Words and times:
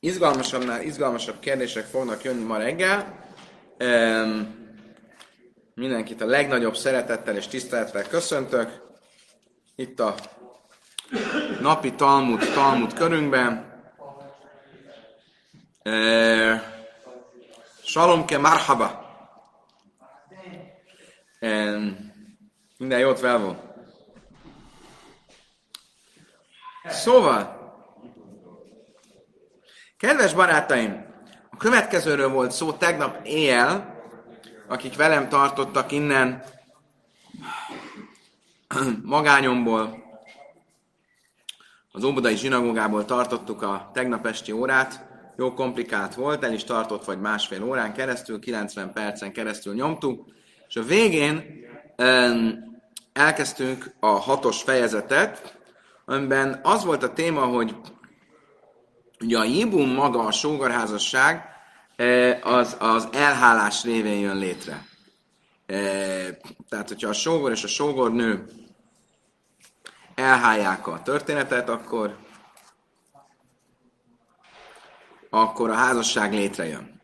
Izgalmasabbnál 0.00 0.82
izgalmasabb 0.82 1.38
kérdések 1.38 1.84
fognak 1.84 2.22
jönni 2.22 2.44
ma 2.44 2.56
reggel. 2.56 3.28
Um, 3.78 4.58
mindenkit 5.74 6.20
a 6.20 6.26
legnagyobb 6.26 6.76
szeretettel 6.76 7.36
és 7.36 7.46
tisztelettel 7.46 8.08
köszöntök. 8.08 8.80
Itt 9.76 10.00
a 10.00 10.14
napi 11.60 11.92
Talmud, 11.94 12.52
Talmud 12.54 12.92
körünkben. 12.94 13.82
Salomke 17.82 18.38
marhaba. 18.38 19.08
Um, 21.40 22.12
minden 22.78 22.98
jót 22.98 23.20
velvó. 23.20 23.56
Szóval, 26.84 27.59
Kedves 30.00 30.34
barátaim, 30.34 31.04
a 31.50 31.56
következőről 31.56 32.28
volt 32.28 32.50
szó 32.50 32.72
tegnap 32.72 33.26
éjjel, 33.26 34.02
akik 34.68 34.96
velem 34.96 35.28
tartottak 35.28 35.92
innen 35.92 36.42
magányomból, 39.02 40.04
az 41.92 42.04
Óbudai 42.04 42.36
zsinagógából 42.36 43.04
tartottuk 43.04 43.62
a 43.62 43.90
tegnap 43.92 44.26
esti 44.26 44.52
órát, 44.52 45.06
jó 45.36 45.54
komplikált 45.54 46.14
volt, 46.14 46.44
el 46.44 46.52
is 46.52 46.64
tartott 46.64 47.04
vagy 47.04 47.20
másfél 47.20 47.64
órán 47.64 47.92
keresztül, 47.92 48.38
90 48.38 48.92
percen 48.92 49.32
keresztül 49.32 49.74
nyomtuk, 49.74 50.28
és 50.68 50.76
a 50.76 50.82
végén 50.82 51.44
elkezdtünk 53.12 53.94
a 53.98 54.06
hatos 54.06 54.62
fejezetet, 54.62 55.58
amiben 56.04 56.60
az 56.62 56.84
volt 56.84 57.02
a 57.02 57.12
téma, 57.12 57.44
hogy 57.44 57.76
Ugye 59.20 59.38
a 59.38 59.44
Jibum 59.44 59.88
maga, 59.88 60.24
a 60.24 60.32
sógorházasság, 60.32 61.44
e, 61.96 62.38
az, 62.42 62.76
az 62.78 63.08
elhálás 63.12 63.84
révén 63.84 64.20
jön 64.20 64.36
létre. 64.36 64.86
E, 65.66 65.76
tehát, 66.68 66.88
hogyha 66.88 67.08
a 67.08 67.12
sógor 67.12 67.50
és 67.50 67.64
a 67.64 67.68
sógornő 67.68 68.48
elhálják 70.14 70.86
a 70.86 71.02
történetet, 71.02 71.68
akkor, 71.68 72.18
akkor 75.30 75.70
a 75.70 75.74
házasság 75.74 76.32
létrejön. 76.32 77.00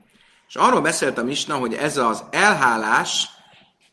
És 0.49 0.55
arról 0.55 0.81
beszélt 0.81 1.19
a 1.19 1.25
Misna, 1.25 1.57
hogy 1.57 1.75
ez 1.75 1.97
az 1.97 2.25
elhálás, 2.31 3.29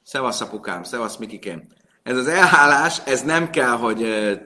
szevasz 0.04 0.42
apukám, 0.42 0.84
szevasz 0.84 1.18
Mikikém, 1.18 1.68
ez 2.04 2.18
az 2.18 2.28
elhálás, 2.28 3.02
ez 3.06 3.22
nem 3.22 3.50
kell, 3.50 3.78
hogy 3.78 4.04
e, 4.04 4.46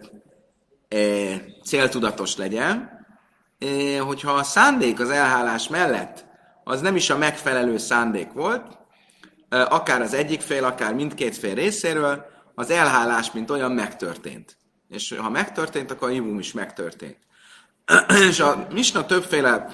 e, 0.88 0.97
céltudatos 1.64 2.36
legyen, 2.36 2.97
hogyha 4.00 4.31
a 4.31 4.44
szándék 4.44 5.00
az 5.00 5.09
elhálás 5.09 5.67
mellett 5.67 6.25
az 6.63 6.81
nem 6.81 6.95
is 6.95 7.09
a 7.09 7.17
megfelelő 7.17 7.77
szándék 7.77 8.31
volt, 8.31 8.77
akár 9.50 10.02
az 10.02 10.13
egyik 10.13 10.41
fél, 10.41 10.63
akár 10.63 10.94
mindkét 10.94 11.38
fél 11.38 11.53
részéről, 11.53 12.25
az 12.55 12.69
elhálás, 12.69 13.31
mint 13.31 13.50
olyan 13.50 13.72
megtörtént. 13.72 14.58
És 14.89 15.16
ha 15.17 15.30
megtörtént, 15.30 15.91
akkor 15.91 16.08
a 16.08 16.11
hívum 16.11 16.39
is 16.39 16.53
megtörtént. 16.53 17.17
És 18.30 18.39
a 18.39 18.67
Misna 18.72 19.05
többféle 19.05 19.67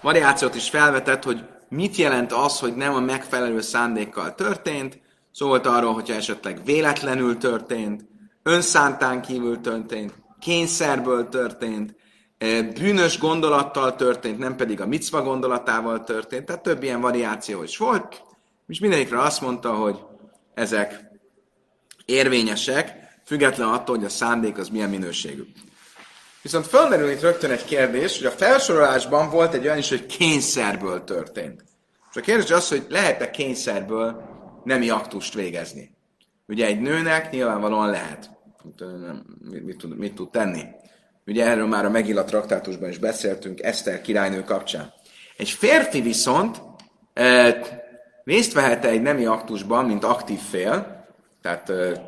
variációt 0.00 0.54
is 0.54 0.68
felvetett, 0.68 1.22
hogy 1.22 1.44
mit 1.68 1.96
jelent 1.96 2.32
az, 2.32 2.58
hogy 2.58 2.74
nem 2.74 2.94
a 2.94 3.00
megfelelő 3.00 3.60
szándékkal 3.60 4.34
történt, 4.34 5.00
szólt 5.32 5.66
arról, 5.66 5.92
hogyha 5.92 6.14
esetleg 6.14 6.64
véletlenül 6.64 7.38
történt, 7.38 8.04
önszántán 8.42 9.22
kívül 9.22 9.60
történt, 9.60 10.14
kényszerből 10.40 11.28
történt, 11.28 11.94
bűnös 12.80 13.18
gondolattal 13.18 13.94
történt, 13.94 14.38
nem 14.38 14.56
pedig 14.56 14.80
a 14.80 14.86
micva 14.86 15.22
gondolatával 15.22 16.04
történt, 16.04 16.44
tehát 16.44 16.62
több 16.62 16.82
ilyen 16.82 17.00
variáció 17.00 17.62
is 17.62 17.76
volt, 17.76 18.22
és 18.68 18.78
mindegyikre 18.78 19.20
azt 19.20 19.40
mondta, 19.40 19.74
hogy 19.74 19.98
ezek 20.54 21.04
érvényesek, 22.04 22.96
független 23.24 23.68
attól, 23.68 23.96
hogy 23.96 24.04
a 24.04 24.08
szándék 24.08 24.58
az 24.58 24.68
milyen 24.68 24.90
minőségű. 24.90 25.42
Viszont 26.42 26.66
felmerül 26.66 27.10
itt 27.10 27.20
rögtön 27.20 27.50
egy 27.50 27.64
kérdés, 27.64 28.16
hogy 28.16 28.26
a 28.26 28.30
felsorolásban 28.30 29.30
volt 29.30 29.54
egy 29.54 29.64
olyan 29.64 29.78
is, 29.78 29.88
hogy 29.88 30.06
kényszerből 30.06 31.04
történt. 31.04 31.64
És 32.10 32.16
a 32.16 32.20
kérdés 32.20 32.50
az, 32.50 32.68
hogy 32.68 32.86
lehet-e 32.88 33.30
kényszerből 33.30 34.22
nemi 34.64 34.88
aktust 34.88 35.34
végezni. 35.34 35.96
Ugye 36.46 36.66
egy 36.66 36.80
nőnek 36.80 37.30
nyilvánvalóan 37.30 37.90
lehet. 37.90 38.30
Mit, 39.40 39.64
mit, 39.64 39.98
mit 39.98 40.14
tud 40.14 40.30
tenni? 40.30 40.62
Ugye 41.26 41.46
erről 41.46 41.66
már 41.66 41.84
a 41.84 41.90
Megillat 41.90 42.26
traktátusban 42.26 42.88
is 42.88 42.98
beszéltünk 42.98 43.62
Eszter 43.62 44.00
királynő 44.00 44.44
kapcsán. 44.44 44.92
Egy 45.36 45.50
férfi 45.50 46.00
viszont 46.00 46.62
e, 47.12 47.56
részt 48.24 48.52
vehet 48.52 48.84
egy 48.84 49.02
nemi 49.02 49.24
aktusban, 49.24 49.84
mint 49.84 50.04
aktív 50.04 50.40
fél, 50.40 51.06
tehát 51.42 51.70
e, 51.70 52.04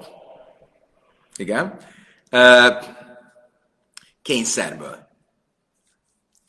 igen, 1.36 1.76
e, 2.30 2.78
kényszerből. 4.22 4.98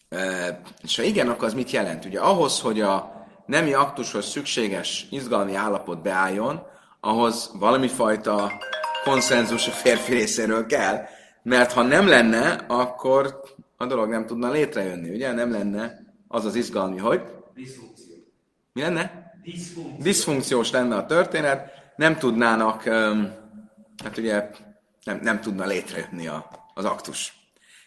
E, 0.09 0.59
és 0.83 0.95
ha 0.95 1.03
igen, 1.03 1.29
akkor 1.29 1.47
az 1.47 1.53
mit 1.53 1.71
jelent? 1.71 2.05
Ugye 2.05 2.19
ahhoz, 2.19 2.59
hogy 2.59 2.81
a 2.81 3.25
nemi 3.45 3.73
aktushoz 3.73 4.25
szükséges 4.25 5.07
izgalmi 5.09 5.55
állapot 5.55 6.01
beálljon, 6.01 6.67
ahhoz 6.99 7.51
valami 7.53 7.87
fajta 7.87 8.51
konszenzus 9.03 9.67
a 9.67 9.71
férfi 9.71 10.13
részéről 10.13 10.65
kell, 10.65 11.07
mert 11.45 11.71
ha 11.71 11.81
nem 11.81 12.07
lenne, 12.07 12.65
akkor 12.67 13.41
a 13.77 13.85
dolog 13.85 14.09
nem 14.09 14.25
tudna 14.25 14.51
létrejönni, 14.51 15.09
ugye? 15.09 15.31
Nem 15.31 15.51
lenne 15.51 16.05
az 16.27 16.45
az 16.45 16.55
izgalmi, 16.55 16.97
hogy? 16.97 17.21
Diszfunkció. 17.53 18.15
Mi 18.73 18.81
lenne? 18.81 19.33
Diszfunkció. 19.43 20.03
Diszfunkciós 20.03 20.71
lenne 20.71 20.95
a 20.95 21.05
történet, 21.05 21.71
nem 21.95 22.17
tudnának, 22.17 22.83
hát 24.03 24.17
ugye 24.17 24.49
nem, 25.03 25.19
nem 25.21 25.41
tudna 25.41 25.65
létrejönni 25.65 26.27
a, 26.27 26.49
az 26.73 26.85
aktus. 26.85 27.33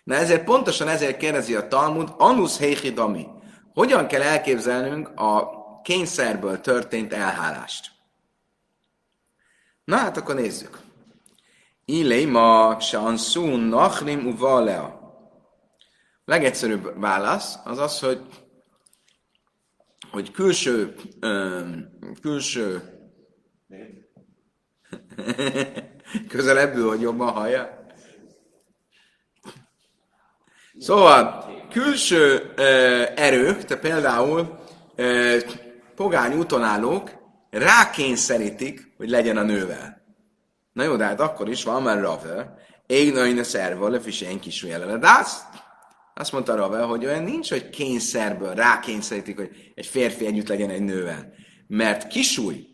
Na 0.04 0.14
ezért 0.14 0.44
pontosan 0.44 0.88
ezért 0.88 1.16
kérdezi 1.16 1.54
a 1.54 1.68
Talmud, 1.68 2.14
Anus 2.16 2.58
Heichidami, 2.58 3.26
hogyan 3.74 4.06
kell 4.06 4.22
elképzelnünk 4.22 5.08
a 5.14 5.50
kényszerből 5.82 6.60
történt 6.60 7.12
elhálást? 7.12 7.90
Na 9.84 9.96
hát 9.96 10.16
akkor 10.16 10.34
nézzük. 10.34 10.86
Ilé 11.90 12.24
ma 12.24 12.76
ksanszún 12.76 13.60
nachrim 13.60 14.26
uvalea. 14.26 15.00
Legegyszerűbb 16.24 17.00
válasz 17.00 17.58
az 17.64 17.78
az, 17.78 18.00
hogy 18.00 18.20
hogy 20.10 20.30
külső, 20.30 20.94
öm, 21.20 21.88
külső 22.20 22.82
közelebbül, 26.32 26.88
hogy 26.88 27.00
jobban 27.00 27.32
hallja. 27.32 27.86
Szóval 30.78 31.44
külső 31.70 32.52
ö, 32.56 32.62
erők, 33.16 33.64
te 33.64 33.76
például 33.76 34.58
ö, 34.94 35.38
pogány 35.94 36.38
útonállók 36.38 37.10
rákényszerítik, 37.50 38.94
hogy 38.96 39.08
legyen 39.08 39.36
a 39.36 39.42
nővel. 39.42 39.97
Na 40.78 40.84
jó, 40.84 40.96
de 40.96 41.04
hát 41.04 41.20
akkor 41.20 41.48
is 41.48 41.64
van 41.64 41.82
már 41.82 42.00
Rave, 42.00 42.54
ég 42.86 43.16
a 43.16 43.44
szerva, 43.44 43.88
lefi 43.88 44.10
senki 44.10 44.50
de 44.98 45.08
azt, 45.20 45.44
azt 46.14 46.32
mondta 46.32 46.54
Rave, 46.54 46.82
hogy 46.82 47.04
olyan 47.04 47.22
nincs, 47.22 47.50
hogy 47.50 47.70
kényszerből 47.70 48.54
rákényszerítik, 48.54 49.36
hogy 49.36 49.72
egy 49.74 49.86
férfi 49.86 50.26
együtt 50.26 50.48
legyen 50.48 50.70
egy 50.70 50.82
nővel. 50.82 51.32
Mert 51.66 52.06
kisúj, 52.06 52.66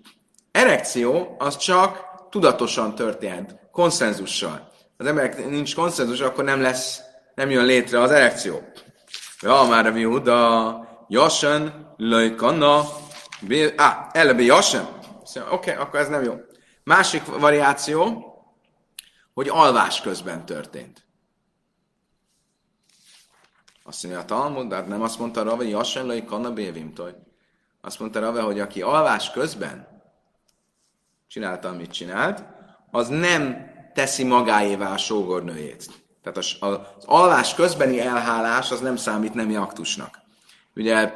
erekció, 0.53 1.37
az 1.38 1.56
csak 1.56 2.04
tudatosan 2.31 2.94
történt, 2.94 3.56
konszenzussal. 3.72 4.72
Az 4.97 5.06
emberek 5.06 5.48
nincs 5.48 5.75
konszenzus, 5.75 6.21
akkor 6.21 6.44
nem 6.44 6.60
lesz, 6.60 7.00
nem 7.34 7.50
jön 7.50 7.65
létre 7.65 8.00
az 8.00 8.10
erekció. 8.10 8.60
Ja, 9.41 9.66
már 9.68 9.86
a 9.86 9.97
Yehuda, 9.97 10.89
Jasen, 11.09 11.95
Löjkanna, 11.97 12.84
ah, 13.77 13.95
elebe 14.12 14.42
Jasen. 14.42 14.89
Oké, 15.34 15.41
okay, 15.50 15.74
akkor 15.74 16.00
ez 16.00 16.09
nem 16.09 16.22
jó. 16.22 16.34
Másik 16.84 17.25
variáció, 17.25 18.25
hogy 19.34 19.48
alvás 19.48 20.01
közben 20.01 20.47
történt. 20.47 21.04
Azt 23.83 24.03
mondja 24.03 24.21
a 24.21 24.25
Talmud, 24.25 24.69
de 24.69 24.75
hát 24.75 24.86
nem 24.86 25.03
azt 25.03 25.19
mondta 25.19 25.42
Rave, 25.42 25.57
hogy 25.57 25.69
Jassenlai 25.69 26.25
Kanna 26.25 26.53
Bévimtoj. 26.53 27.15
Azt 27.81 27.98
mondta 27.98 28.21
Rave, 28.21 28.41
hogy 28.41 28.60
aki 28.60 28.83
alvás 28.83 29.31
közben 29.31 30.03
csinálta, 31.28 31.69
amit 31.69 31.92
csinált, 31.92 32.45
az 32.91 33.09
nem 33.09 33.72
teszi 33.95 34.25
magáévá 34.25 34.92
a 34.92 34.97
sógornőjét. 34.97 35.91
Tehát 36.22 36.39
az, 36.39 36.57
az 36.60 37.04
alvás 37.04 37.54
közbeni 37.54 38.01
elhálás 38.01 38.71
az 38.71 38.81
nem 38.81 38.97
számít 38.97 39.34
nemi 39.34 39.57
aktusnak. 39.57 40.21
Ugye 40.75 41.13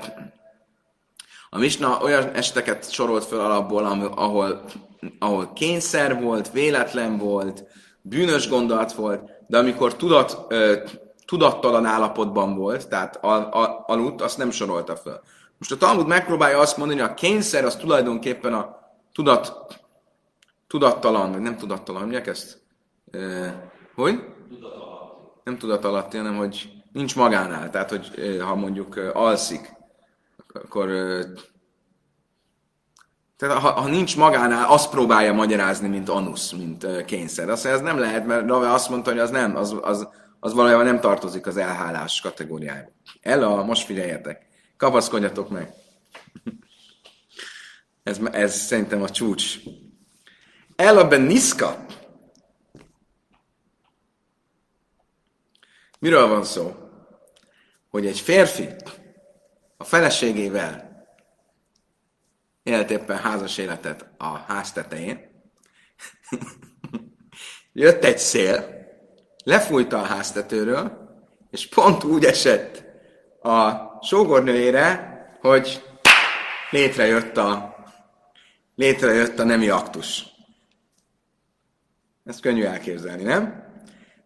a 1.50 1.58
Misna 1.58 1.98
olyan 2.02 2.30
eseteket 2.30 2.92
sorolt 2.92 3.24
fel 3.24 3.40
alapból, 3.40 3.84
ahol 4.14 4.64
ahol 5.18 5.52
kényszer 5.52 6.20
volt, 6.22 6.50
véletlen 6.50 7.18
volt, 7.18 7.64
bűnös 8.02 8.48
gondolat 8.48 8.92
volt, 8.92 9.30
de 9.46 9.58
amikor 9.58 9.96
tudat, 9.96 10.44
ö, 10.48 10.76
tudattalan 11.24 11.84
állapotban 11.84 12.56
volt, 12.56 12.88
tehát 12.88 13.18
al, 13.20 13.48
al, 13.52 13.84
aludt, 13.86 14.20
azt 14.20 14.38
nem 14.38 14.50
sorolta 14.50 14.96
föl. 14.96 15.20
Most 15.58 15.72
a 15.72 15.76
Talmud 15.76 16.06
megpróbálja 16.06 16.58
azt 16.58 16.76
mondani, 16.76 17.00
hogy 17.00 17.10
a 17.10 17.14
kényszer 17.14 17.64
az 17.64 17.76
tulajdonképpen 17.76 18.54
a 18.54 18.78
tudat, 19.12 19.66
tudattalan, 20.66 21.32
vagy 21.32 21.40
nem 21.40 21.56
tudattalan, 21.56 22.00
mondják 22.00 22.26
ezt? 22.26 22.60
E, 23.10 23.18
hogy? 23.94 24.24
Nem 25.44 25.58
tudat 25.58 25.84
alatt, 25.84 26.12
hanem 26.12 26.36
hogy 26.36 26.70
nincs 26.92 27.16
magánál. 27.16 27.70
Tehát, 27.70 27.90
hogy 27.90 28.38
ha 28.40 28.54
mondjuk 28.54 28.96
alszik, 29.12 29.77
akkor 30.64 30.88
tehát 33.38 33.58
ha, 33.58 33.70
ha 33.70 33.88
nincs 33.88 34.16
magánál, 34.16 34.68
azt 34.68 34.90
próbálja 34.90 35.32
magyarázni, 35.32 35.88
mint 35.88 36.08
anusz, 36.08 36.52
mint 36.52 37.04
kényszer. 37.04 37.48
Azt 37.48 37.64
ez 37.64 37.80
nem 37.80 37.98
lehet, 37.98 38.26
mert 38.26 38.46
Rave 38.46 38.72
azt 38.72 38.88
mondta, 38.88 39.10
hogy 39.10 39.18
az 39.18 39.30
nem, 39.30 39.56
az, 39.56 39.76
az, 39.80 40.08
az 40.40 40.52
valójában 40.52 40.84
nem 40.84 41.00
tartozik 41.00 41.46
az 41.46 41.56
elhálás 41.56 42.20
kategóriájába. 42.20 42.90
El 43.20 43.42
a, 43.42 43.64
most 43.64 43.86
figyeljetek, 43.86 44.46
kapaszkodjatok 44.76 45.50
meg. 45.50 45.72
ez, 48.02 48.18
ez 48.32 48.54
szerintem 48.54 49.02
a 49.02 49.08
csúcs. 49.08 49.58
El 50.76 50.98
a 50.98 51.16
niszka. 51.16 51.84
Miről 55.98 56.28
van 56.28 56.44
szó? 56.44 56.74
Hogy 57.90 58.06
egy 58.06 58.20
férfi 58.20 58.68
a 59.80 59.84
feleségével 59.84 61.06
élt 62.62 62.90
éppen 62.90 63.18
házas 63.18 63.58
életet 63.58 64.06
a 64.16 64.36
ház 64.36 64.72
tetején, 64.72 65.20
jött 67.72 68.04
egy 68.04 68.18
szél, 68.18 68.86
lefújta 69.44 69.98
a 69.98 70.04
háztetőről, 70.04 71.08
és 71.50 71.68
pont 71.68 72.04
úgy 72.04 72.24
esett 72.24 72.84
a 73.42 73.72
sógornőjére, 74.02 75.16
hogy 75.40 75.82
létrejött 76.70 77.36
a, 77.36 77.76
létrejött 78.74 79.38
a 79.38 79.44
nemi 79.44 79.68
aktus. 79.68 80.24
Ezt 82.24 82.40
könnyű 82.40 82.64
elképzelni, 82.64 83.22
nem? 83.22 83.64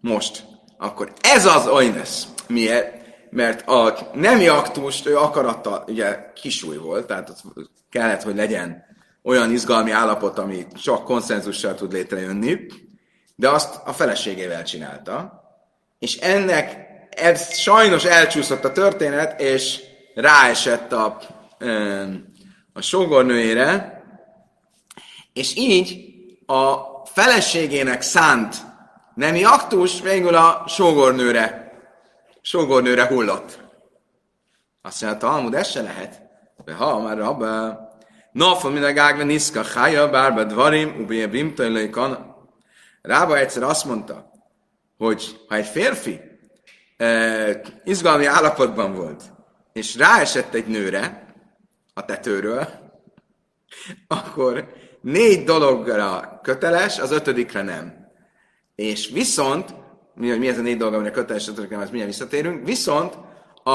Most, 0.01 0.45
akkor 0.77 1.13
ez 1.21 1.47
az 1.47 1.67
oines. 1.67 2.25
Miért? 2.49 3.02
Mert 3.33 3.69
a 3.69 4.11
nemi 4.15 4.49
aktust 4.49 5.07
ő 5.07 5.17
akarata, 5.17 5.85
ugye 5.87 6.33
kisúj 6.35 6.77
volt, 6.77 7.07
tehát 7.07 7.43
kellett, 7.91 8.23
hogy 8.23 8.35
legyen 8.35 8.85
olyan 9.23 9.53
izgalmi 9.53 9.91
állapot, 9.91 10.39
ami 10.39 10.67
csak 10.83 11.05
konszenzussal 11.05 11.75
tud 11.75 11.93
létrejönni, 11.93 12.67
de 13.35 13.49
azt 13.49 13.81
a 13.85 13.93
feleségével 13.93 14.63
csinálta, 14.63 15.43
és 15.99 16.17
ennek 16.17 16.77
ez 17.11 17.59
sajnos 17.59 18.05
elcsúszott 18.05 18.65
a 18.65 18.73
történet, 18.73 19.41
és 19.41 19.81
ráesett 20.15 20.93
a, 20.93 21.19
a 22.73 22.81
sógornőjére, 22.81 24.03
és 25.33 25.57
így 25.57 26.15
a 26.47 26.75
feleségének 27.05 28.03
szánt 28.03 28.57
nemi 29.15 29.45
aktus 29.45 30.01
végül 30.01 30.35
a 30.35 30.65
sógornőre, 30.69 31.62
sógornőre 32.43 33.07
hullott. 33.07 33.61
Azt 34.83 35.03
mondja, 35.03 35.19
Talmud, 35.19 35.55
ez 35.55 35.69
se 35.69 35.83
lehet. 35.83 36.23
Ha 36.77 37.01
már 37.01 37.21
abba, 37.21 37.79
Nafon 38.33 38.73
min 38.73 38.83
a 38.83 38.93
gágve 38.93 39.25
niszka, 39.25 39.65
hája, 39.65 40.11
bárba 40.11 40.45
dvarim, 40.45 41.01
ubie 41.01 41.27
bimtajlai 41.27 41.91
kana. 41.91 42.37
Rába 43.03 43.39
egyszer 43.39 43.63
azt 43.63 43.85
mondta, 43.85 44.31
hogy 44.97 45.41
ha 45.49 45.55
egy 45.55 45.67
férfi 45.67 46.21
eh, 46.97 47.61
izgalmi 47.85 48.27
állapotban 48.27 48.95
volt, 48.95 49.23
és 49.73 49.97
ráesett 49.97 50.55
egy 50.55 50.67
nőre 50.67 51.35
a 51.95 52.05
tetőről, 52.05 52.69
akkor 54.07 54.73
négy 55.01 55.45
dologra 55.45 56.41
köteles, 56.43 56.99
az 56.99 57.11
ötödikre 57.11 57.63
nem. 57.63 58.11
És 58.75 59.09
viszont, 59.09 59.75
mi, 60.15 60.37
mi 60.37 60.49
ez 60.49 60.59
a 60.59 60.63
négy 60.63 60.77
dolog, 60.77 60.95
amire 60.95 61.11
köteles, 61.11 61.45
nem, 61.45 61.57
ezt 61.57 61.69
mindjárt 61.71 62.07
visszatérünk, 62.07 62.67
viszont 62.67 63.19
a, 63.63 63.71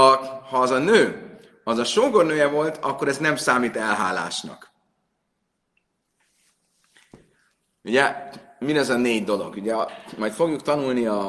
ha 0.49 0.57
az 0.57 0.71
a 0.71 0.77
nő 0.77 1.27
az 1.63 1.77
a 1.77 1.83
sógornője 1.83 2.47
volt, 2.47 2.77
akkor 2.77 3.07
ez 3.07 3.17
nem 3.17 3.35
számít 3.35 3.75
elhálásnak. 3.75 4.71
Ugye, 7.83 8.15
mi 8.59 8.77
ez 8.77 8.89
a 8.89 8.97
négy 8.97 9.23
dolog? 9.23 9.55
Ugye, 9.55 9.75
majd 10.17 10.33
fogjuk 10.33 10.61
tanulni 10.61 11.05
a, 11.05 11.25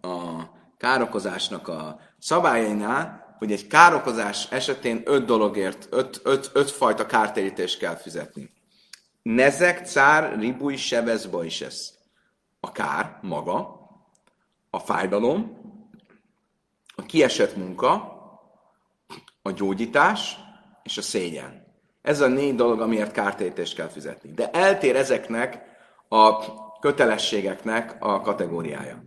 a 0.00 0.50
károkozásnak 0.76 1.68
a 1.68 2.00
szabályainál, 2.18 3.36
hogy 3.38 3.52
egy 3.52 3.66
károkozás 3.66 4.50
esetén 4.50 5.02
öt 5.04 5.24
dologért, 5.24 5.86
öt, 5.90 6.20
öt, 6.24 6.50
öt 6.52 6.70
fajta 6.70 7.06
kártérítést 7.06 7.78
kell 7.78 7.96
fizetni. 7.96 8.50
Nezek, 9.22 9.86
cár, 9.86 10.38
ribúj, 10.38 10.76
sebez, 10.76 11.26
bajsesz. 11.26 11.92
A 12.60 12.72
kár 12.72 13.18
maga, 13.22 13.81
a 14.74 14.78
fájdalom, 14.78 15.60
a 16.96 17.02
kiesett 17.02 17.56
munka, 17.56 17.92
a 19.42 19.50
gyógyítás 19.50 20.38
és 20.82 20.98
a 20.98 21.02
szégyen. 21.02 21.66
Ez 22.02 22.20
a 22.20 22.26
négy 22.26 22.54
dolog, 22.54 22.80
amiért 22.80 23.12
kártérítést 23.12 23.74
kell 23.74 23.88
fizetni. 23.88 24.32
De 24.32 24.50
eltér 24.50 24.96
ezeknek 24.96 25.62
a 26.08 26.38
kötelességeknek 26.78 27.96
a 27.98 28.20
kategóriája. 28.20 29.04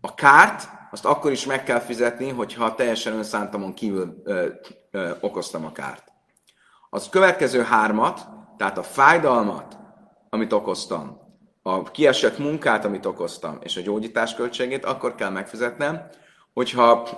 A 0.00 0.14
kárt 0.14 0.68
azt 0.90 1.04
akkor 1.04 1.30
is 1.30 1.46
meg 1.46 1.62
kell 1.62 1.80
fizetni, 1.80 2.28
hogyha 2.28 2.74
teljesen 2.74 3.12
önszántamon 3.12 3.74
kívül 3.74 4.22
ö, 4.24 4.48
ö, 4.90 5.10
okoztam 5.20 5.64
a 5.64 5.72
kárt. 5.72 6.12
Az 6.90 7.08
következő 7.08 7.62
hármat, 7.62 8.28
tehát 8.56 8.78
a 8.78 8.82
fájdalmat, 8.82 9.78
amit 10.30 10.52
okoztam, 10.52 11.25
a 11.66 11.82
kiesett 11.82 12.38
munkát, 12.38 12.84
amit 12.84 13.06
okoztam, 13.06 13.58
és 13.62 13.76
a 13.76 13.80
gyógyítás 13.80 14.34
költségét, 14.34 14.84
akkor 14.84 15.14
kell 15.14 15.30
megfizetnem, 15.30 16.08
hogyha 16.52 17.08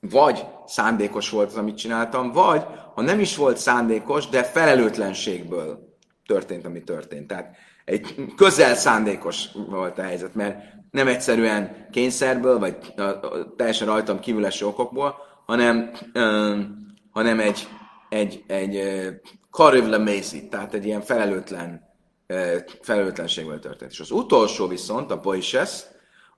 vagy 0.00 0.44
szándékos 0.66 1.30
volt 1.30 1.48
az, 1.48 1.56
amit 1.56 1.76
csináltam, 1.76 2.32
vagy 2.32 2.64
ha 2.94 3.02
nem 3.02 3.20
is 3.20 3.36
volt 3.36 3.56
szándékos, 3.56 4.28
de 4.28 4.42
felelőtlenségből 4.42 5.96
történt, 6.26 6.66
ami 6.66 6.82
történt. 6.82 7.26
Tehát 7.26 7.56
egy 7.84 8.14
közel 8.36 8.74
szándékos 8.74 9.48
volt 9.68 9.98
a 9.98 10.02
helyzet, 10.02 10.34
mert 10.34 10.62
nem 10.90 11.08
egyszerűen 11.08 11.88
kényszerből, 11.90 12.58
vagy 12.58 12.94
teljesen 13.56 13.86
rajtam 13.86 14.20
kívül 14.20 14.46
eső 14.46 14.66
okokból, 14.66 15.14
hanem, 15.46 15.90
hanem 17.10 17.40
egy, 17.40 17.68
egy, 18.08 18.44
egy 18.46 18.80
karivle 19.50 19.98
mézi, 19.98 20.48
tehát 20.48 20.74
egy 20.74 20.86
ilyen 20.86 21.00
felelőtlen, 21.00 21.89
felelőtlenségből 22.80 23.58
történt. 23.58 23.90
És 23.90 24.00
az 24.00 24.10
utolsó 24.10 24.66
viszont, 24.66 25.10
a 25.10 25.18
poises, 25.18 25.82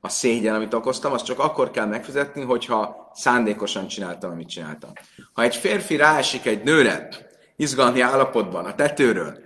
a 0.00 0.08
szégyen, 0.08 0.54
amit 0.54 0.74
okoztam, 0.74 1.12
azt 1.12 1.24
csak 1.24 1.38
akkor 1.38 1.70
kell 1.70 1.86
megfizetni, 1.86 2.42
hogyha 2.42 3.10
szándékosan 3.14 3.86
csináltam, 3.86 4.30
amit 4.30 4.48
csináltam. 4.48 4.92
Ha 5.32 5.42
egy 5.42 5.56
férfi 5.56 5.96
ráesik 5.96 6.46
egy 6.46 6.62
nőre, 6.62 7.08
izgalmi 7.56 8.00
állapotban, 8.00 8.64
a 8.64 8.74
tetőről, 8.74 9.38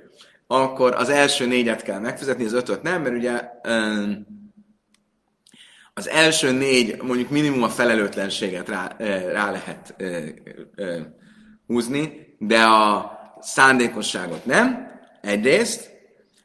akkor 0.46 0.94
az 0.94 1.08
első 1.08 1.46
négyet 1.46 1.82
kell 1.82 1.98
megfizetni, 1.98 2.44
az 2.44 2.52
ötöt 2.52 2.82
nem, 2.82 3.02
mert 3.02 3.16
ugye 3.16 3.50
az 5.94 6.08
első 6.08 6.52
négy 6.52 7.02
mondjuk 7.02 7.30
minimum 7.30 7.62
a 7.62 7.68
felelőtlenséget 7.68 8.68
rá, 8.68 8.96
rá 9.32 9.50
lehet 9.50 9.94
húzni, 11.66 12.36
de 12.38 12.62
a 12.62 13.10
szándékosságot 13.40 14.44
nem, 14.44 14.90
egyrészt, 15.20 15.95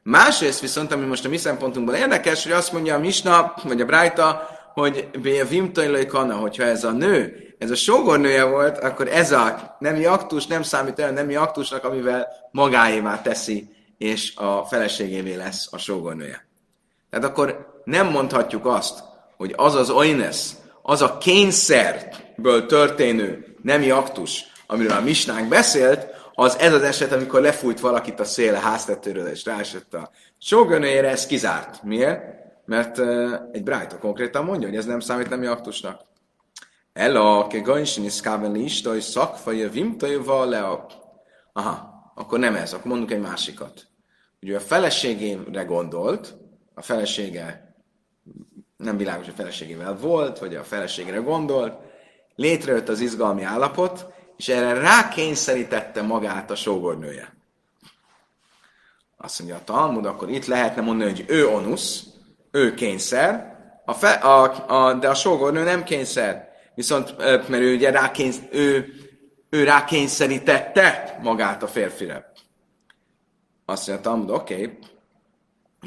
Másrészt 0.03 0.59
viszont, 0.59 0.91
ami 0.91 1.05
most 1.05 1.25
a 1.25 1.29
mi 1.29 1.37
szempontunkból 1.37 1.95
érdekes, 1.95 2.43
hogy 2.43 2.51
azt 2.51 2.71
mondja 2.71 2.95
a 2.95 2.99
Misna, 2.99 3.53
vagy 3.63 3.81
a 3.81 3.85
Brájta, 3.85 4.47
hogy 4.73 5.09
a 5.13 5.45
Vimtajlai 5.47 6.05
Kana, 6.05 6.35
hogyha 6.35 6.63
ez 6.63 6.83
a 6.83 6.91
nő, 6.91 7.35
ez 7.57 7.71
a 7.71 7.75
sógornője 7.75 8.43
volt, 8.43 8.77
akkor 8.77 9.07
ez 9.07 9.31
a 9.31 9.75
nemi 9.79 10.05
aktus 10.05 10.47
nem 10.47 10.63
számít 10.63 10.99
olyan 10.99 11.13
nemi 11.13 11.35
aktusnak, 11.35 11.83
amivel 11.83 12.27
magáévá 12.51 13.21
teszi, 13.21 13.69
és 13.97 14.35
a 14.35 14.65
feleségévé 14.65 15.33
lesz 15.33 15.67
a 15.71 15.77
sógornője. 15.77 16.45
Tehát 17.09 17.25
akkor 17.25 17.81
nem 17.83 18.07
mondhatjuk 18.07 18.65
azt, 18.65 19.03
hogy 19.37 19.53
az 19.57 19.75
az 19.75 19.89
oines, 19.89 20.49
az 20.81 21.01
a 21.01 21.17
kényszerből 21.17 22.65
történő 22.65 23.55
nemi 23.61 23.89
aktus, 23.89 24.43
amiről 24.67 24.97
a 24.97 25.01
Misnánk 25.01 25.47
beszélt, 25.47 26.07
az 26.33 26.57
ez 26.57 26.73
az 26.73 26.81
eset, 26.81 27.11
amikor 27.11 27.41
lefújt 27.41 27.79
valakit 27.79 28.19
a 28.19 28.23
széle 28.23 28.59
háztetőről, 28.59 29.27
és 29.27 29.45
ráesett 29.45 29.93
a 29.93 30.09
sógönőjére, 30.37 31.09
ez 31.09 31.25
kizárt. 31.25 31.83
Miért? 31.83 32.39
Mert 32.65 32.97
uh, 32.97 33.33
egy 33.51 33.63
Brájta 33.63 33.97
konkrétan 33.97 34.45
mondja, 34.45 34.67
hogy 34.67 34.77
ez 34.77 34.85
nem 34.85 34.99
számít 34.99 35.29
nemi 35.29 35.45
aktusnak. 35.45 36.01
Ela, 36.93 37.47
ke 37.47 37.59
gajnsin 37.59 38.03
is 38.03 38.21
káven 38.21 38.51
lista, 38.51 38.95
és 38.95 39.03
szakfaja 39.03 39.69
vimtajva 39.69 40.45
le 40.45 40.59
a... 40.59 40.85
Aha, 41.53 41.91
akkor 42.15 42.39
nem 42.39 42.55
ez, 42.55 42.73
akkor 42.73 42.87
mondunk 42.87 43.11
egy 43.11 43.21
másikat. 43.21 43.87
Ugye 44.41 44.55
a 44.55 44.59
feleségére 44.59 45.63
gondolt, 45.63 46.37
a 46.73 46.81
felesége 46.81 47.75
nem 48.77 48.97
világos, 48.97 49.27
a 49.27 49.31
feleségével 49.31 49.97
volt, 49.97 50.39
vagy 50.39 50.55
a 50.55 50.63
feleségre 50.63 51.17
gondolt, 51.17 51.73
létrejött 52.35 52.89
az 52.89 52.99
izgalmi 52.99 53.43
állapot, 53.43 54.13
és 54.41 54.47
erre 54.47 54.73
rákényszerítette 54.73 56.01
magát 56.01 56.51
a 56.51 56.55
sógornője. 56.55 57.35
Azt 59.17 59.39
mondja 59.39 59.57
a 59.57 59.63
Talmud, 59.63 60.05
akkor 60.05 60.29
itt 60.29 60.45
lehetne 60.45 60.81
mondani, 60.81 61.09
hogy 61.09 61.25
ő 61.27 61.47
onusz, 61.47 62.03
ő 62.51 62.73
kényszer, 62.73 63.55
a 63.85 63.93
fe, 63.93 64.11
a, 64.11 64.65
a, 64.67 64.93
de 64.93 65.09
a 65.09 65.13
sógornő 65.13 65.63
nem 65.63 65.83
kényszer. 65.83 66.49
Viszont, 66.75 67.17
mert 67.17 67.51
ő 67.51 67.75
ugye 67.75 67.91
rákénysz, 67.91 68.39
ő, 68.51 68.93
ő 69.49 69.63
rákényszerítette 69.63 71.19
magát 71.23 71.63
a 71.63 71.67
férfire. 71.67 72.31
Azt 73.65 73.87
mondja 73.87 74.09
a 74.09 74.13
Talmud, 74.13 74.29
oké, 74.29 74.53
okay. 74.53 74.77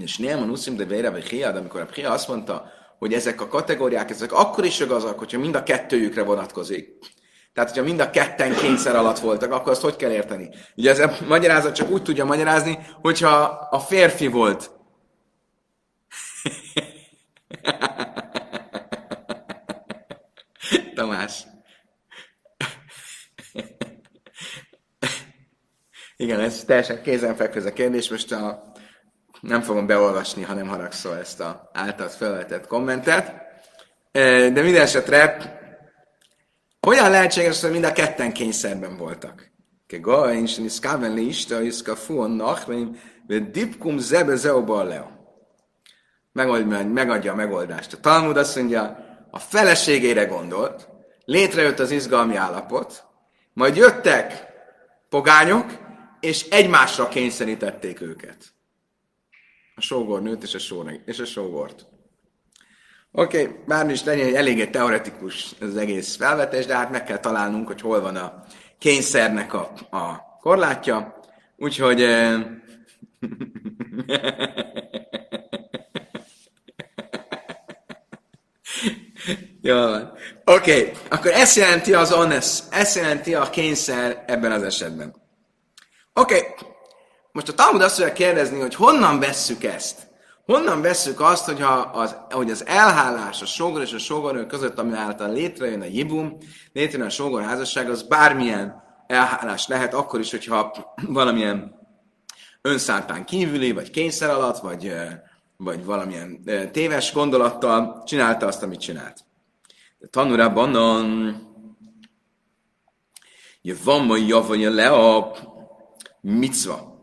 és 0.00 0.18
Néman 0.18 0.50
uszim 0.50 0.76
de 0.76 0.84
vére 0.84 1.10
vagy 1.10 1.28
hiad, 1.28 1.56
amikor 1.56 1.80
a 1.80 1.92
Hia 1.94 2.10
azt 2.10 2.28
mondta, 2.28 2.70
hogy 2.98 3.12
ezek 3.12 3.40
a 3.40 3.48
kategóriák, 3.48 4.10
ezek 4.10 4.32
akkor 4.32 4.64
is 4.64 4.80
igazak, 4.80 5.18
hogyha 5.18 5.38
mind 5.38 5.54
a 5.54 5.62
kettőjükre 5.62 6.22
vonatkozik. 6.22 7.13
Tehát, 7.54 7.68
hogyha 7.68 7.84
mind 7.84 8.00
a 8.00 8.10
ketten 8.10 8.54
kényszer 8.54 8.96
alatt 8.96 9.18
voltak, 9.18 9.52
akkor 9.52 9.72
azt 9.72 9.82
hogy 9.82 9.96
kell 9.96 10.10
érteni? 10.10 10.48
Ugye 10.76 10.90
ez 10.90 10.98
a 10.98 11.16
magyarázat 11.28 11.74
csak 11.74 11.90
úgy 11.90 12.02
tudja 12.02 12.24
magyarázni, 12.24 12.78
hogyha 13.02 13.28
a 13.70 13.78
férfi 13.78 14.26
volt. 14.26 14.70
Tamás. 20.94 21.42
Igen, 26.16 26.40
ez 26.40 26.64
teljesen 26.64 27.02
kézenfekvő 27.02 27.66
a 27.66 27.72
kérdés. 27.72 28.10
Most 28.10 28.32
a, 28.32 28.72
nem 29.40 29.62
fogom 29.62 29.86
beolvasni, 29.86 30.42
ha 30.42 30.54
nem 30.54 30.68
haragszol 30.68 31.16
ezt 31.16 31.40
a 31.40 31.70
által 31.72 32.08
felvetett 32.08 32.66
kommentet. 32.66 33.42
De 34.12 34.62
minden 34.62 34.82
esetre 34.82 35.62
hogyan 36.84 37.10
lehetséges, 37.10 37.60
hogy 37.60 37.70
mind 37.70 37.84
a 37.84 37.92
ketten 37.92 38.32
kényszerben 38.32 38.96
voltak? 38.96 39.52
Ke 39.86 40.34
is 40.34 40.56
ni 40.56 40.68
skaven 40.68 41.14
li 41.14 41.26
ista 41.26 41.62
iska 41.62 41.96
fuon 41.96 42.30
nach, 42.30 42.66
ve 43.26 43.38
dipkum 43.38 43.98
zebe 43.98 44.36
zeoba 44.36 44.82
leo. 44.82 45.06
Megadja 46.32 47.32
a 47.32 47.34
megoldást. 47.34 47.92
A 47.92 48.00
Talmud 48.00 48.36
azt 48.36 48.56
mondja, 48.56 48.98
a 49.30 49.38
feleségére 49.38 50.24
gondolt, 50.24 50.88
létrejött 51.24 51.78
az 51.78 51.90
izgalmi 51.90 52.36
állapot, 52.36 53.04
majd 53.52 53.76
jöttek 53.76 54.46
pogányok, 55.08 55.66
és 56.20 56.48
egymásra 56.48 57.08
kényszerítették 57.08 58.00
őket. 58.00 58.54
A 59.74 59.80
sógornőt 59.80 60.42
és 60.42 60.54
a, 60.54 60.58
sógor, 60.58 61.00
és 61.04 61.18
a 61.18 61.24
sógort. 61.24 61.86
Oké, 63.16 63.42
okay, 63.42 63.56
bármi 63.66 63.92
is 63.92 64.04
legyen, 64.04 64.36
eléggé 64.36 64.66
teoretikus 64.66 65.54
ez 65.60 65.68
az 65.68 65.76
egész 65.76 66.16
felvetés, 66.16 66.66
de 66.66 66.76
hát 66.76 66.90
meg 66.90 67.04
kell 67.04 67.18
találnunk, 67.18 67.66
hogy 67.66 67.80
hol 67.80 68.00
van 68.00 68.16
a 68.16 68.44
kényszernek 68.78 69.54
a, 69.54 69.72
a 69.90 70.20
korlátja. 70.40 71.20
Úgyhogy... 71.56 72.02
Eh... 72.02 72.40
Jó. 79.62 79.94
Oké, 79.94 80.10
okay. 80.44 80.92
akkor 81.08 81.30
ezt 81.30 81.56
jelenti 81.56 81.94
az 81.94 82.12
ones, 82.12 82.58
ezt 82.70 82.96
jelenti 82.96 83.34
a 83.34 83.50
kényszer 83.50 84.24
ebben 84.26 84.52
az 84.52 84.62
esetben. 84.62 85.14
Oké, 86.14 86.36
okay. 86.36 86.48
most 87.32 87.48
a 87.48 87.54
Talmud 87.54 87.82
azt 87.82 88.12
kérdezni, 88.12 88.60
hogy 88.60 88.74
honnan 88.74 89.20
vesszük 89.20 89.64
ezt? 89.64 90.12
Honnan 90.44 90.80
vesszük 90.80 91.20
azt, 91.20 91.44
hogy, 91.44 91.62
az, 91.92 92.16
hogy 92.30 92.50
az 92.50 92.66
elhálás 92.66 93.42
a 93.42 93.46
sógor 93.46 93.82
és 93.82 93.92
a 93.92 93.98
sógornő 93.98 94.46
között, 94.46 94.78
ami 94.78 94.92
által 94.92 95.32
létrejön 95.32 95.80
a 95.80 95.84
jibum, 95.84 96.38
létrejön 96.72 97.06
a 97.06 97.10
sógorházasság, 97.10 97.90
az 97.90 98.02
bármilyen 98.02 98.82
elhálás 99.06 99.66
lehet, 99.66 99.94
akkor 99.94 100.20
is, 100.20 100.30
hogyha 100.30 100.94
valamilyen 101.06 101.74
önszántán 102.62 103.24
kívüli, 103.24 103.72
vagy 103.72 103.90
kényszer 103.90 104.30
alatt, 104.30 104.58
vagy, 104.58 104.92
vagy 105.56 105.84
valamilyen 105.84 106.42
téves 106.72 107.12
gondolattal 107.12 108.02
csinálta 108.06 108.46
azt, 108.46 108.62
amit 108.62 108.80
csinált. 108.80 109.24
Tanulában 110.10 110.72
van 113.84 114.04
mai 114.04 114.26
javaja 114.26 114.70
le 114.70 114.88
a 114.88 115.36
micva. 116.20 116.93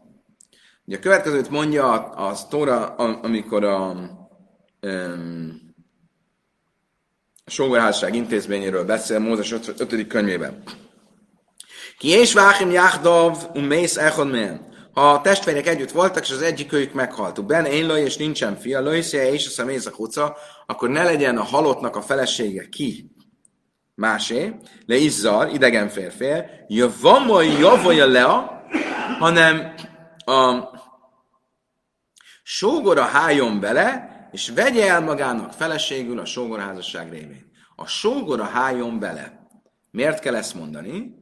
Ugye 0.86 0.98
a 0.98 1.00
következőt 1.00 1.50
mondja 1.50 1.94
a 2.00 2.48
Tóra, 2.50 2.86
amikor 2.96 3.64
a, 3.64 3.96
um, 4.82 5.74
a 7.46 7.50
sógorházság 7.50 8.16
intézményéről 8.16 8.86
beszél 8.86 9.20
Mózes 9.20 9.52
5. 9.52 10.08
könyvében. 10.08 10.64
Ki 11.98 12.08
és 12.08 12.34
váhim 12.34 12.72
jáhdav, 12.72 13.38
um 13.54 13.64
mész. 13.64 14.00
Ha 14.94 15.12
a 15.12 15.22
testvérek 15.22 15.68
együtt 15.68 15.92
voltak, 15.92 16.24
és 16.24 16.32
az 16.32 16.42
egyik 16.42 16.74
őjük 16.74 16.94
meghalt, 16.94 17.46
ben 17.46 17.66
én 17.66 17.88
loj, 17.88 18.02
és 18.02 18.18
nincsen 18.18 18.56
fia, 18.56 18.82
lojszia, 18.82 19.24
és 19.24 19.48
a 19.48 19.50
személyz 19.50 19.86
a 19.86 19.92
kuca, 19.92 20.38
akkor 20.66 20.90
ne 20.90 21.04
legyen 21.04 21.38
a 21.38 21.44
halottnak 21.44 21.96
a 21.96 22.02
felesége 22.02 22.70
ki 22.70 23.12
másé, 23.96 24.56
le 24.86 24.96
izzar, 24.96 25.54
idegen 25.54 25.90
férfi, 25.90 26.26
javamai 26.68 27.60
javaja 27.60 28.08
lea, 28.08 28.64
hanem 29.20 29.74
a 30.26 30.70
sógora 32.44 33.04
hájon 33.04 33.60
bele, 33.60 34.10
és 34.32 34.50
vegye 34.50 34.90
el 34.90 35.02
magának 35.02 35.54
feleségül 35.54 36.20
a 36.20 36.26
sógorházasság 36.26 37.12
révén. 37.12 37.52
A 37.76 37.88
sógora 37.88 38.44
hájon 38.44 39.00
bele. 39.00 39.48
Miért 39.92 40.20
kell 40.20 40.36
ezt 40.36 40.54
mondani? 40.54 41.16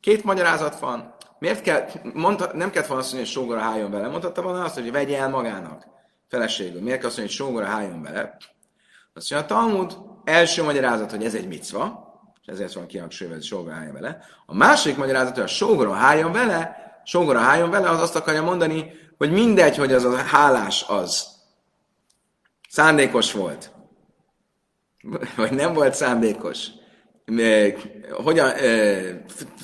Két 0.00 0.24
magyarázat 0.24 0.78
van. 0.78 1.14
Miért 1.38 1.60
kell, 1.60 1.86
mondta, 2.14 2.50
nem 2.56 2.70
kellett 2.70 2.88
volna 2.88 3.02
azt 3.02 3.12
mondani, 3.12 3.32
hogy 3.32 3.42
sógora 3.42 3.60
hájon 3.60 3.90
bele. 3.90 4.08
Mondhatta 4.08 4.42
volna 4.42 4.64
azt, 4.64 4.74
hogy 4.74 4.92
vegye 4.92 5.18
el 5.18 5.28
magának 5.28 5.86
feleségül. 6.28 6.82
Miért 6.82 6.98
kell 6.98 7.08
azt 7.08 7.16
mondani, 7.16 7.38
hogy 7.38 7.46
sógora 7.46 7.66
hájon 7.66 8.02
bele? 8.02 8.36
Azt 9.14 9.30
mondja, 9.30 9.56
a 9.56 9.60
Talmud 9.60 9.96
első 10.24 10.62
magyarázat, 10.62 11.10
hogy 11.10 11.24
ez 11.24 11.34
egy 11.34 11.48
micva, 11.48 12.12
és 12.40 12.46
ezért 12.46 12.72
van 12.72 12.86
kihangsúlyozva, 12.86 13.38
hogy 13.38 13.46
sógora 13.46 13.74
hájon 13.74 13.92
vele. 13.92 14.18
A 14.46 14.54
másik 14.54 14.96
magyarázat, 14.96 15.34
hogy 15.34 15.42
a 15.42 15.46
sógora 15.46 15.92
hájon 15.92 16.32
vele, 16.32 16.83
sógora 17.04 17.38
hájon 17.38 17.70
vele, 17.70 17.88
az 17.88 18.00
azt 18.00 18.16
akarja 18.16 18.42
mondani, 18.42 18.92
hogy 19.18 19.32
mindegy, 19.32 19.76
hogy 19.76 19.92
az 19.92 20.04
a 20.04 20.16
hálás 20.16 20.84
az 20.88 21.26
szándékos 22.68 23.32
volt, 23.32 23.70
vagy 25.36 25.52
nem 25.52 25.72
volt 25.72 25.94
szándékos, 25.94 26.66
hogyan, 28.10 28.52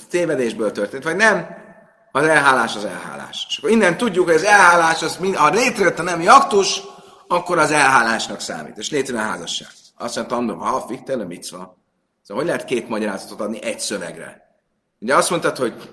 tévedésből 0.08 0.72
történt, 0.72 1.04
vagy 1.04 1.16
nem, 1.16 1.46
az 2.12 2.22
elhálás 2.22 2.76
az 2.76 2.84
elhálás. 2.84 3.46
És 3.48 3.58
akkor 3.58 3.70
innen 3.70 3.96
tudjuk, 3.96 4.24
hogy 4.24 4.34
az 4.34 4.44
elhálás, 4.44 5.02
az 5.02 5.16
mind, 5.16 5.34
ha 5.34 5.50
létrejött 5.50 5.98
a 5.98 6.02
nemi 6.02 6.26
aktus, 6.26 6.82
akkor 7.28 7.58
az 7.58 7.70
elhálásnak 7.70 8.40
számít, 8.40 8.78
és 8.78 8.90
létrejön 8.90 9.24
a 9.24 9.28
házasság. 9.28 9.68
Azt 9.96 10.16
mondta, 10.16 10.34
mondom, 10.34 10.58
ha 10.58 10.80
fiktele, 10.80 11.24
mit 11.24 11.42
Szóval 11.42 11.76
hogy 12.26 12.46
lehet 12.46 12.64
két 12.64 12.88
magyarázatot 12.88 13.40
adni 13.40 13.62
egy 13.62 13.80
szövegre? 13.80 14.54
Ugye 14.98 15.14
azt 15.14 15.30
mondtad, 15.30 15.56
hogy 15.56 15.90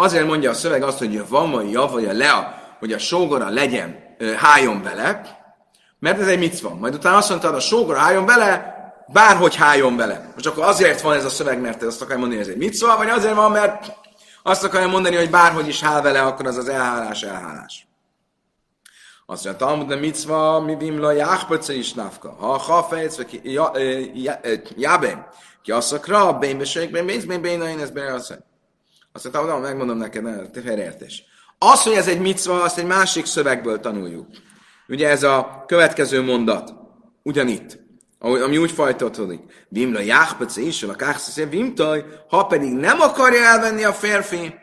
azért 0.00 0.26
mondja 0.26 0.50
a 0.50 0.54
szöveg 0.54 0.82
azt, 0.82 0.98
hogy 0.98 1.28
van 1.28 1.50
vagy 1.50 1.70
jav, 1.70 1.92
vagy 1.92 2.06
a 2.06 2.12
lea, 2.12 2.54
hogy 2.78 2.92
a 2.92 2.98
sógora 2.98 3.48
legyen, 3.48 4.16
hájon 4.36 4.82
bele, 4.82 5.22
mert 5.98 6.20
ez 6.20 6.28
egy 6.28 6.38
micva. 6.38 6.74
Majd 6.74 6.94
utána 6.94 7.16
azt 7.16 7.28
mondtad, 7.28 7.54
a 7.54 7.60
sógora 7.60 7.98
hájon 7.98 8.26
bele, 8.26 8.76
bárhogy 9.12 9.54
hájon 9.54 9.96
bele. 9.96 10.30
Most 10.34 10.46
akkor 10.46 10.64
azért 10.64 11.00
van 11.00 11.16
ez 11.16 11.24
a 11.24 11.28
szöveg, 11.28 11.60
mert 11.60 11.82
azt 11.82 12.02
akarja 12.02 12.18
mondani, 12.18 12.40
hogy 12.40 12.48
ez 12.48 12.54
egy 12.54 12.60
micva, 12.60 12.96
vagy 12.96 13.08
azért 13.08 13.34
van, 13.34 13.50
mert 13.50 13.92
azt 14.42 14.64
akarja 14.64 14.88
mondani, 14.88 15.16
hogy 15.16 15.30
bárhogy 15.30 15.68
is 15.68 15.82
hál 15.82 16.02
vele, 16.02 16.22
akkor 16.22 16.46
az 16.46 16.56
az 16.56 16.68
elhálás, 16.68 17.22
elhálás. 17.22 17.88
Azt 19.26 19.44
mondja, 19.44 19.66
Talmud 19.66 19.88
de 19.88 19.96
micva, 19.96 20.60
mi 20.60 20.76
vimla 20.76 21.12
jáhpöce 21.12 21.74
is 21.74 21.92
nafka. 21.92 22.36
Ha 22.38 22.52
a 22.52 22.58
hafejc, 22.58 23.16
vagy 23.16 23.40
jábem, 24.76 25.26
ki 25.62 25.72
azt 25.72 25.92
akra, 25.92 26.32
bén 26.32 26.58
besőjük, 26.58 26.90
bén 26.90 27.06
bénz, 27.06 27.24
bén 27.24 27.40
bén, 27.40 27.62
én 27.62 27.80
ezt 27.80 27.92
bén 27.92 28.20
azt 29.24 29.32
mondja, 29.32 29.56
megmondom 29.56 29.96
neked, 29.96 30.50
te 30.50 30.60
félreértés. 30.60 31.24
Az, 31.58 31.82
hogy 31.82 31.92
ez 31.92 32.08
egy 32.08 32.20
micva, 32.20 32.62
azt 32.62 32.78
egy 32.78 32.86
másik 32.86 33.26
szövegből 33.26 33.80
tanuljuk. 33.80 34.26
Ugye 34.88 35.08
ez 35.08 35.22
a 35.22 35.64
következő 35.66 36.22
mondat, 36.22 36.74
ugyanitt, 37.22 37.78
ami 38.18 38.58
úgy 38.58 38.70
folytatódik. 38.70 39.40
Vimla 39.68 40.00
jáhpece 40.00 40.60
is, 40.60 40.82
a 40.82 40.94
káxaszé 40.94 41.44
vimtaj, 41.44 42.04
ha 42.28 42.46
pedig 42.46 42.72
nem 42.72 43.00
akarja 43.00 43.42
elvenni 43.42 43.84
a 43.84 43.92
férfi 43.92 44.54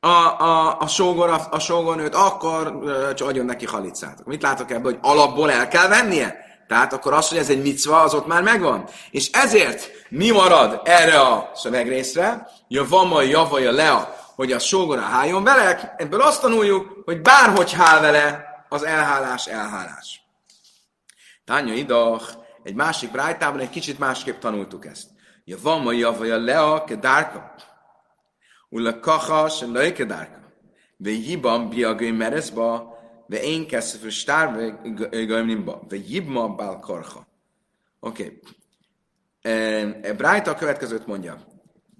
a, 0.00 0.42
a, 0.42 0.76
a, 0.80 0.86
sógor, 0.86 1.28
a, 1.28 1.46
a 1.50 1.58
sógornőt, 1.58 2.14
akkor 2.14 2.78
csak 3.14 3.28
adjon 3.28 3.44
neki 3.44 3.66
halicát. 3.66 4.24
Mit 4.24 4.42
látok 4.42 4.70
ebből, 4.70 4.92
hogy 4.92 4.98
alapból 5.02 5.50
el 5.50 5.68
kell 5.68 5.88
vennie? 5.88 6.36
Tehát 6.68 6.92
akkor 6.92 7.12
az, 7.12 7.28
hogy 7.28 7.38
ez 7.38 7.50
egy 7.50 7.62
micva, 7.62 8.00
az 8.00 8.14
ott 8.14 8.26
már 8.26 8.42
megvan. 8.42 8.88
És 9.10 9.30
ezért 9.30 9.90
mi 10.08 10.30
marad 10.30 10.80
erre 10.84 11.20
a 11.20 11.50
szövegrészre? 11.54 12.48
Ja, 12.68 12.88
van 12.88 13.08
majd 13.08 13.30
javaja 13.30 13.72
le 13.72 13.90
a 13.90 14.22
hogy 14.34 14.52
a 14.52 14.58
sógora 14.58 15.00
háljon 15.00 15.44
vele, 15.44 15.94
ebből 15.96 16.20
azt 16.20 16.40
tanuljuk, 16.40 17.02
hogy 17.04 17.20
bárhogy 17.20 17.72
hál 17.72 18.00
vele, 18.00 18.44
az 18.68 18.82
elhálás 18.82 19.46
elhálás. 19.46 20.20
Tánya 21.44 21.72
idach, 21.72 22.24
egy 22.62 22.74
másik 22.74 23.10
brájtában 23.10 23.60
egy 23.60 23.70
kicsit 23.70 23.98
másképp 23.98 24.40
tanultuk 24.40 24.86
ezt. 24.86 25.08
Ja, 25.44 25.56
van 25.62 25.80
ma 25.80 25.92
javaja 25.92 26.36
lea 26.36 26.84
kedárka. 26.84 27.54
Ulla 28.68 29.00
kacha 29.00 29.48
se 29.48 29.66
lej 29.66 29.92
dárka. 29.92 30.38
Ve 30.96 31.10
jibam 31.10 31.68
biagő 31.68 32.12
merezba, 32.12 32.93
ve 33.26 33.42
én 33.42 33.66
keszefő 33.66 34.08
stár, 34.08 34.54
ve 35.10 35.24
gajmnimba. 35.24 35.82
Ve 35.88 35.96
jibma 35.96 36.48
bál 36.48 36.78
karha. 36.78 37.26
Oké. 38.00 38.40
Okay. 39.42 40.12
Brájta 40.16 40.50
a 40.50 40.54
következőt 40.54 41.06
mondja. 41.06 41.38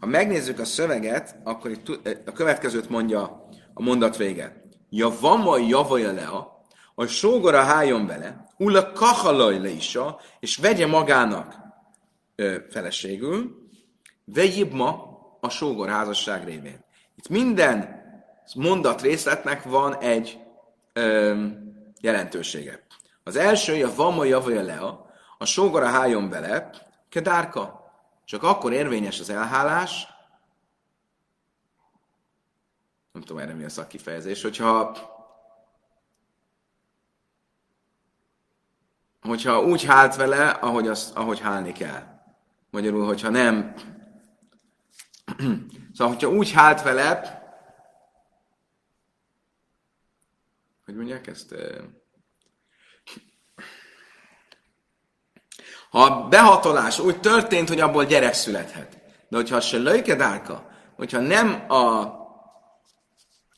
Ha 0.00 0.06
megnézzük 0.06 0.58
a 0.58 0.64
szöveget, 0.64 1.36
akkor 1.44 1.70
itt 1.70 1.88
a 2.26 2.32
következőt 2.32 2.88
mondja 2.88 3.48
a 3.74 3.82
mondat 3.82 4.16
vége. 4.16 4.62
Ja, 4.90 5.12
van 5.20 5.40
ma 5.40 5.58
javaja 5.58 6.12
lea, 6.12 6.62
a 6.94 7.06
sógora 7.06 7.62
hájon 7.62 8.06
vele, 8.06 8.46
ulla 8.56 8.92
kahalaj 8.92 9.58
le 9.58 9.68
isa, 9.68 10.20
és 10.40 10.56
vegye 10.56 10.86
magának 10.86 11.54
ö, 12.34 12.56
feleségül, 12.70 13.68
vegyébb 14.24 14.72
ma 14.72 15.18
a 15.40 15.48
sógor 15.48 15.88
házasság 15.88 16.44
révén. 16.44 16.84
Itt 17.16 17.28
minden 17.28 18.02
mondat 18.56 19.02
részletnek 19.02 19.62
van 19.62 19.98
egy 19.98 20.43
ö, 20.94 21.46
jelentősége. 22.00 22.86
Az 23.22 23.36
első, 23.36 23.84
a 23.84 23.94
vama 23.94 24.24
javaja 24.24 24.62
lea, 24.62 25.06
a 25.38 25.44
sógora 25.44 25.86
hájon 25.86 26.28
vele, 26.28 26.70
kedárka. 27.08 27.92
Csak 28.24 28.42
akkor 28.42 28.72
érvényes 28.72 29.20
az 29.20 29.30
elhálás, 29.30 30.06
nem 33.12 33.22
tudom 33.22 33.42
erre 33.42 33.54
mi 33.54 33.64
a 33.64 33.68
szakkifejezés, 33.68 34.42
hogyha 34.42 34.96
hogyha 39.20 39.62
úgy 39.62 39.84
hált 39.84 40.16
vele, 40.16 40.48
ahogy, 40.48 40.88
azt, 40.88 41.16
ahogy 41.16 41.40
hálni 41.40 41.72
kell. 41.72 42.02
Magyarul, 42.70 43.06
hogyha 43.06 43.28
nem... 43.28 43.74
szóval, 45.94 46.12
hogyha 46.12 46.28
úgy 46.28 46.52
hált 46.52 46.82
vele, 46.82 47.42
hogy 50.84 50.94
mondják 50.94 51.26
ezt? 51.26 51.54
Ha 55.90 56.02
a 56.02 56.28
behatolás 56.28 56.98
úgy 56.98 57.20
történt, 57.20 57.68
hogy 57.68 57.80
abból 57.80 58.04
gyerek 58.04 58.34
születhet, 58.34 58.98
de 59.28 59.36
hogyha 59.36 59.60
se 59.60 59.76
löjkedárka, 59.76 60.70
hogyha 60.96 61.20
nem 61.20 61.70
a 61.70 62.12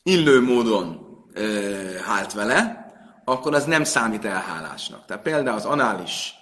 illő 0.02 0.42
módon 0.42 1.06
ö, 1.32 1.98
hált 2.06 2.32
vele, 2.32 2.86
akkor 3.24 3.54
az 3.54 3.64
nem 3.64 3.84
számít 3.84 4.24
elhálásnak. 4.24 5.04
Tehát 5.04 5.22
például 5.22 5.56
az 5.56 5.64
anális 5.64 6.34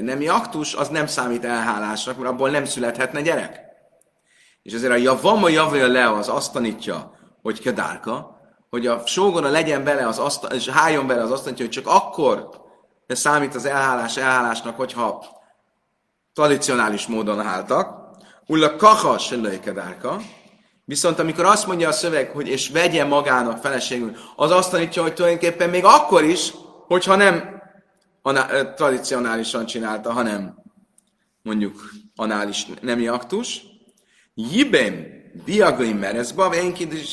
nemi 0.00 0.28
aktus, 0.28 0.74
az 0.74 0.88
nem 0.88 1.06
számít 1.06 1.44
elhálásnak, 1.44 2.16
mert 2.16 2.30
abból 2.30 2.50
nem 2.50 2.64
születhetne 2.64 3.20
gyerek. 3.20 3.60
És 4.62 4.72
ezért 4.72 4.92
a 4.92 4.96
javama 4.96 5.48
javja 5.48 5.86
le 5.86 6.10
az 6.10 6.28
azt 6.28 6.52
tanítja, 6.52 7.18
hogy 7.42 7.60
kedárka, 7.60 8.37
hogy 8.70 8.86
a 8.86 9.02
sógora 9.06 9.48
legyen 9.48 9.84
bele 9.84 10.06
az 10.06 10.18
asztal, 10.18 10.50
és 10.50 10.68
háljon 10.68 11.06
bele 11.06 11.22
az 11.22 11.30
azt 11.30 11.44
tanítja, 11.44 11.64
hogy 11.64 11.74
csak 11.74 11.86
akkor 11.86 12.50
számít 13.06 13.54
az 13.54 13.64
elhálás 13.64 14.16
elhálásnak, 14.16 14.76
hogyha 14.76 15.24
tradicionális 16.34 17.06
módon 17.06 17.42
háltak. 17.42 18.06
Ulla 18.46 18.76
kaha 18.76 19.18
se 19.18 19.58
kedárka, 19.60 20.20
Viszont 20.84 21.18
amikor 21.18 21.44
azt 21.44 21.66
mondja 21.66 21.88
a 21.88 21.92
szöveg, 21.92 22.30
hogy 22.30 22.48
és 22.48 22.68
vegye 22.68 23.04
magának 23.04 23.58
feleségül, 23.58 24.16
az 24.36 24.50
azt 24.50 24.70
tanítja, 24.70 25.02
hogy 25.02 25.14
tulajdonképpen 25.14 25.70
még 25.70 25.84
akkor 25.84 26.24
is, 26.24 26.54
hogyha 26.86 27.16
nem 27.16 27.62
aná- 28.22 28.74
tradicionálisan 28.74 29.66
csinálta, 29.66 30.12
hanem 30.12 30.62
mondjuk 31.42 31.90
anális 32.16 32.66
nemi 32.80 33.08
aktus, 33.08 33.62
Jibem 34.34 35.06
diagaim 35.44 35.98
merezba, 35.98 36.54
én 36.54 36.72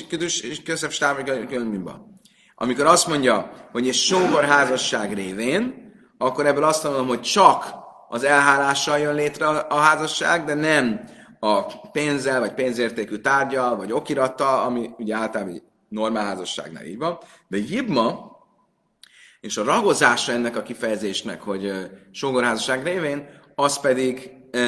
kidus 0.09 0.43
közöbb 0.65 0.91
stávigaiba. 0.91 2.07
Amikor 2.55 2.85
azt 2.85 3.07
mondja, 3.07 3.51
hogy 3.71 3.87
egy 3.87 3.93
sógor 3.93 4.43
házasság 4.43 5.13
révén, 5.13 5.93
akkor 6.17 6.45
ebből 6.45 6.63
azt 6.63 6.83
mondom, 6.83 7.07
hogy 7.07 7.21
csak 7.21 7.65
az 8.09 8.23
elhálással 8.23 8.99
jön 8.99 9.15
létre 9.15 9.47
a 9.47 9.75
házasság, 9.75 10.43
de 10.43 10.53
nem 10.53 11.03
a 11.39 11.61
pénzzel, 11.91 12.39
vagy 12.39 12.53
pénzértékű 12.53 13.15
tárgyal, 13.15 13.75
vagy 13.75 13.91
okirattal, 13.91 14.59
ami 14.59 14.89
ugye 14.97 15.15
általában 15.15 15.53
egy 15.53 15.63
normál 15.89 16.25
házasságnál 16.25 16.85
így 16.85 16.97
van. 16.97 17.17
De 17.47 17.57
jibma, 17.57 18.37
és 19.41 19.57
a 19.57 19.63
ragozása 19.63 20.31
ennek 20.31 20.55
a 20.55 20.61
kifejezésnek, 20.61 21.41
hogy 21.41 21.71
sógorházasság 22.11 22.83
révén, 22.83 23.29
az 23.55 23.79
pedig 23.79 24.31
e, 24.51 24.59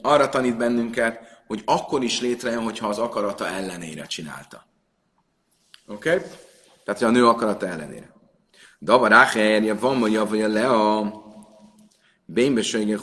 arra 0.00 0.28
tanít 0.28 0.56
bennünket, 0.56 1.27
hogy 1.48 1.62
akkor 1.64 2.02
is 2.02 2.20
létrejön, 2.20 2.62
hogyha 2.62 2.88
az 2.88 2.98
akarata 2.98 3.46
ellenére 3.46 4.06
csinálta. 4.06 4.66
Oké? 5.86 6.10
Okay? 6.10 6.28
Tehát, 6.84 7.00
hogy 7.00 7.08
a 7.08 7.10
nő 7.10 7.26
akarata 7.26 7.66
ellenére. 7.66 8.12
Dava 8.78 9.06
ráherje, 9.06 9.74
van 9.74 9.96
mondja, 9.96 10.26
vagy 10.26 10.38
le 10.38 10.70
a 10.70 11.12
bénbesőgé 12.24 12.96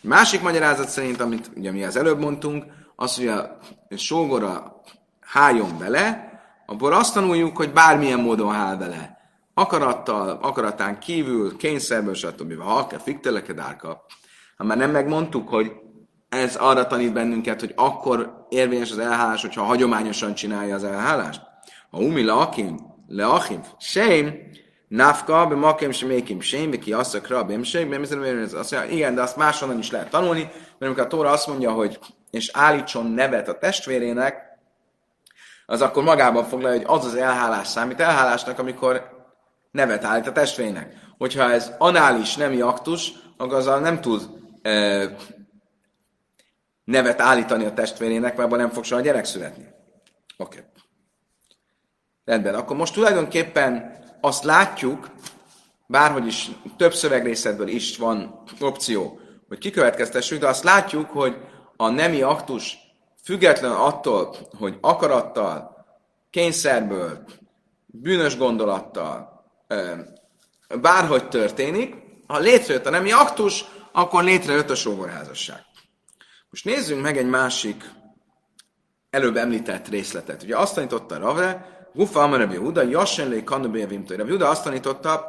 Másik 0.00 0.40
magyarázat 0.40 0.88
szerint, 0.88 1.20
amit 1.20 1.50
ugye 1.56 1.72
mi 1.72 1.84
az 1.84 1.96
előbb 1.96 2.18
mondtunk, 2.18 2.64
az, 2.96 3.16
hogy 3.16 3.28
a 3.28 3.58
sógora 3.96 4.82
háljon 5.20 5.78
bele, 5.78 6.32
abból 6.66 6.92
azt 6.92 7.14
tanuljuk, 7.14 7.56
hogy 7.56 7.72
bármilyen 7.72 8.20
módon 8.20 8.52
hál 8.52 8.76
bele. 8.76 9.16
Akarattal, 9.54 10.38
akaratán 10.42 10.98
kívül, 10.98 11.56
kényszerből, 11.56 12.14
stb. 12.14 12.60
Ha 12.60 12.86
kell 12.86 12.98
fikteleke 12.98 13.52
Ha 14.56 14.64
már 14.64 14.76
nem 14.76 14.90
megmondtuk, 14.90 15.48
hogy 15.48 15.72
ez 16.28 16.56
arra 16.56 16.86
tanít 16.86 17.12
bennünket, 17.12 17.60
hogy 17.60 17.72
akkor 17.76 18.46
érvényes 18.48 18.90
az 18.90 18.98
elhálás, 18.98 19.40
hogyha 19.40 19.62
hagyományosan 19.62 20.34
csinálja 20.34 20.74
az 20.74 20.84
elhálást. 20.84 21.40
Ha 21.90 21.98
umi 21.98 22.24
leakim, 22.24 22.78
leachim, 23.06 23.60
sém, 23.78 24.34
Nafka, 24.88 25.46
be 25.46 25.54
makem 25.54 25.90
sem 25.90 26.08
mékim 26.08 26.40
sem, 26.40 26.70
ki 26.70 26.92
asszakra, 26.92 27.44
be 27.44 27.62
sem, 27.62 27.88
be 27.88 27.98
azt 27.98 28.70
mondja, 28.72 28.84
igen, 28.84 29.14
de 29.14 29.22
azt 29.22 29.36
máshonnan 29.36 29.78
is 29.78 29.90
lehet 29.90 30.10
tanulni, 30.10 30.40
mert 30.40 30.80
amikor 30.80 31.02
a 31.02 31.06
Tóra 31.06 31.30
azt 31.30 31.46
mondja, 31.46 31.72
hogy 31.72 31.98
és 32.30 32.50
állítson 32.52 33.06
nevet 33.06 33.48
a 33.48 33.58
testvérének, 33.58 34.46
az 35.66 35.82
akkor 35.82 36.02
magában 36.02 36.44
foglalja, 36.44 36.76
hogy 36.76 36.98
az 36.98 37.04
az 37.04 37.14
elhálás 37.14 37.68
számít 37.68 38.00
elhálásnak, 38.00 38.58
amikor 38.58 39.10
nevet 39.70 40.04
állít 40.04 40.26
a 40.26 40.32
testvérének. 40.32 40.94
Hogyha 41.18 41.50
ez 41.50 41.72
anális 41.78 42.36
nemi 42.36 42.60
aktus, 42.60 43.12
akkor 43.36 43.56
azzal 43.56 43.80
nem 43.80 44.00
tud 44.00 44.22
e, 44.62 45.04
nevet 46.88 47.20
állítani 47.20 47.64
a 47.64 47.74
testvérének, 47.74 48.36
mert 48.36 48.46
abban 48.48 48.58
nem 48.58 48.70
fog 48.70 48.84
soha 48.84 49.00
gyerek 49.00 49.24
születni. 49.24 49.68
Oké. 50.36 50.58
Okay. 50.58 50.70
Rendben, 52.24 52.54
akkor 52.54 52.76
most 52.76 52.94
tulajdonképpen 52.94 53.98
azt 54.20 54.44
látjuk, 54.44 55.10
bárhogy 55.86 56.26
is 56.26 56.50
több 56.76 56.94
szövegrészetből 56.94 57.68
is 57.68 57.96
van 57.96 58.42
opció, 58.60 59.20
hogy 59.48 59.58
kikövetkeztessük, 59.58 60.40
de 60.40 60.48
azt 60.48 60.64
látjuk, 60.64 61.10
hogy 61.10 61.36
a 61.76 61.88
nemi 61.88 62.22
aktus 62.22 62.78
független 63.24 63.72
attól, 63.72 64.36
hogy 64.58 64.78
akarattal, 64.80 65.86
kényszerből, 66.30 67.24
bűnös 67.86 68.36
gondolattal, 68.36 69.44
bárhogy 70.80 71.28
történik, 71.28 71.94
ha 72.26 72.38
létrejött 72.38 72.86
a 72.86 72.90
nemi 72.90 73.12
aktus, 73.12 73.64
akkor 73.92 74.24
létrejött 74.24 74.70
a 74.70 74.74
sógorházasság. 74.74 75.67
Most 76.50 76.64
nézzünk 76.64 77.02
meg 77.02 77.16
egy 77.16 77.28
másik 77.28 77.84
előbb 79.10 79.36
említett 79.36 79.88
részletet. 79.88 80.42
Ugye 80.42 80.56
azt 80.56 80.74
tanította 80.74 81.18
Ravre, 81.18 81.76
Gufa 81.94 82.22
Amar 82.22 82.38
Rabbi 82.38 82.56
Huda, 82.56 82.82
Jassenlé 82.82 83.44
Kanubé 83.44 83.84
Vimtő. 83.84 84.14
Rabbi 84.14 84.30
Huda 84.30 84.48
azt 84.48 84.64
tanította, 84.64 85.28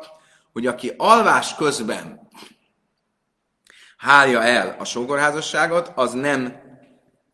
hogy 0.53 0.65
aki 0.67 0.93
alvás 0.97 1.55
közben 1.55 2.27
hálja 3.97 4.43
el 4.43 4.75
a 4.79 4.86
sógorházasságot, 4.86 5.91
az 5.95 6.13
nem, 6.13 6.62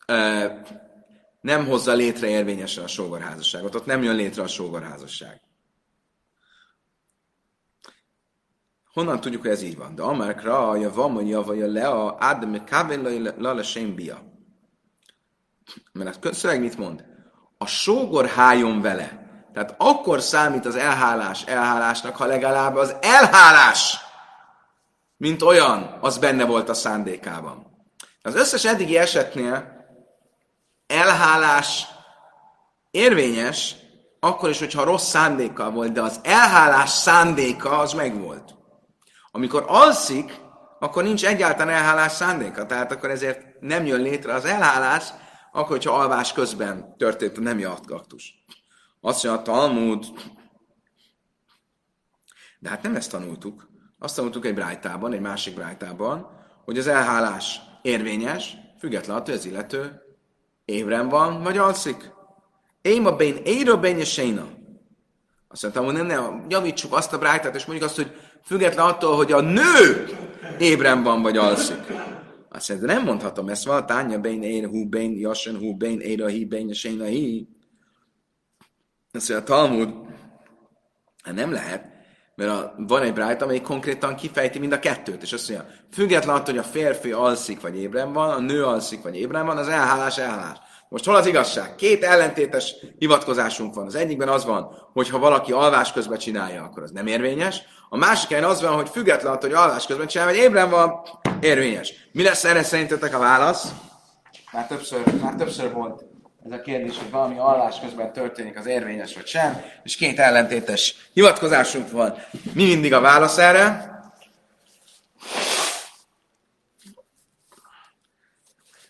ö, 0.05 0.45
nem 1.41 1.65
hozza 1.65 1.93
létre 1.93 2.27
érvényesen 2.27 2.83
a 2.83 2.87
sógorházasságot. 2.87 3.75
Ott 3.75 3.85
nem 3.85 4.03
jön 4.03 4.15
létre 4.15 4.43
a 4.43 4.47
sógorházasság. 4.47 5.44
Honnan 8.95 9.19
tudjuk, 9.19 9.41
hogy 9.41 9.51
ez 9.51 9.61
így 9.61 9.77
van? 9.77 9.95
De 9.95 10.01
Amerkra, 10.01 10.69
a 10.69 10.91
vagy 11.43 11.61
a 11.61 11.67
le, 11.67 11.87
a 11.87 12.17
Adam, 12.19 12.63
Kávén, 12.63 13.01
la, 13.37 13.53
la, 13.53 13.63
bia. 13.95 14.21
Mert 15.91 16.25
a 16.25 16.33
szöveg 16.33 16.59
mit 16.59 16.77
mond? 16.77 17.05
A 17.57 17.65
sógor 17.65 18.27
háljon 18.27 18.81
vele. 18.81 19.23
Tehát 19.53 19.75
akkor 19.77 20.21
számít 20.21 20.65
az 20.65 20.75
elhálás 20.75 21.43
elhálásnak, 21.43 22.15
ha 22.15 22.25
legalább 22.25 22.75
az 22.75 22.95
elhálás, 23.01 23.97
mint 25.17 25.41
olyan, 25.41 25.97
az 26.01 26.17
benne 26.17 26.45
volt 26.45 26.69
a 26.69 26.73
szándékában. 26.73 27.85
Az 28.21 28.35
összes 28.35 28.65
eddigi 28.65 28.97
esetnél 28.97 29.85
elhálás 30.87 31.85
érvényes, 32.91 33.75
akkor 34.19 34.49
is, 34.49 34.59
hogyha 34.59 34.83
rossz 34.83 35.09
szándékkal 35.09 35.71
volt, 35.71 35.91
de 35.91 36.01
az 36.01 36.19
elhálás 36.23 36.89
szándéka 36.89 37.77
az 37.77 37.93
megvolt. 37.93 38.54
Amikor 39.35 39.63
alszik, 39.67 40.39
akkor 40.79 41.03
nincs 41.03 41.25
egyáltalán 41.25 41.75
elhálás 41.75 42.11
szándéka, 42.11 42.65
tehát 42.65 42.91
akkor 42.91 43.09
ezért 43.09 43.59
nem 43.59 43.85
jön 43.85 44.01
létre 44.01 44.33
az 44.33 44.45
elhálás, 44.45 45.09
akkor, 45.51 45.69
hogyha 45.69 45.93
alvás 45.93 46.33
közben 46.33 46.97
történt 46.97 47.37
a 47.37 47.41
nemi 47.41 47.63
aktus. 47.63 48.45
Azt 49.01 49.23
mondja 49.23 49.41
a 49.41 49.41
Talmud, 49.43 50.05
de 52.59 52.69
hát 52.69 52.81
nem 52.81 52.95
ezt 52.95 53.11
tanultuk. 53.11 53.69
Azt 53.99 54.15
tanultuk 54.15 54.45
egy 54.45 54.53
brájtában, 54.53 55.13
egy 55.13 55.21
másik 55.21 55.55
brájtában, 55.55 56.29
hogy 56.65 56.77
az 56.77 56.87
elhálás 56.87 57.61
érvényes, 57.81 58.57
függetlenül 58.79 59.21
attól, 59.21 59.35
hogy 59.35 59.43
az 59.45 59.51
illető 59.51 60.01
ébren 60.65 61.09
van, 61.09 61.43
vagy 61.43 61.57
alszik. 61.57 62.11
Én 62.81 63.05
a 63.05 63.15
bén, 63.15 63.35
én 63.43 63.69
a 63.69 63.77
bén 63.77 63.99
Azt 65.47 65.61
mondtam, 65.61 65.85
hogy 65.85 65.93
nem, 65.93 66.05
nem, 66.05 66.45
javítsuk 66.49 66.93
azt 66.93 67.13
a 67.13 67.17
brájtát, 67.17 67.55
és 67.55 67.65
mondjuk 67.65 67.87
azt, 67.89 67.95
hogy 67.95 68.24
független 68.45 68.85
attól, 68.85 69.15
hogy 69.15 69.31
a 69.31 69.41
nő 69.41 70.07
ébren 70.59 71.03
van, 71.03 71.21
vagy 71.21 71.37
alszik. 71.37 71.93
Azt 72.49 72.69
mondja, 72.69 72.87
nem 72.87 73.03
mondhatom 73.03 73.49
ezt, 73.49 73.65
van 73.65 73.85
tánya 73.85 74.19
bén, 74.19 74.43
én, 74.43 74.67
hú, 74.67 74.89
bén, 74.89 75.17
jasen, 75.17 75.57
hú, 75.57 75.75
bén, 75.75 75.99
én, 75.99 76.21
a 76.21 76.27
hi, 76.27 76.45
bén, 76.45 76.71
a 76.99 77.03
hi. 77.03 77.47
Azt 79.11 79.29
mondja, 79.29 79.37
a 79.37 79.57
Talmud, 79.57 79.93
hát 81.23 81.35
nem 81.35 81.51
lehet, 81.51 81.85
mert 82.35 82.51
a, 82.51 82.73
van 82.77 83.01
egy 83.01 83.13
brájt, 83.13 83.41
amely 83.41 83.61
konkrétan 83.61 84.15
kifejti 84.15 84.59
mind 84.59 84.71
a 84.71 84.79
kettőt, 84.79 85.21
és 85.21 85.33
azt 85.33 85.49
mondja, 85.49 85.67
független 85.91 86.35
attól, 86.35 86.53
hogy 86.53 86.63
a 86.63 86.67
férfi 86.67 87.11
alszik 87.11 87.61
vagy 87.61 87.77
ébren 87.77 88.13
van, 88.13 88.29
a 88.29 88.39
nő 88.39 88.63
alszik 88.63 89.01
vagy 89.01 89.15
ébren 89.15 89.45
van, 89.45 89.57
az 89.57 89.67
elhálás, 89.67 90.17
elhálás. 90.17 90.57
Most 90.89 91.05
hol 91.05 91.15
az 91.15 91.25
igazság? 91.25 91.75
Két 91.75 92.03
ellentétes 92.03 92.75
hivatkozásunk 92.97 93.75
van. 93.75 93.85
Az 93.85 93.95
egyikben 93.95 94.27
az 94.27 94.45
van, 94.45 94.89
hogy 94.93 95.09
ha 95.09 95.19
valaki 95.19 95.51
alvás 95.51 95.93
közben 95.93 96.17
csinálja, 96.17 96.63
akkor 96.63 96.83
az 96.83 96.91
nem 96.91 97.07
érvényes. 97.07 97.61
A 97.89 97.97
másik 97.97 98.29
helyen 98.29 98.43
az 98.43 98.61
van, 98.61 98.73
hogy 98.73 98.89
független 98.89 99.33
attól, 99.33 99.49
hogy 99.49 99.57
alvás 99.57 99.85
közben 99.85 100.07
csinálja, 100.07 100.33
vagy 100.33 100.43
ébren 100.43 100.69
van, 100.69 101.01
érvényes. 101.39 101.93
Mi 102.11 102.23
lesz 102.23 102.43
erre 102.43 102.63
szerintetek 102.63 103.15
a 103.15 103.19
válasz? 103.19 103.67
Már 104.51 104.67
többször, 104.67 105.21
már 105.21 105.35
többször 105.35 105.71
volt 105.71 106.03
ez 106.45 106.51
a 106.51 106.61
kérdés, 106.61 106.97
hogy 106.97 107.09
valami 107.09 107.37
alvás 107.37 107.79
közben 107.79 108.13
történik, 108.13 108.57
az 108.57 108.65
érvényes 108.65 109.13
vagy 109.13 109.27
sem, 109.27 109.63
és 109.83 109.95
két 109.95 110.19
ellentétes 110.19 110.95
hivatkozásunk 111.13 111.91
van. 111.91 112.17
Mi 112.53 112.65
mindig 112.65 112.93
a 112.93 112.99
válasz 112.99 113.37
erre? 113.37 113.93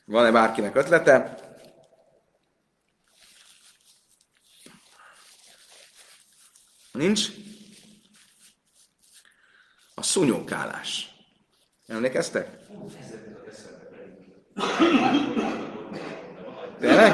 Van-e 0.06 0.32
bárkinek 0.32 0.76
ötlete? 0.76 1.36
Nincs? 6.92 7.28
A 9.96 10.04
szúnyókálás. 10.04 11.16
Emlékeztek? 11.88 12.58
Tényleg? 16.80 17.14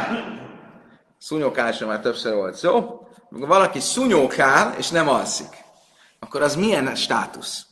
Szúnyókálásra 1.18 1.88
már 1.88 2.00
többször 2.00 2.34
volt 2.34 2.56
szó. 2.56 3.00
Amikor 3.30 3.48
valaki 3.48 3.80
szúnyókál, 3.80 4.76
és 4.78 4.90
nem 4.90 5.10
alszik, 5.10 5.64
akkor 6.20 6.42
az 6.42 6.56
milyen 6.56 6.96
státusz? 6.96 7.66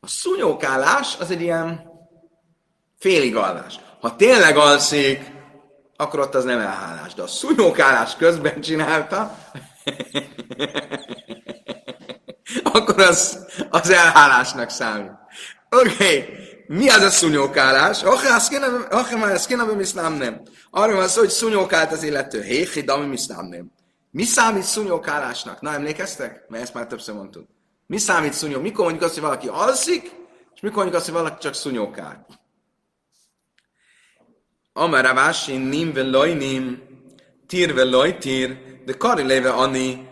A 0.00 0.06
szúnyókálás 0.06 1.16
az 1.20 1.30
egy 1.30 1.40
ilyen 1.40 1.90
félig 2.98 3.36
alvás. 3.36 3.80
Ha 4.00 4.16
tényleg 4.16 4.56
alszik, 4.56 5.32
akkor 5.96 6.20
ott 6.20 6.34
az 6.34 6.44
nem 6.44 6.60
elhálás. 6.60 7.14
De 7.14 7.22
a 7.22 7.26
szúnyókálás 7.26 8.16
közben 8.16 8.60
csinálta, 8.60 9.38
akkor 12.62 13.00
az, 13.00 13.46
az 13.70 13.90
elhálásnak 13.90 14.70
számít. 14.70 15.12
Oké, 15.70 15.90
okay. 15.92 16.24
mi 16.66 16.88
az 16.88 17.02
a 17.02 17.10
szúnyókálás? 17.10 18.02
Oké, 18.02 18.26
ezt 18.26 18.48
kéne, 19.46 19.62
mi 19.62 19.84
nem. 19.94 20.42
Arra 20.70 20.94
van 20.94 21.08
szó, 21.08 21.20
hogy 21.20 21.30
szúnyókált 21.30 21.92
az 21.92 22.02
illető. 22.02 22.42
Héhi, 22.42 22.80
de 22.80 22.96
mi 22.96 23.18
nem. 23.26 23.70
Mi 24.10 24.22
számít 24.22 24.62
szúnyókálásnak? 24.62 25.60
Na, 25.60 25.72
emlékeztek? 25.72 26.44
Mert 26.48 26.62
ezt 26.62 26.74
már 26.74 26.86
többször 26.86 27.14
mondtuk. 27.14 27.46
Mi 27.86 27.98
számít 27.98 28.32
szúnyó? 28.32 28.60
Mikor 28.60 28.84
mondjuk 28.84 29.04
azt, 29.04 29.14
hogy 29.14 29.22
valaki 29.22 29.48
alszik, 29.48 30.02
és 30.54 30.60
mikor 30.60 30.76
mondjuk 30.76 30.96
azt, 30.96 31.04
hogy 31.04 31.14
valaki 31.14 31.36
csak 31.40 31.54
szúnyókál? 31.54 32.26
Amara 34.72 35.14
vásin 35.14 35.60
nim 35.60 35.92
velojnim, 35.92 36.82
tír 37.46 37.74
veloj 37.74 38.18
tír, 38.18 38.58
de 38.84 38.92
kari 38.92 39.22
léve 39.22 39.50
ani, 39.50 40.07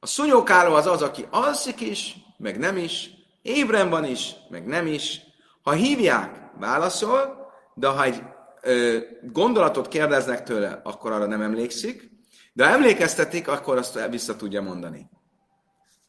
A 0.00 0.06
szúnyókáló 0.06 0.74
az 0.74 0.86
az, 0.86 1.02
aki 1.02 1.26
alszik 1.30 1.80
is, 1.80 2.16
meg 2.38 2.58
nem 2.58 2.76
is, 2.76 3.10
ébren 3.42 3.90
van 3.90 4.04
is, 4.04 4.34
meg 4.48 4.66
nem 4.66 4.86
is. 4.86 5.20
Ha 5.62 5.72
hívják, 5.72 6.40
válaszol, 6.58 7.50
de 7.74 7.88
ha 7.88 8.04
egy 8.04 8.22
ö, 8.62 8.98
gondolatot 9.22 9.88
kérdeznek 9.88 10.42
tőle, 10.42 10.80
akkor 10.82 11.12
arra 11.12 11.26
nem 11.26 11.42
emlékszik, 11.42 12.10
de 12.52 12.66
ha 12.66 12.72
emlékeztetik, 12.72 13.48
akkor 13.48 13.76
azt 13.76 14.08
vissza 14.08 14.36
tudja 14.36 14.62
mondani. 14.62 15.10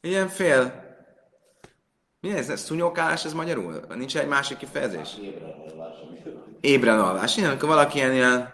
Ilyen 0.01 0.27
fél. 0.27 0.81
Mi 2.19 2.31
ez? 2.31 2.49
ez 2.49 2.61
szúnyókálás, 2.61 3.25
ez 3.25 3.33
magyarul? 3.33 3.79
Nincs 3.95 4.17
egy 4.17 4.27
másik 4.27 4.57
kifejezés? 4.57 5.17
Ébren 6.61 6.99
alvás. 6.99 7.37
Igen, 7.37 7.49
amikor 7.49 7.69
valaki 7.69 7.97
ilyen, 7.97 8.13
ilyen 8.13 8.53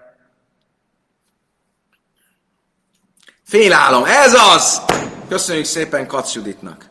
Félálom. 3.50 4.04
Ez 4.06 4.34
az! 4.34 4.82
Köszönjük 5.28 5.66
szépen 5.66 6.08
Kac 6.08 6.34
Juditnak. 6.34 6.90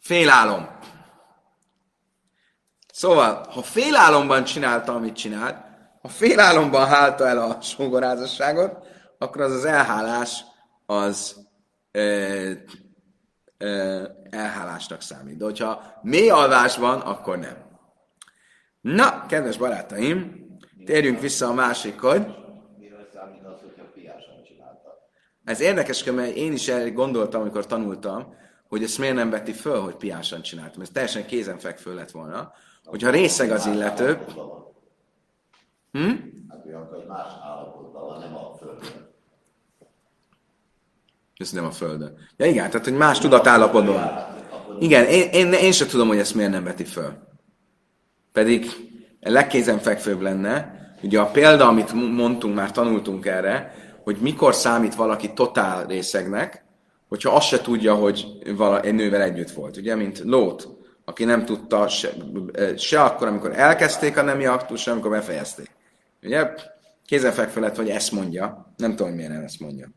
Félálom. 0.00 0.68
Szóval, 2.92 3.46
ha 3.50 3.62
félálomban 3.62 4.44
csinálta, 4.44 4.94
amit 4.94 5.16
csinált, 5.16 5.56
ha 6.02 6.08
félálomban 6.08 6.86
hálta 6.86 7.26
el 7.26 7.38
a 7.38 7.60
sógorázasságot, 7.60 8.86
akkor 9.18 9.40
az 9.40 9.52
az 9.52 9.64
elhálás 9.64 10.44
az 10.86 11.36
ö, 11.92 12.52
ö, 13.58 14.02
elhálásnak 14.30 15.02
számít. 15.02 15.36
De 15.36 15.44
hogyha 15.44 16.00
mély 16.02 16.30
alvásban, 16.30 17.00
akkor 17.00 17.38
nem. 17.38 17.56
Na, 18.80 19.26
kedves 19.26 19.56
barátaim, 19.56 20.46
térjünk 20.84 21.20
vissza 21.20 21.46
a 21.48 21.52
másikhoz. 21.52 22.20
Ez 25.46 25.60
érdekes, 25.60 26.04
mert 26.04 26.36
én 26.36 26.52
is 26.52 26.68
erre 26.68 26.90
gondoltam, 26.90 27.40
amikor 27.40 27.66
tanultam, 27.66 28.34
hogy 28.68 28.82
ezt 28.82 28.98
miért 28.98 29.14
nem 29.14 29.30
veti 29.30 29.52
föl, 29.52 29.80
hogy 29.80 29.94
piásan 29.94 30.42
csináltam. 30.42 30.82
Ez 30.82 30.88
teljesen 30.92 31.26
kézenfekvő 31.26 31.94
lett 31.94 32.10
volna. 32.10 32.52
Hogyha 32.84 33.10
részeg 33.10 33.50
az 33.50 33.66
illető... 33.66 34.18
Hm? 35.92 36.10
Hát. 36.48 36.64
Ez 41.36 41.50
nem 41.50 41.64
a 41.64 41.70
földön. 41.70 42.18
Ja 42.36 42.46
igen, 42.46 42.70
tehát 42.70 42.86
hogy 42.86 42.96
más 42.96 43.18
tudatállapotban 43.18 44.26
Igen, 44.78 45.04
én, 45.04 45.28
én, 45.32 45.52
én 45.52 45.72
sem 45.72 45.88
tudom, 45.88 46.08
hogy 46.08 46.18
ezt 46.18 46.34
miért 46.34 46.50
nem 46.50 46.64
veti 46.64 46.84
föl. 46.84 47.12
Pedig 48.32 48.66
legkézenfekvőbb 49.20 50.20
lenne, 50.20 50.74
ugye 51.02 51.20
a 51.20 51.30
példa, 51.30 51.68
amit 51.68 51.92
mondtunk, 51.92 52.54
már 52.54 52.70
tanultunk 52.70 53.26
erre, 53.26 53.74
hogy 54.06 54.16
mikor 54.20 54.54
számít 54.54 54.94
valaki 54.94 55.32
totál 55.32 55.86
részegnek, 55.86 56.64
hogyha 57.08 57.34
azt 57.34 57.46
se 57.46 57.60
tudja, 57.60 57.94
hogy 57.94 58.26
vala, 58.56 58.80
egy 58.80 58.94
nővel 58.94 59.22
együtt 59.22 59.50
volt. 59.50 59.76
Ugye, 59.76 59.94
mint 59.94 60.18
Lót, 60.18 60.68
aki 61.04 61.24
nem 61.24 61.44
tudta 61.44 61.88
se, 61.88 62.12
se 62.76 63.02
akkor, 63.02 63.26
amikor 63.26 63.52
elkezdték 63.52 64.16
a 64.16 64.22
nemi 64.22 64.46
aktus, 64.46 64.82
se 64.82 64.90
amikor 64.90 65.10
befejezték. 65.10 65.70
Ugye, 66.22 66.54
kézenfekvő 67.06 67.60
lett, 67.60 67.76
hogy 67.76 67.90
ezt 67.90 68.12
mondja. 68.12 68.74
Nem 68.76 68.90
tudom, 68.90 69.06
hogy 69.06 69.16
miért 69.16 69.32
nem 69.32 69.42
ezt 69.42 69.60
mondja. 69.60 69.88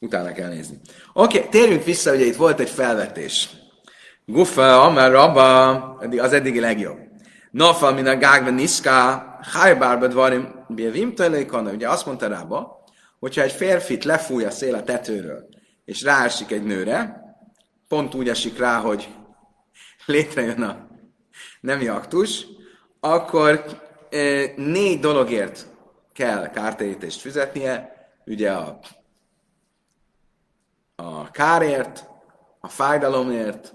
Utána 0.00 0.32
kell 0.32 0.48
nézni. 0.48 0.80
Oké, 1.12 1.38
okay, 1.38 1.50
térjünk 1.50 1.84
vissza, 1.84 2.14
ugye 2.14 2.24
itt 2.24 2.36
volt 2.36 2.60
egy 2.60 2.70
felvetés. 2.70 3.62
Gufa, 4.26 4.82
Amar, 4.82 5.10
Rabba, 5.10 5.70
az 5.98 6.32
eddigi 6.32 6.60
legjobb. 6.60 6.98
Nafal, 7.50 7.92
min 7.92 8.06
a 8.06 8.16
gágve 8.16 8.50
niszka, 8.50 9.24
hájbárba 9.52 10.06
dvarim, 10.06 10.64
bjevim 10.68 11.14
telékana. 11.14 11.72
Ugye 11.72 11.88
azt 11.88 12.06
mondta 12.06 12.28
Rabba, 12.28 12.84
hogyha 13.18 13.42
egy 13.42 13.52
férfit 13.52 14.04
lefúj 14.04 14.44
a 14.44 14.50
szél 14.50 14.74
a 14.74 14.82
tetőről, 14.82 15.48
és 15.84 16.02
ráesik 16.02 16.50
egy 16.50 16.62
nőre, 16.62 17.22
pont 17.88 18.14
úgy 18.14 18.28
esik 18.28 18.58
rá, 18.58 18.80
hogy 18.80 19.08
létrejön 20.06 20.62
a 20.62 20.88
nemi 21.60 21.88
aktus, 21.88 22.46
akkor 23.00 23.64
e, 24.10 24.18
négy 24.56 25.00
dologért 25.00 25.66
kell 26.12 26.50
kártérítést 26.50 27.20
fizetnie, 27.20 27.92
ugye 28.26 28.50
a, 28.50 28.78
a 30.96 31.30
kárért, 31.30 32.08
a 32.60 32.68
fájdalomért, 32.68 33.74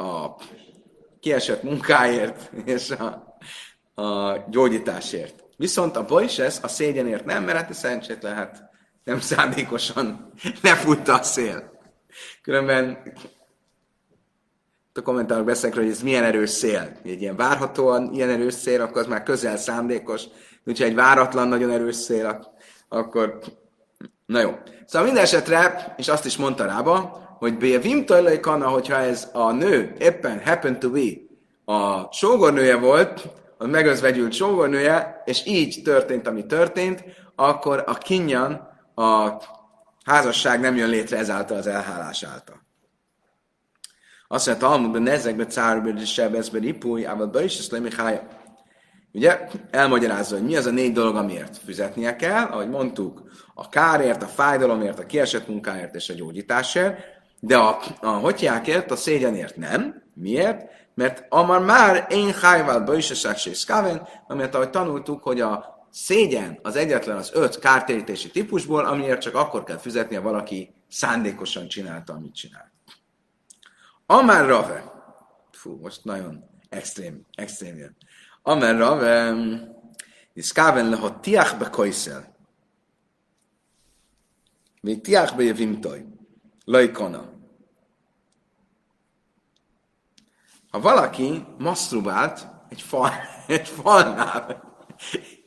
a 0.00 0.36
kiesett 1.20 1.62
munkáért 1.62 2.50
és 2.64 2.90
a, 2.90 3.36
a 4.02 4.38
gyógyításért. 4.50 5.44
Viszont 5.56 5.96
a 5.96 6.04
bojses 6.04 6.56
a 6.62 6.68
szégyenért 6.68 7.24
nem, 7.24 7.44
mert 7.44 7.58
hát 7.58 7.74
szerencsét 7.74 8.22
lehet 8.22 8.62
nem 9.04 9.20
szándékosan 9.20 10.32
lefutta 10.62 11.18
a 11.18 11.22
szél. 11.22 11.78
Különben 12.42 13.02
a 14.94 15.02
kommentárok 15.02 15.44
beszélnek, 15.44 15.78
hogy 15.78 15.88
ez 15.88 16.02
milyen 16.02 16.24
erős 16.24 16.50
szél. 16.50 16.92
Egy 17.04 17.20
ilyen 17.20 17.36
várhatóan 17.36 18.12
ilyen 18.12 18.28
erős 18.28 18.54
szél, 18.54 18.80
akkor 18.80 19.00
az 19.00 19.06
már 19.06 19.22
közel 19.22 19.56
szándékos. 19.56 20.24
Úgyhogy 20.64 20.86
egy 20.86 20.94
váratlan, 20.94 21.48
nagyon 21.48 21.70
erős 21.70 21.96
szél, 21.96 22.50
akkor... 22.88 23.38
Na 24.26 24.40
jó. 24.40 24.58
Szóval 24.86 25.06
minden 25.06 25.24
esetre, 25.24 25.94
és 25.96 26.08
azt 26.08 26.24
is 26.24 26.36
mondta 26.36 26.64
rába, 26.64 27.20
hogy 27.40 27.56
Bévim 27.56 28.04
Tajlai 28.04 28.40
hogyha 28.42 28.94
ez 28.96 29.28
a 29.32 29.52
nő 29.52 29.94
éppen 29.98 30.42
happen 30.44 30.78
to 30.78 30.90
be 30.90 31.00
a 31.64 32.12
sógornője 32.12 32.76
volt, 32.76 33.28
a 33.58 33.66
megözvegyült 33.66 34.32
sógornője, 34.32 35.22
és 35.24 35.46
így 35.46 35.82
történt, 35.84 36.26
ami 36.26 36.46
történt, 36.46 37.04
akkor 37.36 37.84
a 37.86 37.94
kinyan, 37.94 38.68
a 38.94 39.30
házasság 40.04 40.60
nem 40.60 40.76
jön 40.76 40.88
létre 40.88 41.16
ezáltal 41.16 41.56
az 41.56 41.66
elhálás 41.66 42.22
által. 42.22 42.60
Azt 44.28 44.46
mondja, 44.46 44.68
Talmudban 44.68 45.08
ezekbe 45.08 45.46
cárbe 45.46 46.04
sebezbe 46.04 46.58
ripúj, 46.58 47.06
ával 47.06 47.26
be 47.26 47.44
is 47.44 47.58
ezt 47.58 47.94
hája. 47.96 48.26
Ugye, 49.12 49.48
elmagyarázza, 49.70 50.36
hogy 50.36 50.46
mi 50.46 50.56
az 50.56 50.66
a 50.66 50.70
négy 50.70 50.92
dolog, 50.92 51.16
amiért 51.16 51.56
fizetnie 51.56 52.16
kell, 52.16 52.44
ahogy 52.44 52.68
mondtuk, 52.68 53.22
a 53.54 53.68
kárért, 53.68 54.22
a 54.22 54.26
fájdalomért, 54.26 54.98
a 54.98 55.06
kiesett 55.06 55.48
munkáért 55.48 55.94
és 55.94 56.08
a 56.08 56.14
gyógyításért, 56.14 57.18
de 57.40 57.56
a, 57.56 57.80
a 58.00 58.08
hotyákért, 58.08 58.90
a 58.90 58.96
szégyenért 58.96 59.56
nem. 59.56 60.02
Miért? 60.14 60.70
Mert 60.94 61.26
amar 61.28 61.64
már 61.64 62.06
én 62.10 62.32
hájvál 62.32 62.80
bősesek 62.80 63.46
és 63.46 63.56
szkáven, 63.56 64.08
amit 64.26 64.54
ahogy 64.54 64.70
tanultuk, 64.70 65.22
hogy 65.22 65.40
a 65.40 65.78
szégyen 65.90 66.58
az 66.62 66.76
egyetlen 66.76 67.16
az 67.16 67.30
öt 67.34 67.58
kártérítési 67.58 68.30
típusból, 68.30 68.84
amiért 68.84 69.20
csak 69.20 69.34
akkor 69.34 69.64
kell 69.64 69.78
fizetni, 69.78 70.16
ha 70.16 70.22
valaki 70.22 70.74
szándékosan 70.88 71.68
csinálta, 71.68 72.12
amit 72.12 72.34
csinált. 72.34 72.70
Amár 74.06 74.46
Rave, 74.46 74.84
fú, 75.52 75.78
most 75.82 76.04
nagyon 76.04 76.44
extrém, 76.68 77.26
extrém 77.34 77.76
jön. 77.76 77.96
Amár 78.42 78.76
Rave, 78.76 79.34
szkáven 80.34 80.88
le, 80.88 80.96
ha 80.96 81.20
tiach 81.20 81.58
be 81.58 81.70
kajszel, 81.70 82.36
még 84.80 85.00
tiach 85.00 85.36
be 85.36 85.42
jövimtoj, 85.42 86.06
lajkona. 86.64 87.29
Ha 90.70 90.80
valaki 90.80 91.44
masztrubált 91.58 92.46
egy, 92.68 92.82
fal, 92.82 93.12
egy 93.46 93.68
falnál, 93.68 94.62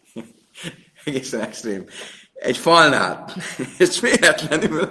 egészen 1.03 1.41
extrém, 1.41 1.85
egy 2.33 2.57
falnál, 2.57 3.29
és 3.77 3.99
véletlenül 3.99 4.89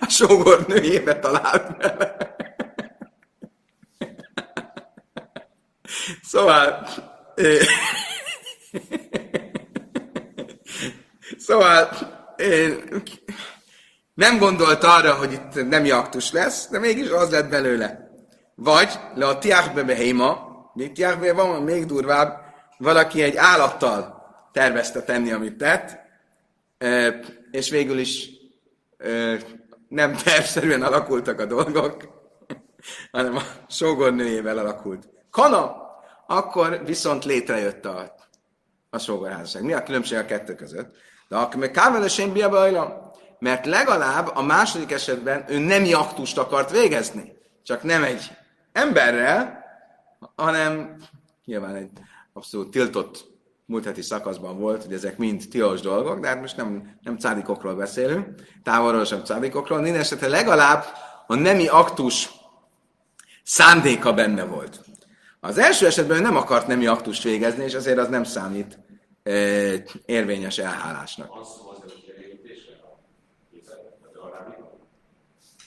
a 0.00 0.08
sógor 0.08 0.66
nőjébe 0.66 1.18
talált 1.18 1.76
vele. 1.76 2.36
Szóval, 6.22 6.88
szóval 11.38 11.88
nem 14.14 14.38
gondolt 14.38 14.84
arra, 14.84 15.14
hogy 15.14 15.32
itt 15.32 15.68
nem 15.68 15.84
jaktus 15.84 16.32
lesz, 16.32 16.68
de 16.68 16.78
mégis 16.78 17.08
az 17.08 17.30
lett 17.30 17.48
belőle. 17.48 18.07
Vagy 18.60 18.98
le 19.14 19.26
a 19.26 19.38
tiákbe 19.38 19.82
behéma, 19.82 20.48
még 20.74 20.92
tiákbe 20.92 21.32
van 21.32 21.62
még 21.62 21.86
durvább, 21.86 22.40
valaki 22.78 23.22
egy 23.22 23.36
állattal 23.36 24.26
tervezte 24.52 25.02
tenni, 25.02 25.32
amit 25.32 25.56
tett, 25.56 25.98
és 27.50 27.70
végül 27.70 27.98
is 27.98 28.30
nem 29.88 30.16
tervszerűen 30.16 30.82
alakultak 30.82 31.40
a 31.40 31.44
dolgok, 31.44 31.96
hanem 33.12 33.36
a 33.36 33.42
sógornőjével 33.68 34.58
alakult. 34.58 35.08
Kana, 35.30 35.76
akkor 36.26 36.82
viszont 36.84 37.24
létrejött 37.24 37.84
a, 37.84 38.14
a 38.90 38.98
sógorházasság. 38.98 39.62
Mi 39.62 39.72
a 39.72 39.82
különbség 39.82 40.18
a 40.18 40.24
kettő 40.24 40.54
között? 40.54 40.96
De 41.28 41.36
akkor 41.36 41.60
meg 41.60 41.70
kávelesén 41.70 42.32
biabajla, 42.32 43.12
mert 43.38 43.66
legalább 43.66 44.30
a 44.34 44.42
második 44.42 44.92
esetben 44.92 45.44
ő 45.48 45.58
nem 45.58 45.84
jaktust 45.84 46.38
akart 46.38 46.70
végezni. 46.70 47.36
Csak 47.62 47.82
nem 47.82 48.04
egy 48.04 48.36
emberrel, 48.78 49.64
hanem 50.36 50.96
nyilván 51.44 51.74
egy 51.74 51.90
abszolút 52.32 52.70
tiltott 52.70 53.26
múlt 53.64 53.84
heti 53.84 54.02
szakaszban 54.02 54.58
volt, 54.58 54.82
hogy 54.82 54.92
ezek 54.92 55.18
mind 55.18 55.44
tilos 55.50 55.80
dolgok, 55.80 56.20
de 56.20 56.28
hát 56.28 56.40
most 56.40 56.56
nem, 56.56 56.98
nem 57.02 57.18
cádikokról 57.18 57.74
beszélünk, 57.74 58.28
távolról 58.62 59.04
sem 59.04 59.24
cádikokról, 59.24 59.80
minden 59.80 60.00
esetre 60.00 60.28
legalább 60.28 60.84
a 61.26 61.34
nemi 61.34 61.66
aktus 61.66 62.30
szándéka 63.44 64.12
benne 64.12 64.44
volt. 64.44 64.80
Az 65.40 65.58
első 65.58 65.86
esetben 65.86 66.22
nem 66.22 66.36
akart 66.36 66.66
nemi 66.66 66.86
aktust 66.86 67.22
végezni, 67.22 67.64
és 67.64 67.74
azért 67.74 67.98
az 67.98 68.08
nem 68.08 68.24
számít 68.24 68.78
e, 69.22 69.32
érvényes 70.06 70.58
elhálásnak. 70.58 71.30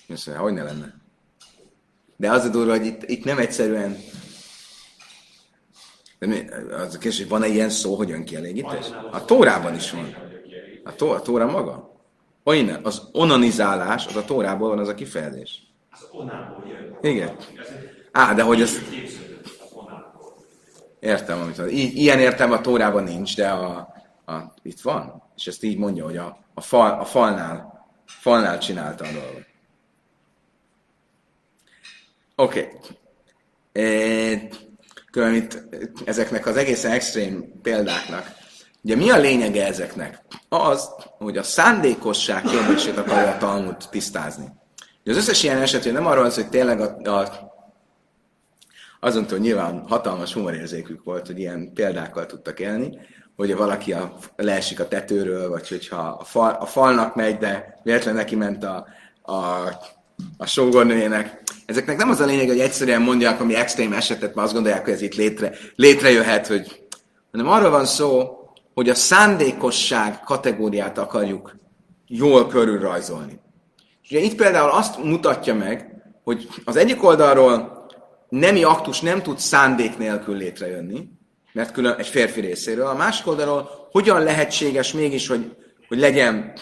Persze, 0.08 0.38
hogy 0.38 0.54
ne 0.54 0.64
lenne. 0.64 1.01
De 2.22 2.32
az 2.32 2.44
a 2.44 2.50
durva, 2.50 2.72
hogy 2.72 2.86
itt, 2.86 3.04
itt 3.10 3.24
nem 3.24 3.38
egyszerűen 3.38 3.98
de 6.20 6.28
mi, 6.28 6.46
az 6.72 6.96
a 6.96 6.98
kérdés, 6.98 7.18
hogy 7.18 7.30
van-e 7.30 7.48
ilyen 7.48 7.70
szó, 7.70 7.96
hogy 7.96 8.12
önkielégítés? 8.12 8.86
A 9.12 9.26
Tórában 9.26 9.76
is 9.76 9.92
van. 9.92 10.16
A, 10.84 10.96
tó, 10.96 11.10
a 11.10 11.22
Tóra 11.22 11.46
maga? 11.46 12.02
Olyan, 12.44 12.80
az 12.84 13.10
onanizálás, 13.12 14.06
az 14.06 14.16
a 14.16 14.26
Tórából 14.26 14.70
van 14.70 14.80
az 14.80 14.88
a 14.88 14.94
kifejezés. 14.94 15.64
Az 15.92 16.08
onából. 16.12 16.64
Igen. 17.02 17.36
Á, 18.12 18.34
de 18.34 18.42
hogy 18.42 18.62
ez... 18.62 18.78
Értem, 21.00 21.42
amit 21.42 21.56
van. 21.56 21.70
ilyen 21.70 22.20
értem 22.20 22.52
a 22.52 22.62
Tórában 22.62 23.04
nincs, 23.04 23.36
de 23.36 23.50
a, 23.50 23.94
a, 24.26 24.54
itt 24.62 24.82
van. 24.82 25.24
És 25.36 25.48
ezt 25.48 25.64
így 25.64 25.78
mondja, 25.78 26.04
hogy 26.04 26.18
a, 26.18 26.38
a, 26.54 26.62
fal, 26.62 27.00
a 27.00 27.06
falnál, 27.06 27.86
falnál 28.06 28.60
csinálta 28.60 29.04
a 29.04 29.12
dolgot. 29.12 29.50
Oké. 32.42 32.68
Okay. 33.74 35.50
Ezeknek 36.06 36.46
az 36.46 36.58
egészen 36.58 36.92
extrém 36.92 37.62
példáknak. 37.62 38.32
Ugye 38.84 38.96
mi 38.96 39.10
a 39.10 39.18
lényege 39.18 39.66
ezeknek? 39.66 40.22
Az, 40.50 40.90
hogy 41.18 41.38
a 41.38 41.44
szándékosság 41.44 42.44
kérdését 42.44 42.98
akarja 42.98 43.32
a 43.32 43.38
Talmud 43.38 43.76
tisztázni. 43.90 44.46
Ugye 45.02 45.12
az 45.12 45.18
összes 45.18 45.44
ilyen 45.44 45.62
esetén 45.62 45.94
nem 45.94 46.06
arról 46.06 46.26
az, 46.26 46.36
hogy 46.36 46.50
tényleg 46.50 46.82
a, 46.82 47.10
a 47.10 47.50
azon 49.00 49.26
hogy 49.30 49.40
nyilván 49.40 49.84
hatalmas 49.88 50.34
humorérzékük 50.34 51.04
volt, 51.04 51.28
hogy 51.28 51.40
ilyen 51.40 51.74
példákkal 51.74 52.26
tudtak 52.26 52.60
élni, 52.60 53.00
hogy 53.36 53.56
valaki 53.56 53.94
a, 53.94 54.14
leesik 54.36 54.80
a 54.80 54.88
tetőről, 54.88 55.50
vagy 55.50 55.68
hogyha 55.68 56.18
a, 56.20 56.24
fal, 56.24 56.52
a 56.60 56.66
falnak 56.66 57.16
megy, 57.16 57.38
de 57.38 57.80
véletlen 57.84 58.16
neki 58.16 58.36
ment 58.36 58.64
a, 58.64 58.88
a 59.22 59.70
a 60.38 60.46
sógornőjének. 60.46 61.42
Ezeknek 61.66 61.98
nem 61.98 62.10
az 62.10 62.20
a 62.20 62.26
lényeg, 62.26 62.48
hogy 62.48 62.60
egyszerűen 62.60 63.02
mondják, 63.02 63.42
ami 63.42 63.56
extrém 63.56 63.94
esetet, 63.94 64.36
mert 64.36 64.46
azt 64.46 64.54
gondolják, 64.54 64.84
hogy 64.84 64.94
ez 64.94 65.02
itt 65.02 65.16
létre, 65.16 65.54
létrejöhet, 65.76 66.48
hogy, 66.48 66.82
hanem 67.32 67.48
arról 67.48 67.70
van 67.70 67.86
szó, 67.86 68.40
hogy 68.74 68.90
a 68.90 68.96
szándékosság 68.96 70.20
kategóriát 70.20 70.98
akarjuk 70.98 71.56
jól 72.08 72.48
körülrajzolni. 72.48 73.40
És 74.04 74.12
ugye 74.12 74.20
itt 74.20 74.36
például 74.36 74.70
azt 74.70 75.04
mutatja 75.04 75.54
meg, 75.54 76.02
hogy 76.24 76.48
az 76.66 76.76
egyik 76.76 77.04
oldalról 77.04 77.86
nemi 78.30 78.64
aktus 78.64 79.02
nem 79.02 79.22
tud 79.22 79.40
szándék 79.40 79.98
nélkül 79.98 80.38
létrejönni, 80.38 81.10
mert 81.54 81.72
külön 81.72 81.96
egy 81.98 82.08
férfi 82.08 82.40
részéről, 82.42 82.88
a 82.88 82.96
másik 82.96 83.28
oldalról 83.28 83.70
hogyan 83.92 84.24
lehetséges 84.24 84.94
mégis, 84.94 85.28
hogy, 85.28 85.56
hogy 85.88 86.00
legyen 86.00 86.54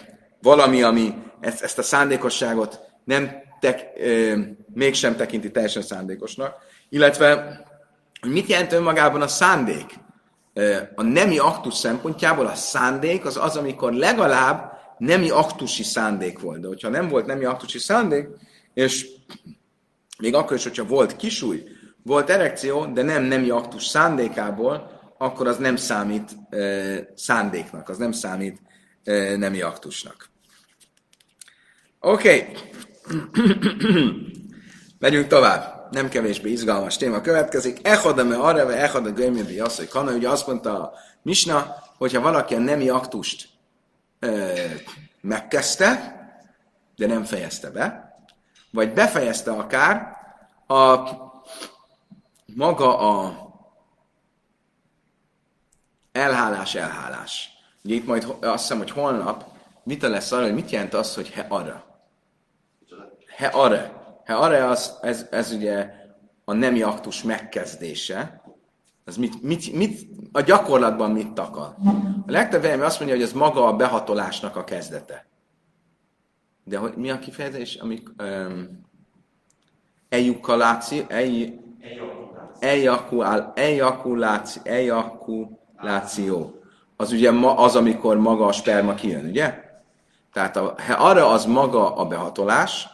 valami, 0.41 0.81
ami 0.81 1.13
ezt, 1.39 1.61
ezt 1.61 1.77
a 1.77 1.83
szándékosságot 1.83 2.79
nem 3.03 3.31
tek, 3.59 3.85
ö, 3.97 4.37
mégsem 4.73 5.15
tekinti 5.15 5.51
teljesen 5.51 5.81
szándékosnak, 5.81 6.55
illetve 6.89 7.59
hogy 8.21 8.31
mit 8.31 8.47
jelent 8.47 8.73
önmagában 8.73 9.21
a 9.21 9.27
szándék. 9.27 9.85
A 10.95 11.03
nemi 11.03 11.37
aktus 11.37 11.73
szempontjából 11.73 12.45
a 12.45 12.55
szándék 12.55 13.25
az 13.25 13.37
az, 13.37 13.55
amikor 13.55 13.93
legalább 13.93 14.71
nemi 14.97 15.29
aktusi 15.29 15.83
szándék 15.83 16.39
volt. 16.39 16.59
De 16.59 16.67
hogyha 16.67 16.89
nem 16.89 17.07
volt 17.07 17.25
nemi 17.25 17.45
aktusi 17.45 17.79
szándék, 17.79 18.27
és 18.73 19.07
még 20.17 20.35
akkor 20.35 20.57
is, 20.57 20.63
hogyha 20.63 20.85
volt 20.85 21.15
kisúj, 21.15 21.63
volt 22.03 22.29
erekció, 22.29 22.85
de 22.85 23.01
nem 23.01 23.23
nemi 23.23 23.49
aktus 23.49 23.85
szándékából, 23.85 24.99
akkor 25.17 25.47
az 25.47 25.57
nem 25.57 25.75
számít 25.75 26.35
e, 26.49 26.57
szándéknak, 27.15 27.89
az 27.89 27.97
nem 27.97 28.11
számít 28.11 28.61
e, 29.03 29.37
nemi 29.37 29.61
aktusnak. 29.61 30.29
Oké. 31.99 32.39
Okay. 32.39 32.53
Megyünk 34.99 35.27
tovább. 35.27 35.87
nem 35.91 36.09
kevésbé 36.09 36.51
izgalmas 36.51 36.97
téma 36.97 37.21
következik. 37.21 37.87
Echadame 37.87 38.37
areve, 38.37 38.75
echad 38.75 39.05
a 39.05 39.11
gömjöbi 39.11 39.59
az, 39.59 39.77
hogy 39.77 39.87
kana, 39.87 40.11
ugye 40.11 40.29
azt 40.29 40.47
mondta 40.47 40.83
a 40.83 40.93
Misna, 41.21 41.75
hogyha 41.97 42.21
valaki 42.21 42.55
a 42.55 42.59
nemi 42.59 42.89
aktust 42.89 43.49
ö, 44.19 44.53
megkezdte, 45.21 46.17
de 46.95 47.07
nem 47.07 47.23
fejezte 47.23 47.69
be, 47.69 48.15
vagy 48.71 48.93
befejezte 48.93 49.51
akár, 49.51 50.17
a 50.67 50.99
maga 52.55 52.97
a 52.97 53.33
elhálás, 56.11 56.75
elhálás. 56.75 57.49
Ugye 57.83 57.95
itt 57.95 58.05
majd 58.05 58.35
azt 58.41 58.61
hiszem, 58.61 58.77
hogy 58.77 58.91
holnap 58.91 59.45
vita 59.83 60.07
lesz 60.07 60.31
arra, 60.31 60.43
hogy 60.43 60.53
mit 60.53 60.69
jelent 60.69 60.93
az, 60.93 61.15
hogy 61.15 61.29
he 61.29 61.45
arra. 61.49 61.88
He 63.39 63.47
arra. 63.47 64.21
He 64.25 64.33
arra 64.33 64.69
az, 64.69 64.97
ez, 65.01 65.27
ez 65.31 65.51
ugye 65.51 65.89
a 66.45 66.53
nemi 66.53 66.81
aktus 66.81 67.23
megkezdése. 67.23 68.41
Ez 69.05 69.17
mit, 69.17 69.41
mit, 69.41 69.73
mit, 69.73 70.07
a 70.31 70.41
gyakorlatban 70.41 71.11
mit 71.11 71.33
takar? 71.33 71.75
A 72.25 72.31
legtöbb 72.31 72.81
azt 72.81 72.99
mondja, 72.99 73.17
hogy 73.17 73.25
ez 73.25 73.33
maga 73.33 73.65
a 73.65 73.75
behatolásnak 73.75 74.55
a 74.55 74.63
kezdete. 74.63 75.25
De 76.63 76.77
hogy 76.77 76.93
mi 76.95 77.09
a 77.09 77.19
kifejezés, 77.19 77.75
amik 77.75 78.09
um, 78.23 78.81
ejukaláció, 80.09 81.03
ejakuláció, 83.55 84.61
ejakuláció. 84.63 86.61
Az 86.95 87.11
ugye 87.11 87.31
ma, 87.31 87.57
az, 87.57 87.75
amikor 87.75 88.17
maga 88.17 88.45
a 88.45 88.51
sperma 88.51 88.93
kijön, 88.93 89.25
ugye? 89.25 89.53
Tehát 90.33 90.57
a, 90.57 90.75
arra 90.97 91.29
az 91.29 91.45
maga 91.45 91.95
a 91.95 92.05
behatolás, 92.05 92.87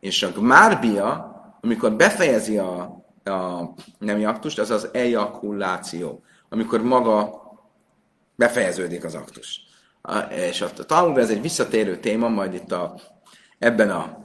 és 0.00 0.22
a 0.22 0.32
gmárbia, 0.32 1.34
amikor 1.60 1.92
befejezi 1.92 2.58
a, 2.58 2.80
a 3.24 3.74
nemi 3.98 4.24
aktust, 4.24 4.58
az 4.58 4.70
az 4.70 4.88
ejakuláció, 4.92 6.22
amikor 6.48 6.82
maga 6.82 7.42
befejeződik 8.36 9.04
az 9.04 9.14
aktus. 9.14 9.60
A, 10.02 10.18
és 10.18 10.60
a 10.60 10.70
Talmud 10.72 11.18
ez 11.18 11.30
egy 11.30 11.42
visszatérő 11.42 11.96
téma, 11.96 12.28
majd 12.28 12.54
itt 12.54 12.72
a, 12.72 13.00
ebben 13.58 13.90
a 13.90 14.18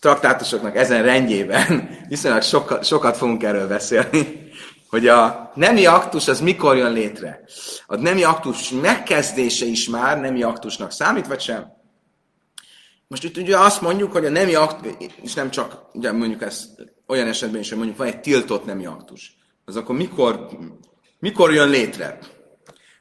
traktátusoknak 0.00 0.76
ezen 0.76 1.02
rendjében 1.02 1.88
viszonylag 2.08 2.42
sokat, 2.42 2.84
sokat 2.84 3.16
fogunk 3.16 3.42
erről 3.42 3.68
beszélni, 3.68 4.50
hogy 4.90 5.08
a 5.08 5.52
nemi 5.54 5.86
aktus 5.86 6.28
az 6.28 6.40
mikor 6.40 6.76
jön 6.76 6.92
létre. 6.92 7.40
A 7.86 7.96
nemi 7.96 8.24
aktus 8.24 8.70
megkezdése 8.70 9.64
is 9.64 9.88
már 9.88 10.20
nemi 10.20 10.42
aktusnak 10.42 10.92
számít, 10.92 11.26
vagy 11.26 11.40
sem? 11.40 11.81
Most 13.12 13.24
itt 13.24 13.36
ugye 13.36 13.58
azt 13.58 13.80
mondjuk, 13.80 14.12
hogy 14.12 14.24
a 14.24 14.30
nemi 14.30 14.54
aktus, 14.54 14.92
és 15.22 15.34
nem 15.34 15.50
csak, 15.50 15.84
ugye 15.92 16.12
mondjuk 16.12 16.42
ez 16.42 16.74
olyan 17.06 17.26
esetben 17.26 17.60
is, 17.60 17.68
hogy 17.68 17.78
mondjuk 17.78 17.98
van 17.98 18.06
egy 18.06 18.20
tiltott 18.20 18.64
nemi 18.64 18.86
aktus. 18.86 19.36
Az 19.64 19.76
akkor 19.76 19.96
mikor, 19.96 20.48
mikor 21.18 21.52
jön 21.52 21.68
létre? 21.68 22.18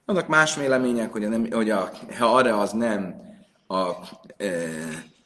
Vannak 0.05 0.27
más 0.27 0.55
vélemények, 0.55 1.11
hogy, 1.11 1.23
a 1.23 1.29
nem, 1.29 1.51
hogy 1.51 1.69
a, 1.69 1.91
ha 2.17 2.35
arra 2.35 2.59
az 2.59 2.71
nem 2.71 3.15
a 3.67 3.89
e, 4.37 4.49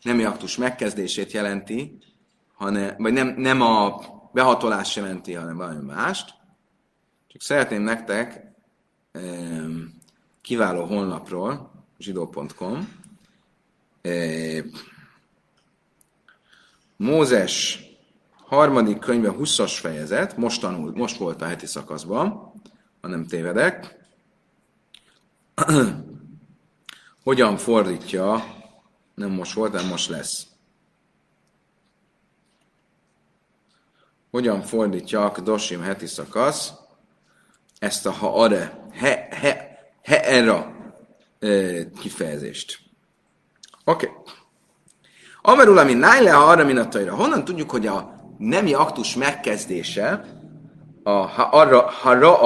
nemi 0.02 0.24
aktus 0.24 0.58
megkezdését 0.58 1.32
jelenti, 1.32 1.98
hanem, 2.54 2.96
vagy 2.98 3.14
nem, 3.14 3.36
nem 3.38 3.62
a 3.62 4.02
behatolás 4.34 4.96
jelenti, 4.96 5.34
hanem 5.34 5.58
valami 5.58 5.86
mást. 5.86 6.34
Csak 7.28 7.42
szeretném 7.42 7.82
nektek 7.82 8.54
e, 9.12 9.22
kiváló 10.42 10.86
honlapról, 10.86 11.72
zsidó.com, 11.98 13.04
Mózes 16.98 17.80
harmadik 18.46 19.00
könyve 19.00 19.34
20-as 19.38 19.78
fejezet, 19.80 20.38
most 20.38 20.62
tanult, 20.62 20.96
most 20.96 21.18
volt 21.18 21.42
a 21.42 21.46
heti 21.46 21.66
szakaszban, 21.66 22.54
ha 23.02 23.08
nem 23.08 23.26
tévedek. 23.26 24.00
Hogyan 27.24 27.58
fordítja, 27.58 28.44
nem 29.16 29.32
most 29.32 29.54
volt, 29.54 29.72
de 29.72 29.82
most 29.82 30.10
lesz. 30.10 30.48
Hogyan 34.32 34.62
fordítja 34.62 35.32
a 35.32 35.42
Dosim 35.42 35.82
heti 35.82 36.08
szakasz 36.08 36.74
ezt 37.80 38.06
a 38.06 38.12
ha 38.12 38.44
are, 38.44 38.88
he, 38.92 39.28
he, 39.32 39.80
he 40.02 40.24
era 40.24 40.76
kifejezést. 42.00 42.85
Oké. 43.86 44.06
Okay. 44.08 44.22
Amerul, 45.42 45.78
ami 45.78 45.94
nájle, 45.94 46.32
ha 46.32 46.44
arra 46.44 46.64
minataira. 46.64 47.16
Honnan 47.16 47.46
tudjuk, 47.46 47.72
hogy 47.72 47.88
a 47.88 48.16
nemi 48.38 48.74
aktus 48.74 49.16
megkezdése, 49.16 50.26
a 51.04 51.10
ha 51.10 51.44
arra, 51.44 51.82
ha 51.82 52.14
ra, 52.14 52.38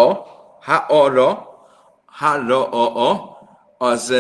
ha 0.62 0.76
arra, 0.88 1.48
ha 2.06 2.48
ra, 2.48 2.70
a, 2.70 3.10
a, 3.10 3.38
az, 3.78 4.14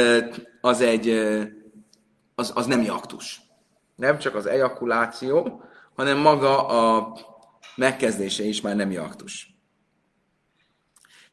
az 0.62 0.82
egy, 0.82 1.10
az, 2.36 2.52
az 2.56 2.66
nemi 2.66 2.88
aktus. 2.88 3.42
Nem 3.96 4.18
csak 4.18 4.36
az 4.36 4.46
ejakuláció, 4.46 5.62
hanem 5.96 6.18
maga 6.18 6.68
a 6.68 7.14
megkezdése 7.76 8.44
is 8.44 8.62
már 8.62 8.76
nemi 8.76 8.96
aktus. 8.96 9.54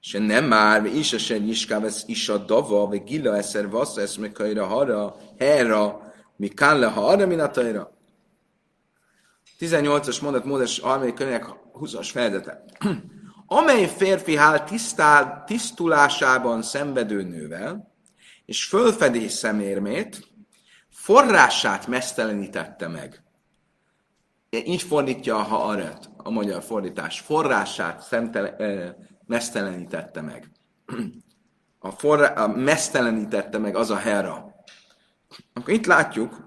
És 0.01 0.13
nem 0.13 0.45
már, 0.45 0.85
is 0.85 1.13
a 1.13 1.19
sen 1.19 1.49
iskáv, 1.49 1.85
is 2.07 2.29
a 2.29 2.39
dava, 2.39 2.87
vagy 2.87 3.05
gila 3.05 3.37
eszer 3.37 3.71
vasz, 3.71 3.97
ez 3.97 4.17
meg 4.17 4.37
hara, 4.59 5.17
Hera, 5.39 6.13
mi 6.37 6.51
le 6.57 6.87
ha 6.87 7.09
arra 7.09 7.27
minataira. 7.27 7.91
18-as 9.59 10.23
mondat 10.23 10.45
Mózes 10.45 10.79
harmadik 10.79 11.15
könyvek 11.15 11.45
20-as 11.75 12.09
fejezete. 12.13 12.65
Amely 13.47 13.87
férfi 13.87 14.37
hál 14.37 14.65
tisztál, 14.65 15.45
tisztulásában 15.47 16.63
szenvedő 16.63 17.23
nővel, 17.23 17.95
és 18.45 18.65
fölfedés 18.65 19.33
szemérmét, 19.33 20.29
forrását 20.91 21.87
mesztelenítette 21.87 22.89
meg. 22.89 23.23
Így 24.51 24.83
fordítja 24.83 25.37
a 25.37 25.43
haaret, 25.43 26.11
a 26.17 26.31
magyar 26.31 26.63
fordítás. 26.63 27.21
Forrását 27.21 28.03
szemtele, 28.03 28.57
e, 28.57 28.97
mesztelenítette 29.27 30.21
meg. 30.21 30.51
A, 31.79 31.91
forrá, 31.91 32.45
a 32.45 32.47
mesztelenítette 32.47 33.59
meg 33.59 33.77
az 33.77 33.91
a 33.91 33.97
hera. 33.97 34.46
Akkor 35.53 35.75
itt 35.75 35.87
látjuk, 35.87 36.45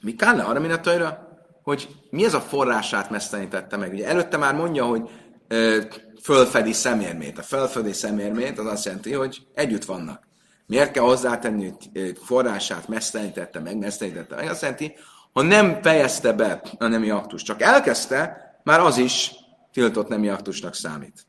mi 0.00 0.14
kell 0.14 0.40
arra 0.40 0.60
minatajra, 0.60 1.28
hogy 1.62 1.88
mi 2.10 2.24
ez 2.24 2.34
a 2.34 2.40
forrását 2.40 3.10
mesztelenítette 3.10 3.76
meg. 3.76 3.92
Ugye 3.92 4.06
előtte 4.06 4.36
már 4.36 4.54
mondja, 4.54 4.84
hogy 4.84 5.10
ö, 5.48 5.80
fölfedi 6.22 6.72
szemérmét. 6.72 7.38
A 7.38 7.42
fölfedi 7.42 7.92
szemérmét 7.92 8.58
az 8.58 8.66
azt 8.66 8.84
jelenti, 8.84 9.12
hogy 9.12 9.46
együtt 9.54 9.84
vannak. 9.84 10.26
Miért 10.66 10.90
kell 10.90 11.02
hozzátenni, 11.02 11.72
hogy 11.92 12.18
forrását 12.22 12.88
mesztelenítette 12.88 13.60
meg, 13.60 13.78
mesztelenítette 13.78 14.34
meg? 14.34 14.50
Azt 14.50 14.62
jelenti, 14.62 14.94
ha 15.32 15.42
nem 15.42 15.82
fejezte 15.82 16.32
be 16.32 16.62
a 16.78 16.86
nemi 16.86 17.10
aktus, 17.10 17.42
csak 17.42 17.62
elkezdte, 17.62 18.44
már 18.64 18.80
az 18.80 18.96
is 18.96 19.32
tiltott 19.72 20.08
nemi 20.08 20.28
aktusnak 20.28 20.74
számít. 20.74 21.26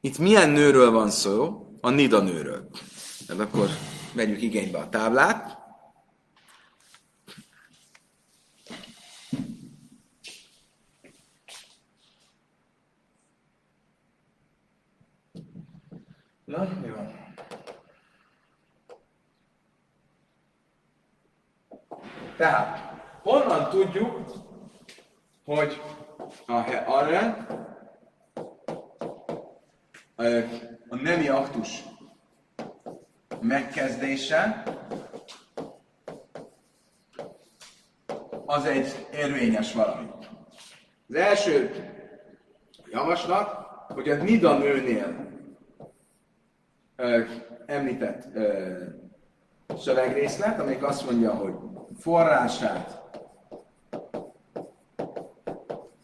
Itt 0.00 0.18
milyen 0.18 0.50
nőről 0.50 0.90
van 0.90 1.10
szó? 1.10 1.66
A 1.80 1.90
nida 1.90 2.20
nőről. 2.20 2.68
Tehát 3.26 3.42
akkor 3.42 3.68
vegyük 4.12 4.42
igénybe 4.42 4.78
a 4.78 4.88
táblát. 4.88 5.55
Na, 16.46 16.68
jó. 16.86 16.94
Tehát, 22.36 22.78
honnan 23.22 23.70
tudjuk, 23.70 24.32
hogy 25.44 25.82
a 26.46 26.52
arra 26.86 27.46
a 30.88 30.96
nemi 30.96 31.28
aktus 31.28 31.82
megkezdése 33.40 34.62
az 38.46 38.64
egy 38.64 39.06
érvényes 39.12 39.72
valami. 39.72 40.10
Az 41.08 41.14
első 41.14 41.70
javaslat, 42.90 43.66
hogy 43.88 44.08
a 44.08 44.16
Nida 44.16 44.58
nőnél 44.58 45.26
említett 47.66 48.24
szövegrészlet, 49.78 50.60
amelyik 50.60 50.82
azt 50.82 51.10
mondja, 51.10 51.30
hogy 51.30 51.54
forrását 51.98 53.00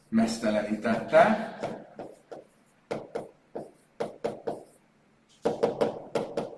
mesztelenítette, 0.09 1.57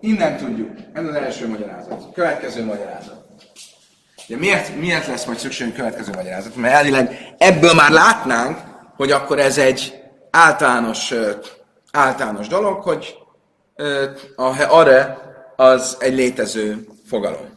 Innen 0.04 0.36
tudjuk. 0.36 0.70
Ez 0.92 1.04
az 1.04 1.14
első 1.14 1.48
magyarázat. 1.48 2.12
Következő 2.12 2.64
magyarázat. 2.64 3.26
De 4.26 4.36
miért, 4.36 4.76
miért 4.76 5.06
lesz 5.06 5.24
majd 5.24 5.38
szükségünk 5.38 5.76
következő 5.76 6.12
magyarázat? 6.14 6.56
Mert 6.56 6.74
elvileg 6.74 7.34
ebből 7.38 7.74
már 7.74 7.90
látnánk, 7.90 8.58
hogy 8.96 9.10
akkor 9.10 9.38
ez 9.38 9.58
egy 9.58 10.02
általános, 10.30 11.14
általános 11.92 12.48
dolog, 12.48 12.82
hogy 12.82 13.14
a 14.36 14.66
arre 14.68 15.18
az 15.56 15.96
egy 16.00 16.14
létező 16.14 16.86
fogalom. 17.06 17.52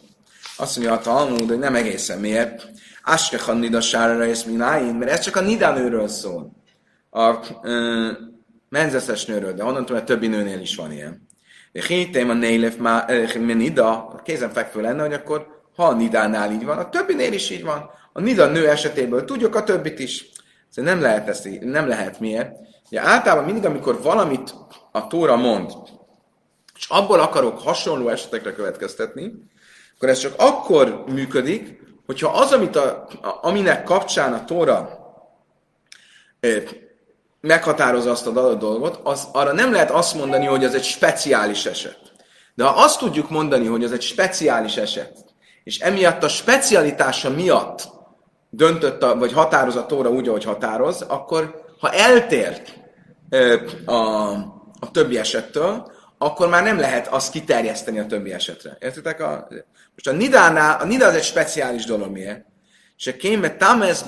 Azt 0.58 0.78
mondja 0.78 0.96
a 0.96 1.00
Talmud, 1.00 1.48
hogy 1.48 1.60
nem 1.60 1.76
egészen 1.76 2.20
miért. 2.20 2.70
Askechan 3.04 3.58
nida 3.58 3.82
sára 3.82 4.26
és 4.26 4.44
mináin, 4.44 4.96
mert 4.96 5.12
ez 5.12 5.20
csak 5.20 5.36
a 5.36 5.42
nidánőről 5.42 6.08
szól. 6.08 6.52
A 7.10 7.36
ö, 7.64 8.12
menzeszes 8.70 9.26
nőről, 9.26 9.54
de 9.54 9.64
onnantól, 9.64 9.96
mert 9.96 10.08
többi 10.08 10.28
nőnél 10.28 10.60
is 10.60 10.76
van 10.76 10.92
ilyen. 10.92 11.28
Hétém 11.72 12.30
a 12.30 12.34
nélef 12.34 12.76
nida, 13.36 14.22
kézenfekvő 14.24 14.82
lenne, 14.82 15.02
hogy 15.02 15.14
akkor 15.14 15.48
ha 15.76 15.84
a 15.84 15.94
nidánál 15.94 16.52
így 16.52 16.66
van, 16.66 16.78
a 16.78 16.90
többinél 16.90 17.34
is 17.34 17.50
így 17.50 17.64
van. 17.64 17.90
A 18.14 18.22
nida 18.22 18.46
nő 18.46 18.70
esetéből 18.70 19.26
tudjuk 19.26 19.56
a 19.56 19.64
többit 19.64 20.00
is. 20.00 20.30
Szóval 20.70 20.94
nem 20.94 21.02
lehet 21.02 21.28
ezt, 21.28 21.50
nem 21.60 21.88
lehet 21.88 22.20
miért. 22.20 22.52
Ugye 22.90 23.02
általában 23.02 23.46
mindig, 23.46 23.66
amikor 23.66 24.02
valamit 24.02 24.54
a 24.92 25.08
Tóra 25.08 25.36
mond, 25.36 25.72
és 26.78 26.88
abból 26.90 27.20
akarok 27.20 27.60
hasonló 27.60 28.10
esetekre 28.10 28.54
következtetni, 28.54 29.34
akkor 29.96 30.10
ez 30.10 30.20
csak 30.20 30.34
akkor 30.38 31.04
működik, 31.08 31.80
hogyha 32.06 32.32
az, 32.32 32.52
amit 32.52 32.76
a, 32.76 33.08
a, 33.22 33.40
aminek 33.42 33.84
kapcsán 33.84 34.34
a 34.34 34.46
Tóra 34.46 35.00
ö, 36.40 36.58
meghatározza 37.42 38.12
azt 38.12 38.28
a 38.28 38.56
dolgot, 38.56 39.00
az, 39.04 39.28
arra 39.32 39.54
nem 39.54 39.72
lehet 39.72 39.92
azt 39.92 40.16
mondani, 40.16 40.46
hogy 40.46 40.64
az 40.64 40.74
egy 40.74 40.84
speciális 40.84 41.66
eset. 41.66 42.00
De 42.56 42.64
ha 42.64 42.84
azt 42.84 43.00
tudjuk 43.00 43.30
mondani, 43.30 43.66
hogy 43.66 43.84
az 43.84 43.92
egy 43.92 44.02
speciális 44.02 44.78
eset, 44.78 45.26
és 45.64 45.80
emiatt 45.80 46.24
a 46.24 46.28
specialitása 46.28 47.30
miatt 47.30 47.90
döntött, 48.50 49.04
a, 49.04 49.18
vagy 49.18 49.34
határoz 49.34 49.76
a 49.76 49.86
Tóra 49.86 50.10
úgy, 50.10 50.28
ahogy 50.28 50.44
határoz, 50.44 51.02
akkor 51.02 51.66
ha 51.80 51.92
eltért 51.92 52.74
ö, 53.30 53.56
a, 53.86 54.32
a 54.80 54.92
többi 54.92 55.18
esettől, 55.18 55.92
akkor 56.18 56.50
már 56.50 56.64
nem 56.64 56.80
lehet 56.80 57.08
azt 57.08 57.32
kiterjeszteni 57.32 58.00
a 58.00 58.06
többi 58.06 58.34
esetre. 58.34 58.78
Értitek? 58.80 59.20
A, 59.20 59.48
most 59.92 60.08
a 60.08 60.12
nidánál, 60.12 60.80
a 60.82 60.86
nida 60.86 61.06
az 61.06 61.16
egy 61.16 61.24
speciális 61.24 61.86
dolog, 61.86 62.12
miért? 62.12 62.46
És 62.98 63.08
a 63.08 63.16
kémbe 63.16 63.56
tamesz. 63.56 64.06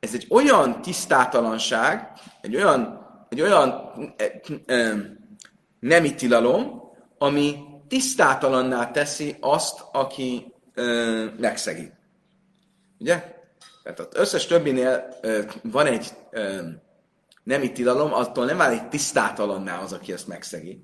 Ez 0.00 0.14
egy 0.14 0.26
olyan 0.28 0.82
tisztátalanság, 0.82 2.12
egy 2.40 2.56
olyan, 2.56 3.06
egy 3.28 3.40
olyan 3.40 3.90
e, 4.16 4.40
e, 4.74 4.94
nemi 5.80 6.14
tilalom, 6.14 6.82
ami 7.18 7.56
tisztátalanná 7.88 8.90
teszi 8.90 9.36
azt, 9.40 9.84
aki 9.92 10.52
e, 10.74 10.82
megszegi. 11.38 11.92
Ugye? 12.98 13.40
Tehát 13.82 14.00
az 14.00 14.06
összes 14.12 14.46
többinél 14.46 15.18
e, 15.22 15.44
van 15.62 15.86
egy 15.86 16.08
e, 16.30 16.60
nemi 17.42 17.72
tilalom, 17.72 18.12
attól 18.12 18.44
nem 18.44 18.56
válik 18.56 18.88
tisztátalanná 18.88 19.78
az, 19.78 19.92
aki 19.92 20.12
ezt 20.12 20.28
megszegi. 20.28 20.82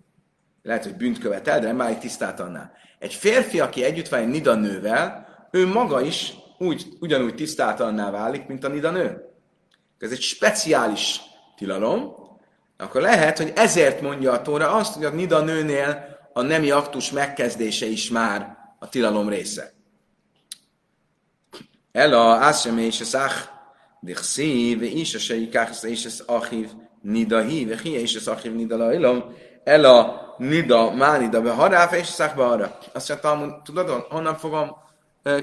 Lehet, 0.62 0.84
hogy 0.84 0.96
bűnt 0.96 1.18
követel, 1.18 1.60
de 1.60 1.66
nem 1.66 1.76
válik 1.76 1.98
tisztátalanná. 1.98 2.72
Egy 2.98 3.14
férfi, 3.14 3.60
aki 3.60 3.84
együtt 3.84 4.08
van 4.08 4.20
egy 4.20 4.28
nida 4.28 4.54
nővel, 4.54 5.26
ő 5.50 5.66
maga 5.66 6.00
is 6.00 6.34
úgy, 6.58 6.86
ugyanúgy 7.00 7.34
tisztátalanná 7.34 8.10
válik, 8.10 8.46
mint 8.46 8.64
a 8.64 8.68
nida 8.68 8.90
nő. 8.90 9.24
Ez 9.98 10.10
egy 10.10 10.20
speciális 10.20 11.20
tilalom, 11.56 12.14
akkor 12.76 13.00
lehet, 13.00 13.38
hogy 13.38 13.52
ezért 13.56 14.00
mondja 14.00 14.32
a 14.32 14.42
Tóra 14.42 14.72
azt, 14.72 14.94
hogy 14.94 15.04
a 15.04 15.10
nida 15.10 15.40
nőnél 15.40 16.18
a 16.32 16.42
nemi 16.42 16.70
aktus 16.70 17.10
megkezdése 17.10 17.86
is 17.86 18.10
már 18.10 18.56
a 18.78 18.88
tilalom 18.88 19.28
része. 19.28 19.72
Ela, 21.92 22.36
ászsem 22.36 22.78
és 22.78 23.00
az 23.00 23.16
ach, 23.98 24.04
Dichszi, 24.04 24.76
ve 24.76 24.86
is 24.86 25.14
a 25.14 25.18
seikach, 25.18 25.84
és 25.84 26.04
az 26.04 26.22
achiv 26.26 26.68
nidahi, 27.02 27.64
ve 27.64 27.78
hi, 27.82 27.90
és 27.90 28.16
az 28.16 28.28
achiv 28.28 28.54
nidala 28.54 28.92
ilom, 28.92 29.24
el 29.64 29.84
a 29.84 30.34
nida, 30.38 30.90
mánida, 30.90 31.40
be 31.40 31.50
haráf, 31.50 31.92
és 31.92 32.06
szakba 32.06 32.50
arra. 32.50 32.78
Azt 32.92 33.22
mondta, 33.22 33.60
tudod, 33.64 33.88
honnan 33.88 34.36
fogom 34.36 34.70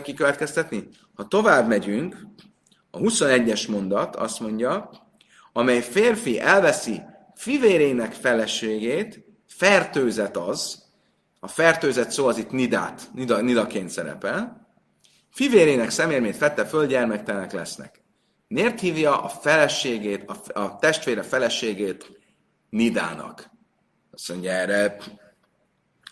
kikövetkeztetni? 0.04 0.88
Ha 1.16 1.28
tovább 1.28 1.68
megyünk, 1.68 2.16
a 2.92 2.98
21-es 2.98 3.70
mondat 3.70 4.16
azt 4.16 4.40
mondja, 4.40 4.90
amely 5.54 5.82
férfi 5.82 6.40
elveszi 6.40 7.02
fivérének 7.36 8.14
feleségét, 8.14 9.26
fertőzet 9.48 10.38
az, 10.38 10.84
a 11.40 11.48
fertőzet 11.48 12.12
szó 12.12 12.28
az 12.28 12.38
itt 12.38 12.52
nidát, 12.52 13.10
nida, 13.14 13.42
nidaként 13.42 13.90
szerepel, 13.90 14.68
fivérének 15.32 15.90
szemérmét 15.90 16.36
fette 16.36 16.66
föl, 16.66 16.86
gyermektelenek 16.86 17.52
lesznek. 17.52 18.05
Miért 18.48 18.80
hívja 18.80 19.22
a 19.22 19.28
feleségét, 19.28 20.30
a, 20.30 20.60
a 20.60 20.76
testvére 20.76 21.24
feleségét 21.24 22.12
Nidának? 22.70 23.50
Azt 24.12 24.30
mondja 24.30 24.52
erre 24.52 24.98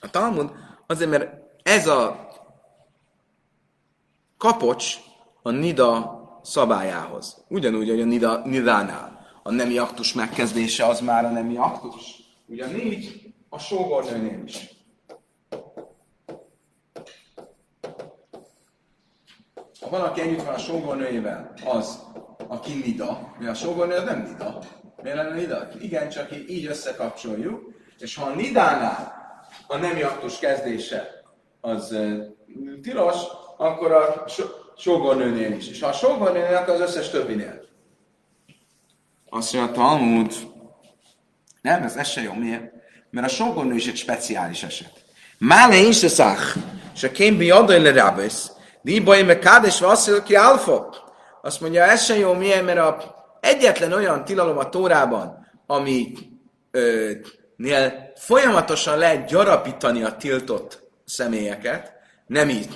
a 0.02 0.10
Talmud, 0.10 0.52
azért, 0.88 1.10
mert 1.10 1.34
ez 1.64 1.88
a 1.88 2.28
kapocs 4.38 4.98
a 5.42 5.50
Nida 5.50 6.22
szabályához. 6.44 7.46
Ugyanúgy, 7.48 7.90
hogy 7.90 8.02
a 8.02 8.06
Nida, 8.06 8.42
Nidánál 8.46 9.14
a 9.44 9.52
nemi 9.52 9.78
aktus 9.78 10.14
megkezdése 10.14 10.86
az 10.86 11.00
már 11.00 11.26
a 11.26 11.30
nemi 11.30 11.58
aktus. 11.58 12.16
Ugyanígy 12.46 13.34
a 13.50 13.60
sógornőnél 13.60 14.44
is. 14.46 14.70
Ha 19.84 19.90
valaki 19.90 20.22
együtt 20.22 20.44
van 20.44 20.54
a 20.54 20.58
sógornőjével, 20.58 21.54
az 21.66 22.00
aki 22.48 22.74
nida, 22.86 23.36
mi 23.40 23.46
a 23.46 23.54
sógornő 23.54 23.96
az 23.96 24.04
nem 24.04 24.22
nida. 24.22 24.60
Miért 25.02 25.18
lenne 25.18 25.36
nida? 25.36 25.68
Igen, 25.82 26.10
csak 26.10 26.30
így 26.50 26.66
összekapcsoljuk, 26.66 27.74
és 28.00 28.16
ha 28.16 28.26
a 28.26 28.36
nidánál 28.36 29.14
a 29.68 29.78
nemi 29.78 30.02
aktus 30.02 30.40
kezdése 30.40 31.24
az 31.62 31.98
tilos, 32.82 33.16
akkor 33.58 33.92
a 33.92 34.26
sógornőnél 34.78 35.52
is. 35.52 35.70
És 35.70 35.82
ha 35.82 35.88
a 35.88 35.94
sógornőnél, 35.94 36.56
akkor 36.56 36.74
az 36.74 36.80
összes 36.80 37.10
többinél. 37.10 37.62
Azt 39.30 39.54
mondja 39.54 39.72
a 39.72 39.76
Talmud, 39.76 40.34
nem, 41.62 41.84
ez, 41.84 41.96
ez 41.96 42.08
se 42.08 42.22
jó. 42.22 42.34
Miért? 42.34 42.72
Mert 43.10 43.28
a 43.28 43.30
sógornő 43.30 43.76
is 43.76 43.88
egy 43.88 43.98
speciális 43.98 44.64
eset. 44.64 45.06
Mále 45.38 45.78
is 45.78 46.04
a 46.04 46.10
szach, 46.10 46.58
és 46.94 47.04
a 47.04 47.12
kém 47.12 47.38
bi 47.38 47.52
adaj 47.52 47.82
le 47.82 47.92
rabesz, 47.92 48.52
di 48.84 49.00
baj 49.00 49.24
me 49.24 49.40
kádes 49.40 49.80
vasszil 49.80 50.24
ki 50.24 50.36
alfa. 50.36 50.90
Azt 51.42 51.62
mondja, 51.62 51.84
ez 51.84 52.04
sem 52.04 52.18
jó, 52.18 52.34
miért? 52.34 52.66
Mert 52.66 52.80
a 52.80 53.16
egyetlen 53.40 53.94
olyan 53.94 54.26
tilalom 54.26 54.58
a 54.58 54.70
Tórában, 54.70 55.48
ami 55.68 56.14
ö, 56.72 57.12
nél 57.56 58.12
folyamatosan 58.16 58.98
lehet 58.98 59.28
gyarapítani 59.28 60.04
a 60.04 60.16
tiltott 60.16 60.82
személyeket, 61.06 61.94
nem 62.28 62.50
így, 62.50 62.70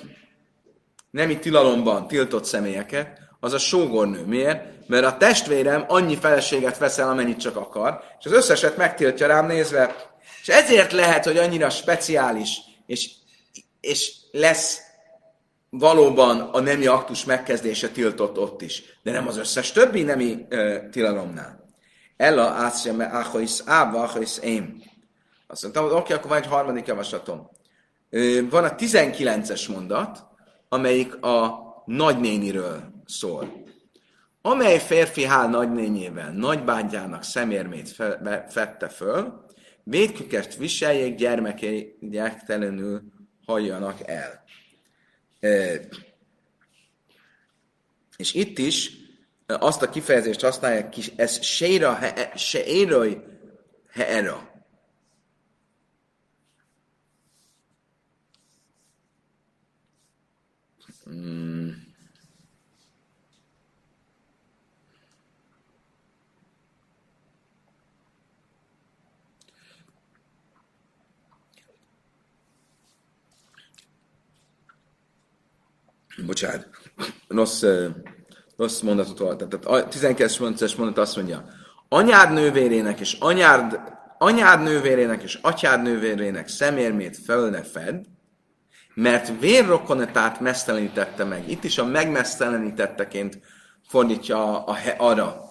nem 1.11 1.29
így 1.29 1.39
tilalomban 1.39 2.07
tiltott 2.07 2.45
személyeket, 2.45 3.19
az 3.39 3.53
a 3.53 3.57
sógornő. 3.57 4.25
Miért? 4.25 4.87
Mert 4.87 5.05
a 5.05 5.17
testvérem 5.17 5.85
annyi 5.87 6.15
feleséget 6.15 6.77
veszel, 6.77 7.09
amennyit 7.09 7.39
csak 7.39 7.55
akar, 7.55 8.03
és 8.19 8.25
az 8.25 8.31
összeset 8.31 8.77
megtiltja 8.77 9.27
rám 9.27 9.45
nézve. 9.45 9.95
És 10.41 10.47
ezért 10.47 10.91
lehet, 10.91 11.25
hogy 11.25 11.37
annyira 11.37 11.69
speciális, 11.69 12.57
és, 12.85 13.09
és 13.81 14.13
lesz 14.31 14.86
valóban 15.69 16.39
a 16.39 16.59
nemi 16.59 16.85
aktus 16.85 17.25
megkezdése 17.25 17.89
tiltott 17.89 18.37
ott 18.37 18.61
is, 18.61 18.83
de 19.03 19.11
nem 19.11 19.27
az 19.27 19.37
összes 19.37 19.71
többi 19.71 20.03
nemi 20.03 20.45
uh, 20.49 20.89
tilalomnál. 20.89 21.65
Ella 22.17 22.43
ászja 22.43 22.93
me 22.93 23.05
achois 23.05 23.61
ába 23.65 24.01
achois 24.01 24.37
én. 24.37 24.83
Azt 25.47 25.61
mondtam, 25.61 25.95
oké, 25.95 26.13
akkor 26.13 26.29
van 26.29 26.37
egy 26.37 26.47
harmadik 26.47 26.87
javaslatom. 26.87 27.49
Van 28.49 28.63
a 28.63 28.75
19-es 28.75 29.69
mondat, 29.69 30.25
amelyik 30.69 31.23
a 31.23 31.65
nagynéniről 31.85 32.81
szól. 33.05 33.65
Amely 34.41 34.79
férfi 34.79 35.25
hál 35.25 35.49
nagynényével 35.49 36.31
nagybátyjának 36.31 37.23
szemérmét 37.23 37.89
fe, 37.89 38.45
fette 38.49 38.87
föl, 38.87 39.45
védküket 39.83 40.55
viseljék, 40.55 41.15
gyermekei 41.15 41.97
gyertelenül 41.99 43.01
halljanak 43.45 44.07
el. 44.07 44.43
E, 45.39 45.79
és 48.17 48.33
itt 48.33 48.57
is 48.57 48.91
azt 49.45 49.81
a 49.81 49.89
kifejezést 49.89 50.41
használják, 50.41 50.95
ez 51.15 51.41
séra, 51.41 51.99
se 52.35 52.65
éroj, 52.65 53.23
heera. 53.89 54.55
Hmm. 61.03 61.46
Bocsánat, 76.25 76.67
rossz 77.27 77.63
rossz 78.57 78.79
mondatot 78.79 79.17
volt. 79.17 79.47
Tehát 79.47 79.65
a 79.65 79.87
12-es 79.87 80.77
mondat 80.77 80.97
azt 80.97 81.15
mondja, 81.15 81.45
anyád 81.89 82.33
nővérének 82.33 82.99
és 82.99 83.17
anyád, 83.19 83.79
anyád 84.17 84.61
nővérének 84.63 85.23
és 85.23 85.39
atyád 85.41 85.81
nővérének 85.81 86.47
szemérmét 86.47 87.17
föl 87.17 87.49
ne 87.49 87.63
fed, 87.63 88.05
mert 88.93 89.39
vérrokonetát 89.39 90.39
mesztelenítette 90.39 91.23
meg. 91.23 91.49
Itt 91.49 91.63
is 91.63 91.77
a 91.77 91.85
megmesztelenítetteként 91.85 93.39
fordítja 93.87 94.63
a, 94.63 94.71
a, 94.71 94.77
arra 94.97 95.41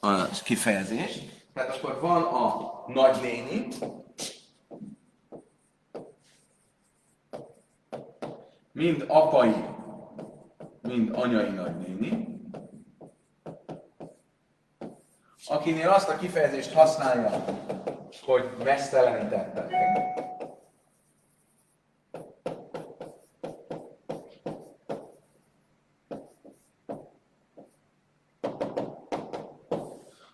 a 0.00 0.28
kifejezést. 0.44 1.20
Tehát 1.54 1.76
akkor 1.76 1.98
van 2.00 2.22
a 2.22 2.70
nagynéni, 2.86 3.68
mind 8.72 9.04
apai, 9.08 9.54
mind 10.82 11.10
anyai 11.12 11.50
nagynéni, 11.50 12.40
akinél 15.46 15.88
azt 15.88 16.08
a 16.08 16.16
kifejezést 16.16 16.72
használja, 16.72 17.44
hogy 18.24 18.50
mesztelenítettek. 18.64 19.72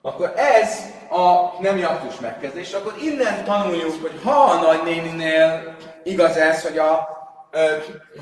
Akkor 0.03 0.33
ez 0.37 0.89
a 1.11 1.57
nem 1.61 1.85
aktus 1.85 2.21
megkezdés, 2.21 2.73
akkor 2.73 2.95
innen 3.03 3.45
tanuljuk, 3.45 4.01
hogy 4.01 4.21
ha 4.25 4.41
a 4.41 4.61
nagynéninél 4.61 5.77
igaz 6.03 6.37
ez, 6.37 6.63
hogy 6.63 6.79
a, 6.79 7.18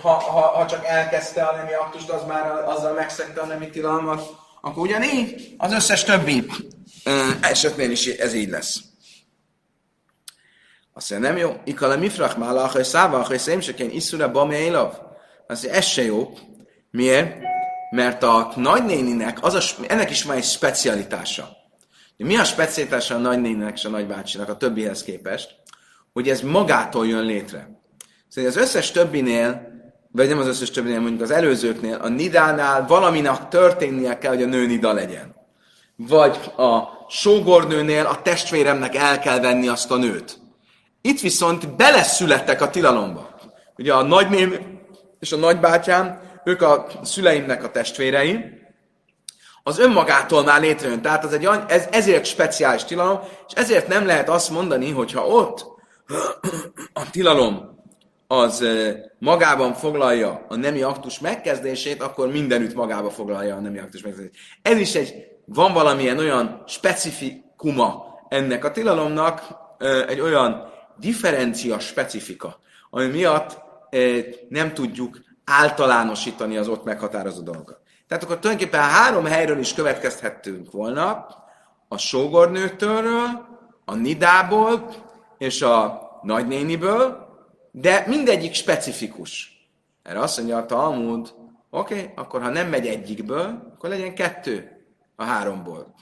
ha, 0.03 0.09
ha, 0.09 0.41
ha 0.41 0.67
csak 0.67 0.85
elkezdte 0.85 1.43
a 1.43 1.57
nemi 1.57 1.73
aktust, 1.73 2.09
az 2.09 2.25
már 2.27 2.65
azzal 2.65 2.93
megszegte 2.93 3.41
a 3.41 3.47
nemi 3.47 3.71
tilalmat, 3.71 4.37
akkor 4.61 4.83
ugyanígy 4.83 5.55
az 5.59 5.73
összes 5.73 6.05
többi 6.05 6.47
esetnél 7.41 7.91
is 7.91 8.07
ez 8.07 8.35
így 8.35 8.49
lesz. 8.49 8.81
Azt 10.93 11.11
mondja, 11.11 11.29
nem 11.29 11.39
jó. 11.39 11.61
Ikale 11.65 11.97
mifrach 11.97 12.39
málach, 12.39 12.73
hogy 12.73 12.85
száva, 12.85 13.25
hogy 13.25 13.39
szémsekén 13.39 13.91
iszura 13.91 14.31
bamjailav. 14.31 14.93
Azt 15.47 15.63
mondja, 15.63 15.81
ez 15.81 15.87
se 15.87 16.03
jó. 16.03 16.33
Miért? 16.91 17.37
Mert 17.91 18.23
a 18.23 18.53
nagynéninek, 18.57 19.45
az 19.45 19.55
a, 19.55 19.61
ennek 19.89 20.11
is 20.11 20.23
van 20.23 20.37
egy 20.37 20.45
specialitása. 20.45 21.49
Mi 22.17 22.37
a 22.37 22.45
specialitása 22.45 23.15
a 23.15 23.19
nagynéninek 23.19 23.77
és 23.77 23.85
a 23.85 23.89
nagybácsinak 23.89 24.49
a 24.49 24.57
többihez 24.57 25.03
képest? 25.03 25.57
Hogy 26.13 26.29
ez 26.29 26.41
magától 26.41 27.07
jön 27.07 27.25
létre. 27.25 27.69
Szóval 28.29 28.51
az 28.51 28.57
összes 28.57 28.91
többinél, 28.91 29.75
vagy 30.13 30.29
nem 30.29 30.39
az 30.39 30.47
összes 30.47 30.71
többinél, 30.71 31.01
mondjuk 31.01 31.23
az 31.23 31.31
előzőknél, 31.31 31.95
a 31.95 32.09
nidánál 32.09 32.87
valaminak 32.87 33.49
történnie 33.49 34.19
kell, 34.19 34.33
hogy 34.33 34.43
a 34.43 34.47
nő 34.47 34.67
nida 34.67 34.93
legyen. 34.93 35.35
Vagy 35.97 36.37
a 36.57 36.83
sógornőnél 37.09 38.07
a 38.07 38.23
testvéremnek 38.23 38.95
el 38.95 39.19
kell 39.19 39.41
venni 39.41 39.69
azt 39.69 39.91
a 39.91 39.97
nőt. 39.97 40.39
Itt 41.01 41.21
viszont 41.21 41.77
beleszülettek 41.77 42.61
a 42.61 42.71
tilalomba. 42.71 43.35
Ugye 43.77 43.95
a 43.95 44.03
nagyném 44.03 44.55
és 45.21 45.33
a 45.33 45.37
nagybátyám, 45.37 46.21
ők 46.45 46.63
a 46.63 46.87
szüleimnek 47.03 47.65
a 47.65 47.71
testvérei, 47.71 48.45
az 49.63 49.79
önmagától 49.79 50.45
már 50.45 50.61
létrejön. 50.61 51.03
Tehát 51.03 51.25
ez 51.25 51.33
egy, 51.33 51.49
ez, 51.69 51.87
ezért 51.91 52.25
speciális 52.25 52.85
tilalom, 52.85 53.21
és 53.49 53.55
ezért 53.55 53.89
nem 53.89 54.07
lehet 54.07 54.29
azt 54.29 54.51
mondani, 54.51 54.91
hogyha 54.91 55.27
ott 55.27 55.67
a 56.93 57.11
tilalom 57.11 57.76
az 58.27 58.65
magában 59.19 59.73
foglalja 59.73 60.45
a 60.49 60.57
nemi 60.57 60.83
aktus 60.83 61.19
megkezdését, 61.19 62.03
akkor 62.03 62.29
mindenütt 62.29 62.75
magába 62.75 63.11
foglalja 63.11 63.57
a 63.57 63.61
nemi 63.61 63.79
aktus 63.79 64.03
megkezdését. 64.03 64.37
Ez 64.63 64.79
is 64.79 64.95
egy, 64.95 65.27
van 65.45 65.73
valamilyen 65.73 66.19
olyan 66.19 66.63
specifikuma 66.67 68.05
ennek 68.29 68.65
a 68.65 68.71
tilalomnak, 68.71 69.43
egy 70.09 70.21
olyan 70.21 70.69
differencia 70.99 71.79
specifika, 71.79 72.59
ami 72.91 73.07
miatt 73.07 73.59
nem 74.49 74.75
tudjuk 74.75 75.19
általánosítani 75.45 76.57
az 76.57 76.69
ott 76.69 76.85
meghatározó 76.85 77.43
dolgokat. 77.43 77.81
Tehát 78.09 78.25
akkor 78.25 78.39
tulajdonképpen 78.39 78.81
három 78.81 79.25
helyről 79.25 79.59
is 79.59 79.75
következhettünk 79.75 80.71
volna, 80.71 81.27
a 81.89 81.99
sógornőtől, 81.99 83.07
a 83.85 83.95
Nidából 83.95 84.95
és 85.39 85.63
a 85.63 86.01
nagynéniből, 86.23 87.26
de 87.79 88.05
mindegyik 88.07 88.55
specifikus. 88.55 89.51
Erre 90.03 90.21
azt 90.21 90.37
mondja 90.37 90.57
a 90.57 90.67
Talmud, 90.67 91.35
oké, 91.71 91.95
okay, 91.95 92.13
akkor 92.15 92.43
ha 92.43 92.49
nem 92.49 92.69
megy 92.69 92.87
egyikből, 92.87 93.73
akkor 93.75 93.89
legyen 93.89 94.15
kettő 94.15 94.87
a 95.17 95.25
háromból. 95.25 95.95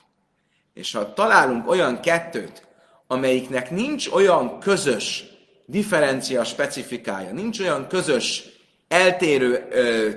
És 0.75 0.93
ha 0.93 1.13
találunk 1.13 1.69
olyan 1.69 2.01
kettőt, 2.01 2.67
amelyiknek 3.07 3.71
nincs 3.71 4.09
olyan 4.09 4.59
közös 4.59 5.25
differencia 5.67 6.45
specifikája, 6.45 7.33
nincs 7.33 7.61
olyan 7.61 7.87
közös 7.89 8.45
eltérő 8.89 9.67
ö, 9.71 10.11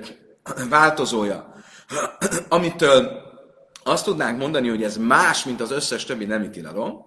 változója, 0.68 1.54
amitől 2.48 3.22
azt 3.82 4.04
tudnánk 4.04 4.38
mondani, 4.38 4.68
hogy 4.68 4.82
ez 4.82 4.96
más, 4.96 5.44
mint 5.44 5.60
az 5.60 5.70
összes 5.70 6.04
többi 6.04 6.24
nemi 6.24 6.50
tilalom, 6.50 7.04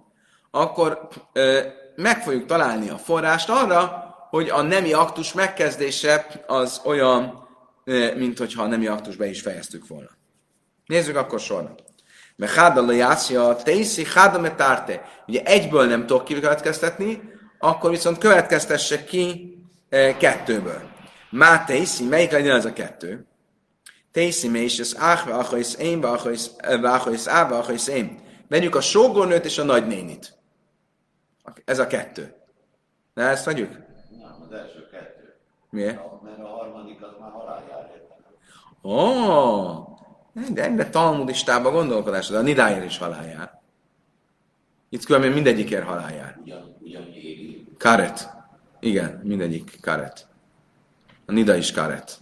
akkor 0.50 1.08
ö, 1.32 1.60
meg 1.96 2.22
fogjuk 2.22 2.46
találni 2.46 2.88
a 2.88 2.98
forrást 2.98 3.48
arra, 3.48 4.01
hogy 4.32 4.48
a 4.48 4.62
nemi 4.62 4.92
aktus 4.92 5.32
megkezdése 5.32 6.26
az 6.46 6.80
olyan, 6.84 7.48
ö, 7.84 8.14
mint 8.14 8.38
hogyha 8.38 8.62
a 8.62 8.66
nemi 8.66 8.86
aktus 8.86 9.16
be 9.16 9.26
is 9.26 9.40
fejeztük 9.40 9.86
volna. 9.86 10.08
Nézzük 10.86 11.16
akkor 11.16 11.40
sorra. 11.40 11.74
Mert 12.36 12.52
hádala 12.52 12.92
jászja, 12.92 13.56
teiszi 13.56 14.04
hádame 14.14 14.54
tárte. 14.54 15.02
Ugye 15.26 15.42
egyből 15.42 15.86
nem 15.86 16.06
tudok 16.06 16.24
kikövetkeztetni, 16.24 17.22
akkor 17.58 17.90
viszont 17.90 18.18
következtesse 18.18 19.04
ki 19.04 19.56
e, 19.88 20.16
kettőből. 20.16 20.90
Má 21.30 21.64
teiszi, 21.64 22.04
melyik 22.04 22.30
legyen 22.30 22.56
ez 22.56 22.64
a 22.64 22.72
kettő? 22.72 23.26
Teiszi 24.12 24.62
és 24.62 24.80
az 24.80 24.96
ách, 24.98 25.28
vachajsz 25.28 25.76
én, 25.78 26.00
vachajsz 26.80 27.26
á, 27.26 27.48
vachajsz 27.48 27.88
én. 27.88 28.20
Vegyük 28.48 28.74
a 28.74 28.80
sógornőt 28.80 29.44
és 29.44 29.58
a 29.58 29.64
nagynénit. 29.64 30.34
Ez 31.64 31.78
a 31.78 31.86
kettő. 31.86 32.34
Na, 33.14 33.22
ezt 33.22 33.44
vegyük? 33.44 33.90
Az 34.52 34.58
első 34.58 34.88
kettő. 34.90 35.34
Miért? 35.70 36.22
Mert 36.22 36.38
a 36.38 36.46
harmadik 36.46 37.02
az 37.02 37.10
már 37.20 37.30
haláljár 37.30 37.90
Ó, 38.82 38.90
oh, 38.90 39.88
de 40.52 40.64
ennek 40.64 40.90
talmudistában 40.90 41.72
gondolkodás, 41.72 42.28
de 42.28 42.38
a 42.38 42.42
Nidáért 42.42 42.84
is 42.84 42.98
haláljár. 42.98 43.60
Itt 44.88 45.04
különben 45.04 45.32
mindegyikért 45.32 45.84
haláljár. 45.84 46.38
Ugyan, 46.42 46.76
ugyan 46.80 47.02
éri. 47.02 47.66
Karet. 47.78 48.30
Igen, 48.80 49.20
mindegyik 49.24 49.78
karet. 49.80 50.26
A 51.26 51.32
Nida 51.32 51.54
is 51.54 51.72
karet. 51.72 52.18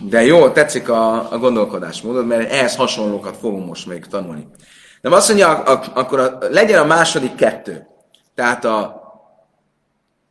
De 0.00 0.22
jó, 0.22 0.50
tetszik 0.50 0.88
a, 0.88 1.32
a 1.32 1.38
gondolkodásmódod, 1.38 2.26
mert 2.26 2.50
ehhez 2.50 2.76
hasonlókat 2.76 3.36
fogunk 3.36 3.66
most 3.66 3.86
még 3.86 4.06
tanulni. 4.06 4.46
De 5.00 5.14
azt 5.14 5.28
mondja, 5.28 5.62
akkor 5.62 6.20
a, 6.20 6.38
legyen 6.40 6.82
a 6.82 6.86
második 6.86 7.34
kettő. 7.34 7.86
Tehát 8.34 8.64
a 8.64 8.95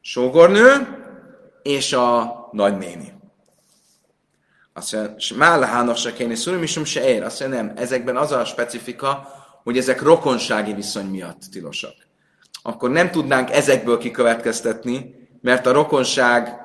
sógornő 0.07 0.87
és 1.61 1.93
a 1.93 2.35
nagynéni. 2.51 3.13
Azt 4.73 4.93
mondja, 4.93 5.37
Málahának 5.37 5.97
se 5.97 6.13
kéne 6.13 6.35
szúrni, 6.35 6.59
mi 6.59 6.65
se 6.85 7.09
ér. 7.09 7.23
Azt 7.23 7.39
mondja, 7.39 7.61
nem, 7.61 7.73
ezekben 7.75 8.17
az 8.17 8.31
a 8.31 8.45
specifika, 8.45 9.27
hogy 9.63 9.77
ezek 9.77 10.01
rokonsági 10.01 10.73
viszony 10.73 11.05
miatt 11.05 11.41
tilosak. 11.51 11.93
Akkor 12.61 12.89
nem 12.89 13.11
tudnánk 13.11 13.51
ezekből 13.51 13.97
kikövetkeztetni, 13.97 15.15
mert 15.41 15.65
a 15.65 15.71
rokonság 15.71 16.59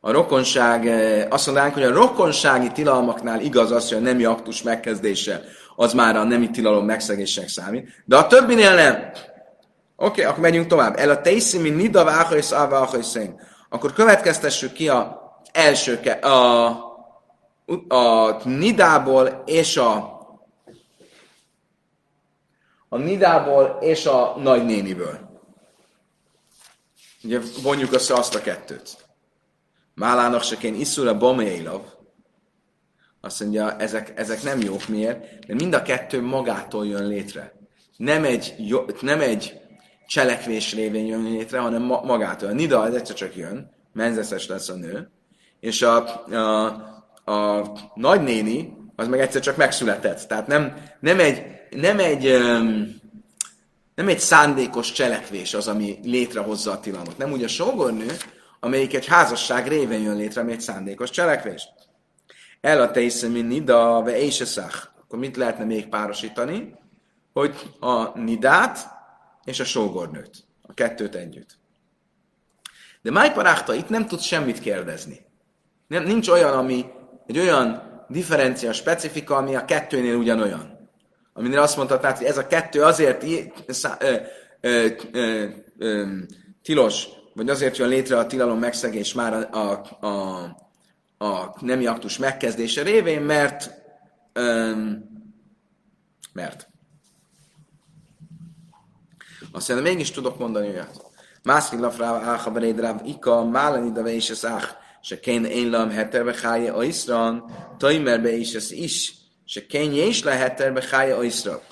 a 0.00 0.10
rokonság, 0.10 0.86
eh, 0.86 1.26
azt 1.30 1.46
mondanánk, 1.46 1.74
hogy 1.74 1.82
a 1.82 1.92
rokonsági 1.92 2.72
tilalmaknál 2.72 3.40
igaz 3.40 3.70
az, 3.70 3.88
hogy 3.88 3.98
a 3.98 4.00
nemi 4.00 4.24
aktus 4.24 4.62
megkezdése 4.62 5.42
az 5.76 5.92
már 5.92 6.16
a 6.16 6.24
nemi 6.24 6.50
tilalom 6.50 6.84
megszegésnek 6.84 7.48
számít, 7.48 8.02
de 8.04 8.16
a 8.16 8.26
többinél 8.26 8.74
nem. 8.74 9.12
Oké, 9.96 10.10
okay, 10.10 10.24
akkor 10.24 10.42
megyünk 10.42 10.66
tovább. 10.66 10.98
El 10.98 11.10
a 11.10 11.20
teiszimi 11.20 11.70
nida 11.70 12.04
váhajsz 12.04 12.52
áváhajsz 12.52 13.18
Akkor 13.68 13.92
következtessük 13.92 14.72
ki 14.72 14.88
a 14.88 15.22
első, 15.52 16.00
a, 16.20 16.66
a 17.88 18.30
Nidából 18.44 19.42
és 19.46 19.76
a 19.76 20.12
a 22.88 22.98
Nidából 22.98 23.78
és 23.80 24.06
a 24.06 24.36
nagynéniből. 24.42 25.18
Ugye 27.22 27.40
vonjuk 27.62 27.92
össze 27.92 28.14
azt 28.14 28.34
a 28.34 28.40
kettőt. 28.40 28.96
Málának 29.94 30.42
se 30.42 30.56
kén 30.56 30.74
iszura 30.74 31.16
bomjailav. 31.16 31.80
Azt 33.20 33.40
mondja, 33.40 33.76
ezek, 33.76 34.12
ezek 34.16 34.42
nem 34.42 34.60
jók. 34.60 34.88
Miért? 34.88 35.46
Mert 35.46 35.60
mind 35.60 35.74
a 35.74 35.82
kettő 35.82 36.22
magától 36.22 36.86
jön 36.86 37.06
létre. 37.06 37.52
Nem 37.96 38.24
egy, 38.24 38.74
nem 39.00 39.20
egy 39.20 39.60
cselekvés 40.06 40.74
révén 40.74 41.06
jön 41.06 41.22
létre, 41.22 41.58
hanem 41.58 41.82
magától. 41.82 42.48
A 42.48 42.52
nida 42.52 42.86
ez 42.86 42.94
egyszer 42.94 43.14
csak 43.14 43.36
jön, 43.36 43.70
menzeszes 43.92 44.46
lesz 44.46 44.68
a 44.68 44.74
nő, 44.74 45.10
és 45.60 45.82
a, 45.82 46.24
a, 46.24 46.64
a 47.32 47.72
nagynéni, 47.94 48.76
az 48.96 49.08
meg 49.08 49.20
egyszer 49.20 49.40
csak 49.40 49.56
megszületett. 49.56 50.26
Tehát 50.26 50.46
nem, 50.46 50.76
nem 51.00 51.20
egy, 51.20 51.42
nem 51.70 51.98
egy, 51.98 52.26
um, 52.26 53.02
nem 53.94 54.08
egy 54.08 54.18
szándékos 54.18 54.92
cselekvés 54.92 55.54
az, 55.54 55.68
ami 55.68 55.98
létrehozza 56.02 56.70
a 56.70 56.80
tilalmat. 56.80 57.18
Nem 57.18 57.32
úgy 57.32 57.42
a 57.42 57.48
sógornő, 57.48 58.16
amelyik 58.60 58.94
egy 58.94 59.06
házasság 59.06 59.68
révén 59.68 60.02
jön 60.02 60.16
létre, 60.16 60.40
ami 60.40 60.52
egy 60.52 60.60
szándékos 60.60 61.10
cselekvés. 61.10 61.68
El 62.60 62.80
a 62.80 62.90
teiszemi 62.90 63.40
nida 63.40 64.02
ve 64.02 64.18
éjseszach. 64.18 64.86
Akkor 65.00 65.18
mit 65.18 65.36
lehetne 65.36 65.64
még 65.64 65.88
párosítani? 65.88 66.74
Hogy 67.32 67.54
a 67.80 68.18
nidát 68.18 68.93
és 69.44 69.60
a 69.60 69.64
sógornőt. 69.64 70.44
A 70.62 70.74
kettőt 70.74 71.14
együtt. 71.14 71.58
De 73.02 73.10
Májparákta 73.10 73.74
itt 73.74 73.88
nem 73.88 74.06
tud 74.06 74.20
semmit 74.20 74.58
kérdezni. 74.58 75.26
Nem, 75.86 76.04
nincs 76.04 76.28
olyan, 76.28 76.52
ami 76.58 76.84
egy 77.26 77.38
olyan 77.38 77.92
differencia, 78.08 78.72
specifika, 78.72 79.36
ami 79.36 79.56
a 79.56 79.64
kettőnél 79.64 80.14
ugyanolyan. 80.14 80.90
Aminél 81.32 81.58
azt 81.58 81.76
mondhatnád, 81.76 82.16
hogy 82.16 82.26
ez 82.26 82.38
a 82.38 82.46
kettő 82.46 82.82
azért 82.82 83.24
szá, 83.68 83.96
ö, 84.00 84.16
ö, 84.60 84.86
ö, 85.12 85.46
ö, 85.78 86.06
tilos, 86.62 87.06
vagy 87.34 87.48
azért 87.48 87.76
jön 87.76 87.88
létre 87.88 88.18
a 88.18 88.26
tilalom 88.26 88.58
megszegés 88.58 89.12
már 89.12 89.32
a, 89.32 89.58
a, 89.58 90.06
a, 90.06 90.42
a 91.24 91.56
nemi 91.60 91.86
aktus 91.86 92.18
megkezdése 92.18 92.82
révén, 92.82 93.22
mert 93.22 93.70
ö, 94.32 94.72
mert. 96.32 96.68
Azt 99.54 99.68
mondja, 99.68 99.92
mégis 99.92 100.10
tudok 100.10 100.38
mondani 100.38 100.68
olyat. 100.68 101.04
Mászik 101.42 101.78
lafrá 101.78 102.06
áha 102.06 102.50
beréd 102.50 102.80
ráv 102.80 103.00
ika, 103.06 103.44
málani 103.44 103.90
da 103.90 104.08
és 104.08 104.30
az 104.30 104.46
ách, 104.46 104.76
se 105.02 105.20
kén 105.20 105.44
én 105.44 105.70
lam 105.70 105.90
heter 105.90 106.34
hája 106.34 106.74
a 106.74 106.84
iszran, 106.84 107.50
tajmer 107.78 108.24
és 108.24 108.54
az 108.54 108.72
is, 108.72 109.14
se 109.44 109.66
kén 109.66 109.92
és 109.92 110.22
le 110.22 110.32
heter 110.32 110.82
hája 110.82 111.16
a 111.16 111.24
iszra. 111.24 111.62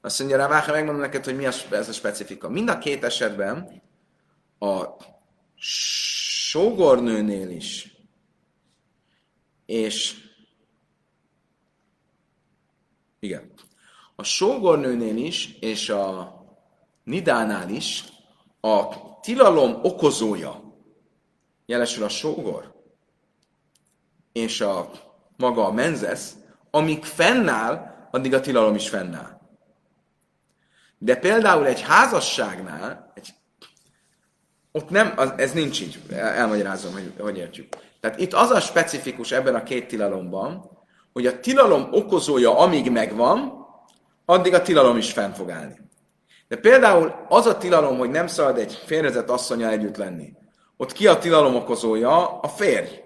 Azt 0.00 0.18
mondja, 0.18 0.36
rá 0.36 0.50
Áha, 0.50 0.72
megmondom 0.72 1.00
neked, 1.00 1.24
hogy 1.24 1.36
mi 1.36 1.46
az, 1.46 1.66
ez 1.70 1.88
a 1.88 1.92
specifika. 1.92 2.48
Mind 2.48 2.68
a 2.68 2.78
két 2.78 3.04
esetben 3.04 3.82
a 4.58 4.84
sógornőnél 6.50 7.50
is, 7.50 7.96
és 9.66 10.14
igen, 13.20 13.52
a 14.16 14.22
sógornőnél 14.22 15.16
is, 15.16 15.56
és 15.60 15.88
a 15.88 16.39
Nidánál 17.10 17.68
is 17.68 18.04
a 18.60 18.86
tilalom 19.20 19.78
okozója, 19.82 20.62
jelesül 21.66 22.04
a 22.04 22.08
sógor, 22.08 22.74
és 24.32 24.60
a 24.60 24.90
maga 25.36 25.64
a 25.66 25.72
menzesz, 25.72 26.36
amíg 26.70 27.04
fennáll, 27.04 28.06
addig 28.10 28.34
a 28.34 28.40
tilalom 28.40 28.74
is 28.74 28.88
fennáll. 28.88 29.40
De 30.98 31.16
például 31.16 31.66
egy 31.66 31.80
házasságnál, 31.80 33.12
egy, 33.14 33.34
ott 34.72 34.90
nem, 34.90 35.12
az, 35.16 35.32
ez 35.36 35.52
nincs 35.52 35.80
így, 35.80 36.02
elmagyarázom, 36.10 36.92
hogy, 36.92 37.12
hogy 37.18 37.36
értjük. 37.36 37.76
Tehát 38.00 38.20
itt 38.20 38.32
az 38.32 38.50
a 38.50 38.60
specifikus 38.60 39.32
ebben 39.32 39.54
a 39.54 39.62
két 39.62 39.88
tilalomban, 39.88 40.70
hogy 41.12 41.26
a 41.26 41.40
tilalom 41.40 41.88
okozója 41.92 42.58
amíg 42.58 42.90
megvan, 42.90 43.66
addig 44.24 44.54
a 44.54 44.62
tilalom 44.62 44.96
is 44.96 45.12
fenn 45.12 45.32
fog 45.32 45.50
állni. 45.50 45.89
De 46.50 46.56
például 46.56 47.26
az 47.28 47.46
a 47.46 47.58
tilalom, 47.58 47.98
hogy 47.98 48.10
nem 48.10 48.26
szabad 48.26 48.58
egy 48.58 48.72
férjezett 48.86 49.30
asszonya 49.30 49.68
együtt 49.68 49.96
lenni. 49.96 50.32
Ott 50.76 50.92
ki 50.92 51.06
a 51.06 51.18
tilalom 51.18 51.54
okozója? 51.54 52.40
A 52.40 52.48
férj. 52.48 53.02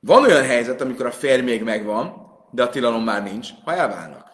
Van 0.00 0.22
olyan 0.22 0.42
helyzet, 0.42 0.80
amikor 0.80 1.06
a 1.06 1.10
férj 1.10 1.42
még 1.42 1.62
megvan, 1.62 2.14
de 2.50 2.62
a 2.62 2.68
tilalom 2.68 3.04
már 3.04 3.22
nincs, 3.22 3.48
ha 3.64 3.74
elválnak. 3.74 4.30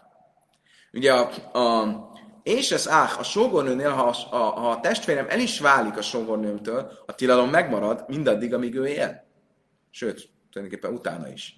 Ugye 0.92 1.12
a, 1.12 1.58
a 1.58 1.86
és 2.42 2.70
ez 2.70 2.88
áh, 2.88 3.18
a 3.18 3.22
sógornőnél, 3.22 3.90
ha 3.90 4.02
a, 4.02 4.36
a, 4.36 4.36
ha 4.36 4.70
a 4.70 4.80
testvérem 4.80 5.26
el 5.28 5.40
is 5.40 5.60
válik 5.60 5.96
a 5.96 6.02
sógornőmtől, 6.02 6.92
a 7.06 7.14
tilalom 7.14 7.50
megmarad 7.50 8.04
mindaddig, 8.08 8.54
amíg 8.54 8.74
ő 8.74 8.86
él. 8.86 9.24
Sőt, 9.90 10.28
tulajdonképpen 10.52 10.96
utána 10.96 11.28
is. 11.28 11.54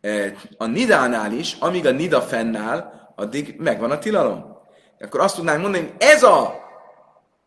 E, 0.00 0.34
a 0.56 0.66
nidánál 0.66 1.32
is, 1.32 1.56
amíg 1.60 1.86
a 1.86 1.90
nida 1.90 2.20
fennáll, 2.20 2.92
addig 3.16 3.54
megvan 3.58 3.90
a 3.90 3.98
tilalom 3.98 4.55
akkor 5.00 5.20
azt 5.20 5.34
tudnánk 5.34 5.62
mondani, 5.62 5.84
hogy 5.84 5.94
ez 5.98 6.22
a, 6.22 6.54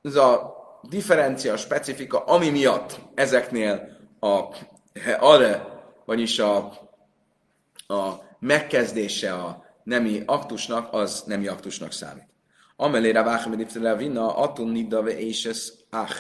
ez 0.01 0.15
a 0.15 0.57
differencia, 0.89 1.57
specifika, 1.57 2.19
ami 2.19 2.49
miatt 2.49 2.99
ezeknél 3.15 3.97
a 4.19 4.39
arre, 5.19 5.65
vagyis 6.05 6.39
a, 6.39 6.57
a 7.87 8.13
megkezdése 8.39 9.33
a 9.33 9.63
nemi 9.83 10.23
aktusnak, 10.25 10.93
az 10.93 11.23
nemi 11.25 11.47
aktusnak 11.47 11.91
számít. 11.91 12.27
Amelére 12.75 13.23
vágom, 13.23 13.53
hogy 13.53 13.97
vinna, 13.97 14.35
atun 14.35 14.69
nidda 14.69 15.01
ve 15.01 15.19
és 15.19 15.45
ez 15.45 15.71
ach. 15.89 16.15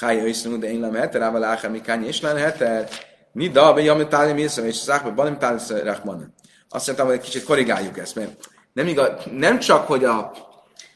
Hája 0.00 0.26
iszlunk, 0.26 0.60
de 0.60 0.70
én 0.70 0.80
nem 0.80 0.94
heter, 0.94 1.22
ával 1.22 1.44
áhám, 1.44 1.70
mikány 1.70 2.04
és 2.04 2.20
lenne 2.20 2.40
heter. 2.40 2.88
Nidda, 3.32 3.72
be 3.74 3.82
jamet 3.82 4.08
tálim 4.08 4.36
észre, 4.36 4.66
és 4.66 4.76
szák, 4.76 5.14
balim 5.14 5.38
tálim. 5.38 6.34
Azt 6.68 6.86
mondtam, 6.86 7.06
hogy 7.06 7.16
egy 7.16 7.22
kicsit 7.22 7.44
korrigáljuk 7.44 7.98
ezt, 7.98 8.14
mert 8.14 8.48
nem, 8.72 8.86
igaz, 8.86 9.10
nem 9.32 9.58
csak, 9.58 9.86
hogy 9.86 10.04
a 10.04 10.32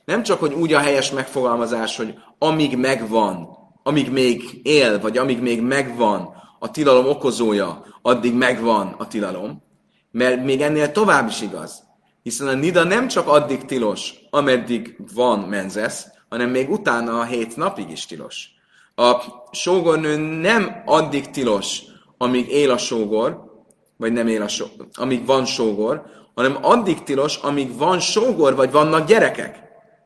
nem 0.05 0.23
csak, 0.23 0.41
hogy 0.41 0.53
úgy 0.53 0.73
a 0.73 0.79
helyes 0.79 1.11
megfogalmazás, 1.11 1.97
hogy 1.97 2.15
amíg 2.39 2.77
megvan, 2.77 3.49
amíg 3.83 4.11
még 4.11 4.61
él, 4.63 5.01
vagy 5.01 5.19
amíg 5.19 5.41
még 5.41 5.61
megvan 5.61 6.35
a 6.59 6.71
tilalom 6.71 7.09
okozója, 7.09 7.85
addig 8.03 8.35
megvan 8.35 8.95
a 8.99 9.09
tilalom, 9.09 9.63
mert 10.11 10.45
még 10.45 10.61
ennél 10.61 10.93
tovább 10.93 11.29
is 11.29 11.41
igaz. 11.41 11.83
Hiszen 12.23 12.49
a 12.49 12.55
nida 12.55 12.85
nem 12.85 13.09
csak 13.09 13.29
addig 13.29 13.65
tilos, 13.65 14.15
ameddig 14.31 14.97
van 15.15 15.39
menzesz, 15.39 16.07
hanem 16.29 16.51
még 16.51 16.71
utána 16.71 17.21
a 17.21 17.25
hét 17.25 17.57
napig 17.57 17.91
is 17.91 18.07
tilos. 18.07 18.49
A 18.95 19.17
sógornő 19.53 20.17
nem 20.17 20.83
addig 20.85 21.31
tilos, 21.31 21.83
amíg 22.19 22.49
él 22.49 22.71
a 22.71 22.79
sógor, 22.79 23.51
vagy 23.97 24.13
nem 24.13 24.27
él 24.27 24.43
a 24.43 24.49
sógor, 24.49 24.87
amíg 24.93 25.27
van 25.27 25.45
sógor, 25.45 26.03
hanem 26.35 26.59
addig 26.61 27.03
tilos, 27.03 27.37
amíg 27.37 27.77
van 27.77 28.01
sógor, 28.01 28.55
vagy 28.55 28.71
vannak 28.71 29.07
gyerekek. 29.07 29.63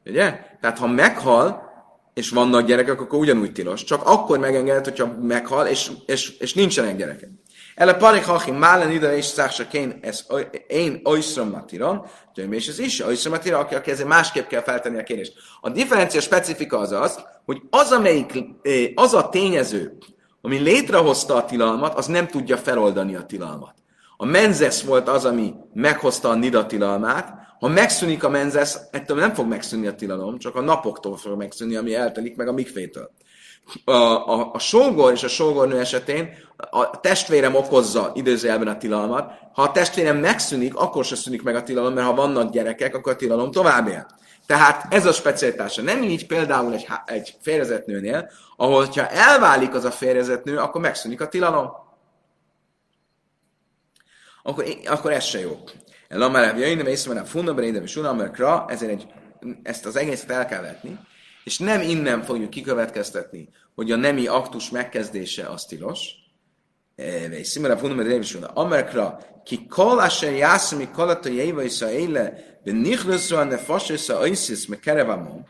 Ugye? 0.07 0.41
Tehát 0.61 0.79
ha 0.79 0.87
meghal, 0.87 1.65
és 2.15 2.31
vannak 2.31 2.67
gyerekek, 2.67 3.01
akkor 3.01 3.19
ugyanúgy 3.19 3.53
tilos. 3.53 3.85
Csak 3.85 4.03
akkor 4.05 4.39
megengedett, 4.39 4.85
hogyha 4.85 5.15
meghal, 5.23 5.67
és, 5.67 5.91
és, 6.07 6.39
és 6.39 6.55
nincsenek 6.55 6.97
gyerekek. 6.97 7.31
Ele 7.75 7.95
parik 7.95 8.25
hachi 8.25 8.51
málen 8.51 8.91
ide 8.91 9.17
és 9.17 9.25
szársa 9.25 9.67
kén, 9.67 9.99
ez 10.01 10.27
én 10.67 11.01
oiszrom 11.05 11.49
matiron, 11.49 12.07
és 12.51 12.69
ez 12.69 12.79
is 12.79 13.01
oiszrom 13.01 13.33
matiron, 13.33 13.61
aki, 13.61 13.75
aki 13.75 13.91
ezért 13.91 14.09
másképp 14.09 14.47
kell 14.47 14.63
feltenni 14.63 14.99
a 14.99 15.03
kérdést. 15.03 15.33
A 15.61 15.71
differencia 15.71 16.21
specifika 16.21 16.79
az 16.79 16.93
az, 16.93 17.25
hogy 17.45 17.63
az, 17.71 17.93
amelyik, 17.93 18.33
az 18.95 19.15
a 19.15 19.29
tényező, 19.29 19.97
ami 20.41 20.59
létrehozta 20.59 21.35
a 21.35 21.45
tilalmat, 21.45 21.95
az 21.95 22.07
nem 22.07 22.27
tudja 22.27 22.57
feloldani 22.57 23.15
a 23.15 23.27
tilalmat. 23.27 23.75
A 24.17 24.25
menzesz 24.25 24.83
volt 24.83 25.09
az, 25.09 25.25
ami 25.25 25.55
meghozta 25.73 26.29
a 26.29 26.35
nida 26.35 26.67
tilalmát, 26.67 27.46
ha 27.61 27.69
megszűnik 27.69 28.25
a 28.25 28.29
menzesz, 28.29 28.81
ettől 28.91 29.17
nem 29.17 29.35
fog 29.35 29.47
megszűnni 29.47 29.87
a 29.87 29.95
tilalom, 29.95 30.39
csak 30.39 30.55
a 30.55 30.61
napoktól 30.61 31.17
fog 31.17 31.37
megszűnni, 31.37 31.77
ami 31.77 31.95
eltelik 31.95 32.37
meg 32.37 32.49
a 32.49 32.53
mikvétől. 32.53 33.11
A, 33.85 33.93
a, 33.93 34.51
a 34.53 34.59
sógor 34.59 35.13
és 35.13 35.23
a 35.23 35.29
sógornő 35.29 35.79
esetén 35.79 36.31
a 36.57 37.01
testvérem 37.01 37.55
okozza 37.55 38.13
időzőjelben 38.15 38.69
a 38.69 38.77
tilalmat. 38.77 39.33
Ha 39.53 39.63
a 39.63 39.73
testvérem 39.73 40.17
megszűnik, 40.17 40.75
akkor 40.75 41.05
se 41.05 41.17
szűnik 41.17 41.43
meg 41.43 41.55
a 41.55 41.63
tilalom, 41.63 41.95
mert 41.95 42.07
ha 42.07 42.15
vannak 42.15 42.53
gyerekek, 42.53 42.95
akkor 42.95 43.13
a 43.13 43.17
tilalom 43.17 43.51
tovább 43.51 43.89
él. 43.89 44.07
Tehát 44.47 44.95
ez 44.95 45.07
a 45.07 45.13
specialitása. 45.13 45.83
Nem 45.83 46.03
így 46.03 46.27
például 46.27 46.73
egy, 46.73 46.87
egy 47.07 47.37
férjezett 47.41 47.87
ahol 48.57 48.87
ha 48.87 49.09
elválik 49.09 49.75
az 49.75 49.85
a 49.85 49.91
férjezett 49.91 50.49
akkor 50.49 50.81
megszűnik 50.81 51.21
a 51.21 51.29
tilalom. 51.29 51.71
Akkor, 54.43 54.65
akkor 54.87 55.13
ez 55.13 55.25
se 55.25 55.41
jó. 55.41 55.59
Lamarav 56.09 56.59
jöjjön, 56.59 56.87
észre 56.87 57.13
van 57.13 57.23
a 57.23 57.27
funda, 57.27 57.55
beréde, 57.55 57.83
és 57.83 57.97
unamerkra, 57.97 58.65
ezért 58.69 58.93
egy, 58.93 59.07
ezt 59.63 59.87
az 59.87 59.97
egészet 59.97 60.31
el 60.31 60.47
kell 60.47 60.63
vetni, 60.63 60.99
és 61.45 61.59
nem 61.59 61.81
innen 61.81 62.23
fogjuk 62.23 62.51
kikövetkeztetni, 62.51 63.49
hogy 63.75 63.93
a 63.93 63.97
nemi 63.97 64.27
aktus 64.27 64.71
megkezdése 64.71 65.49
az 65.49 65.65
tilos, 65.65 66.11
és 67.31 67.47
szimera 67.47 67.77
funda, 67.77 67.95
beréde, 67.95 68.17
és 68.17 68.39
Amerikra, 68.55 69.19
ki 69.45 69.67
kol 69.67 69.99
asher 69.99 70.33
jászmi 70.33 70.91
kalata 70.91 71.29
jéva 71.29 71.63
is 71.63 71.83
a 71.83 71.91
éle, 71.91 72.59
de 72.65 72.73
nichluszra 72.73 73.45
ne 73.45 73.57
fasősza 73.59 74.19
aiszis 74.19 74.67
me 74.67 74.79
kerevamon, 74.79 75.47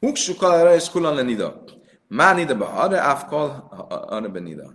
huksu 0.00 0.36
kalára 0.36 0.74
és 0.74 0.90
kulan 0.90 1.14
lenida. 1.14 1.62
Már 2.08 2.34
nida 2.34 2.54
be 2.54 2.64
arra, 2.64 3.00
áf 3.00 3.24
kal 3.24 3.68
arra 3.88 4.28
benida. 4.28 4.74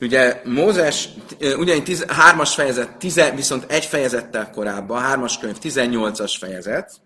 Ugye 0.00 0.42
Mózes, 0.44 1.08
ugyanígy 1.40 2.04
3-as 2.06 2.52
fejezet, 2.54 2.96
10, 2.96 3.20
viszont 3.34 3.64
egy 3.64 3.84
fejezettel 3.84 4.50
korábban, 4.50 5.02
3-as 5.06 5.34
könyv 5.40 5.56
18-as 5.62 6.36
fejezet, 6.38 7.00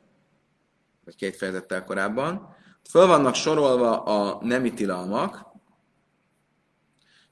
vagy 1.05 1.17
két 1.17 1.37
fejezettel 1.37 1.85
korábban, 1.85 2.57
föl 2.91 3.07
vannak 3.07 3.35
sorolva 3.35 4.03
a 4.03 4.39
nemi 4.43 4.75
tilalmak, 4.75 5.47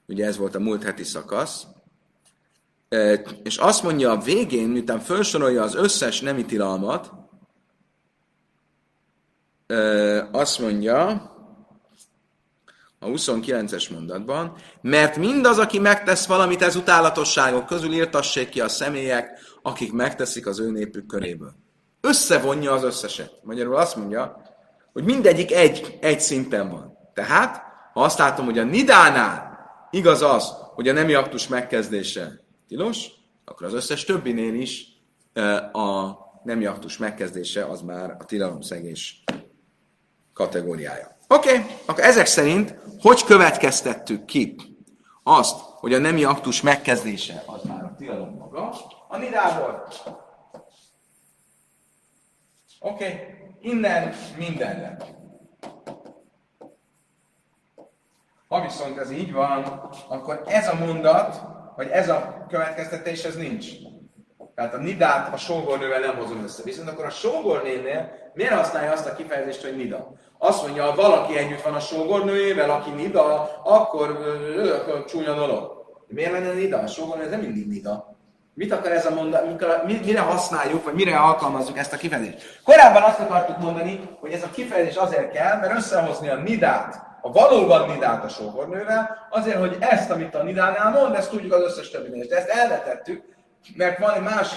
ugye 0.07 0.27
ez 0.27 0.37
volt 0.37 0.55
a 0.55 0.61
múlt 0.61 0.83
heti 0.83 1.05
szakasz, 1.05 1.67
és 3.43 3.57
azt 3.57 3.83
mondja 3.83 4.11
a 4.11 4.19
végén, 4.19 4.69
miután 4.69 5.01
felsorolja 5.01 5.63
az 5.63 5.75
összes 5.75 6.21
nemi 6.21 6.45
tilalmat, 6.45 7.13
azt 10.33 10.59
mondja 10.59 11.31
a 12.99 13.07
29-es 13.07 13.91
mondatban, 13.91 14.57
mert 14.81 15.17
mindaz, 15.17 15.59
aki 15.59 15.79
megtesz 15.79 16.27
valamit 16.27 16.63
ez 16.63 16.77
utálatosságok 16.77 17.67
közül, 17.67 17.93
írtassék 17.93 18.49
ki 18.49 18.61
a 18.61 18.69
személyek, 18.69 19.39
akik 19.63 19.93
megteszik 19.93 20.47
az 20.47 20.61
ő 20.61 20.71
népük 20.71 21.07
köréből. 21.07 21.55
Összevonja 22.01 22.73
az 22.73 22.83
összeset. 22.83 23.33
Magyarul 23.43 23.77
azt 23.77 23.97
mondja, 23.97 24.43
hogy 24.93 25.05
mindegyik 25.05 25.53
egy, 25.53 25.99
egy 26.01 26.21
szinten 26.21 26.71
van. 26.71 26.99
Tehát, 27.15 27.63
ha 27.93 28.03
azt 28.03 28.19
látom, 28.19 28.45
hogy 28.45 28.59
a 28.59 28.65
nidánál 28.65 29.59
igaz 29.91 30.23
az, 30.23 30.53
hogy 30.75 30.89
a 30.89 30.93
nemi 30.93 31.15
aktus 31.15 31.49
megkezdése 31.49 32.41
tilos, 32.69 33.07
akkor 33.45 33.67
az 33.67 33.75
összes 33.75 34.05
többinél 34.05 34.55
is 34.55 34.87
a 35.73 36.13
nemi 36.45 36.67
aktus 36.67 36.99
megkezdése 36.99 37.65
az 37.65 37.81
már 37.81 38.17
a 38.19 38.25
tilalomszegés 38.25 39.25
kategóriája. 40.33 41.18
Oké, 41.31 41.49
okay, 41.49 41.65
akkor 41.87 42.05
ezek 42.05 42.27
szerint 42.27 42.75
hogy 43.01 43.25
következtettük 43.25 44.25
ki 44.25 44.57
azt, 45.23 45.61
hogy 45.61 45.95
a 45.95 45.99
nemi 45.99 46.25
aktus 46.25 46.61
megkezdése 46.61 47.43
az 47.47 47.63
már 47.63 47.85
a 47.85 47.95
tilalom 47.99 48.35
maga, 48.35 48.75
a 49.09 49.17
nidából. 49.17 49.89
Oké, 52.81 53.05
okay, 53.05 53.19
innen 53.61 54.15
mindenre. 54.37 54.97
Ha 58.49 58.63
viszont 58.63 58.99
ez 58.99 59.11
így 59.11 59.33
van, 59.33 59.63
akkor 60.09 60.43
ez 60.47 60.69
a 60.69 60.75
mondat, 60.75 61.43
vagy 61.77 61.89
ez 61.89 62.09
a 62.09 62.47
következtetés, 62.49 63.25
ez 63.25 63.37
nincs. 63.37 63.67
Tehát 64.55 64.75
a 64.75 64.79
nidát 64.79 65.33
a 65.33 65.37
sógornővel 65.37 66.01
nem 66.01 66.17
hozom 66.17 66.43
össze. 66.43 66.63
Viszont 66.63 66.89
akkor 66.89 67.05
a 67.05 67.11
sógornénél 67.11 68.31
miért 68.35 68.53
használja 68.53 68.93
azt 68.93 69.07
a 69.07 69.15
kifejezést, 69.15 69.63
hogy 69.63 69.77
nida? 69.77 70.13
Azt 70.39 70.63
mondja, 70.63 70.85
ha 70.85 70.95
valaki 70.95 71.39
együtt 71.39 71.63
van 71.63 71.75
a 71.75 71.81
sógornőjével, 71.81 72.71
aki 72.71 72.91
nida, 72.91 73.51
akkor, 73.65 74.19
csúnya 75.07 75.35
dolog. 75.35 75.87
Miért 76.07 76.33
lenne 76.33 76.53
nida? 76.53 76.79
A 76.79 76.87
sógornő 76.87 77.25
ez 77.25 77.31
nem 77.31 77.41
mindig 77.41 77.69
nida. 77.69 78.17
Mit 78.55 78.73
akar 78.73 78.93
ez 78.93 79.07
a 79.07 79.15
mondat, 79.15 79.45
mire 79.87 80.21
használjuk, 80.21 80.85
vagy 80.85 80.95
mire 80.95 81.17
alkalmazzuk 81.17 81.79
ezt 81.79 81.93
a 81.93 81.97
kifejezést? 81.97 82.61
Korábban 82.65 83.03
azt 83.03 83.21
akartuk 83.21 83.59
mondani, 83.59 84.01
hogy 84.21 84.33
ez 84.33 84.43
a 84.43 84.51
kifejezés 84.51 84.97
azért 84.97 85.33
kell, 85.33 85.59
mert 85.59 85.77
összehozni 85.77 86.29
a 86.29 86.37
nidát, 86.37 87.07
a 87.23 87.33
valóban 87.33 87.89
nidát 87.89 88.25
a 88.25 88.29
sógornővel, 88.29 89.29
azért, 89.31 89.59
hogy 89.59 89.77
ezt, 89.81 90.11
amit 90.11 90.35
a 90.35 90.43
nidánál 90.43 90.91
mond, 90.91 91.15
ezt 91.15 91.31
tudjuk 91.31 91.53
az 91.53 91.63
összes 91.63 91.91
többinél. 91.91 92.27
De 92.27 92.37
ezt 92.37 92.49
elvetettük, 92.49 93.25
mert 93.77 93.99
van 93.99 94.15
egy 94.15 94.23
más 94.23 94.57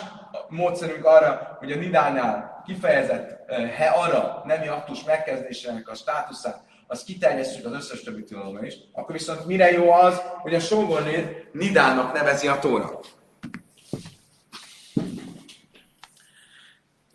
módszerünk 0.50 1.06
arra, 1.06 1.58
hogy 1.60 1.72
a 1.72 1.76
nidánál 1.76 2.62
kifejezett 2.66 3.41
he 3.56 3.86
arra 3.86 4.42
nemi 4.46 4.68
aktus 4.68 5.04
megkezdésének 5.04 5.90
a 5.90 5.96
státuszát, 5.96 6.62
azt 6.88 7.06
kiterjesszük 7.06 7.66
az 7.66 7.72
összes 7.72 8.02
többi 8.02 8.24
tilalomra 8.24 8.66
is, 8.66 8.74
akkor 8.92 9.16
viszont 9.16 9.46
mire 9.46 9.72
jó 9.72 9.92
az, 9.92 10.22
hogy 10.42 10.54
a 10.54 10.60
sógornéd 10.60 11.48
nidának 11.52 12.14
nevezi 12.14 12.48
a 12.48 12.60
tóra. 12.60 13.00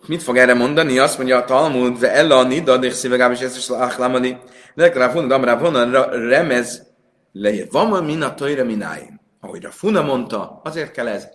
Mit 0.07 0.23
fog 0.23 0.37
erre 0.37 0.55
mondani? 0.55 0.99
Azt 0.99 1.17
mondja 1.17 1.37
a 1.37 1.45
Talmud, 1.45 1.99
ve 1.99 2.13
ella 2.13 2.43
nida, 2.43 2.77
de 2.77 2.91
szívegább 2.91 3.33
is 3.33 3.41
ezt 3.41 3.57
is 3.57 3.69
láchlamani. 3.69 4.39
De 4.75 4.93
rá 4.93 5.09
funda, 5.09 5.35
amrá 5.35 5.59
remez 6.11 6.87
leír. 7.33 7.69
Van 7.71 7.89
ma 7.89 8.01
min 8.01 8.23
a 8.23 8.35
tojra 8.35 8.65
mináim. 8.65 9.21
Ahogy 9.41 9.65
a 9.65 9.71
Funa 9.71 10.03
mondta, 10.03 10.61
azért 10.65 10.91
kell 10.91 11.09
ez, 11.09 11.29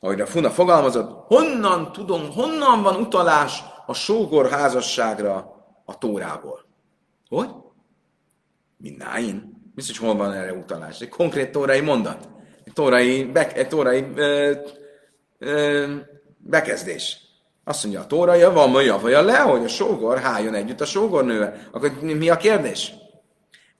ahogy 0.00 0.20
a 0.20 0.26
Funa 0.26 0.50
fogalmazott, 0.50 1.24
honnan 1.26 1.92
tudom, 1.92 2.32
honnan 2.32 2.82
van 2.82 2.94
utalás 2.94 3.62
a 3.86 3.94
sógor 3.94 4.50
házasságra 4.50 5.54
a 5.84 5.98
Tórából? 5.98 6.66
Hogy? 7.28 7.50
Minnáin. 8.76 9.54
Biztos, 9.74 9.98
hogy 9.98 10.08
hol 10.08 10.16
van 10.16 10.32
erre 10.32 10.52
utalás. 10.52 11.00
Egy 11.00 11.08
konkrét 11.08 11.52
tórai 11.52 11.80
mondat. 11.80 12.28
Egy 12.64 12.72
tórai, 12.72 13.24
be, 13.24 13.52
egy 13.52 13.68
tórai 13.68 14.06
ö, 14.14 14.52
ö, 15.38 15.86
bekezdés. 16.38 17.20
Azt 17.64 17.82
mondja, 17.82 18.02
a 18.02 18.06
tóra 18.06 18.52
van, 18.52 18.72
vagy 18.72 18.84
javaja 18.84 19.22
le, 19.22 19.38
hogy 19.38 19.64
a 19.64 19.68
sógor 19.68 20.18
háljon 20.18 20.54
együtt 20.54 20.80
a 20.80 20.84
sógornővel. 20.84 21.54
Akkor 21.72 21.92
mi 22.00 22.28
a 22.28 22.36
kérdés? 22.36 22.92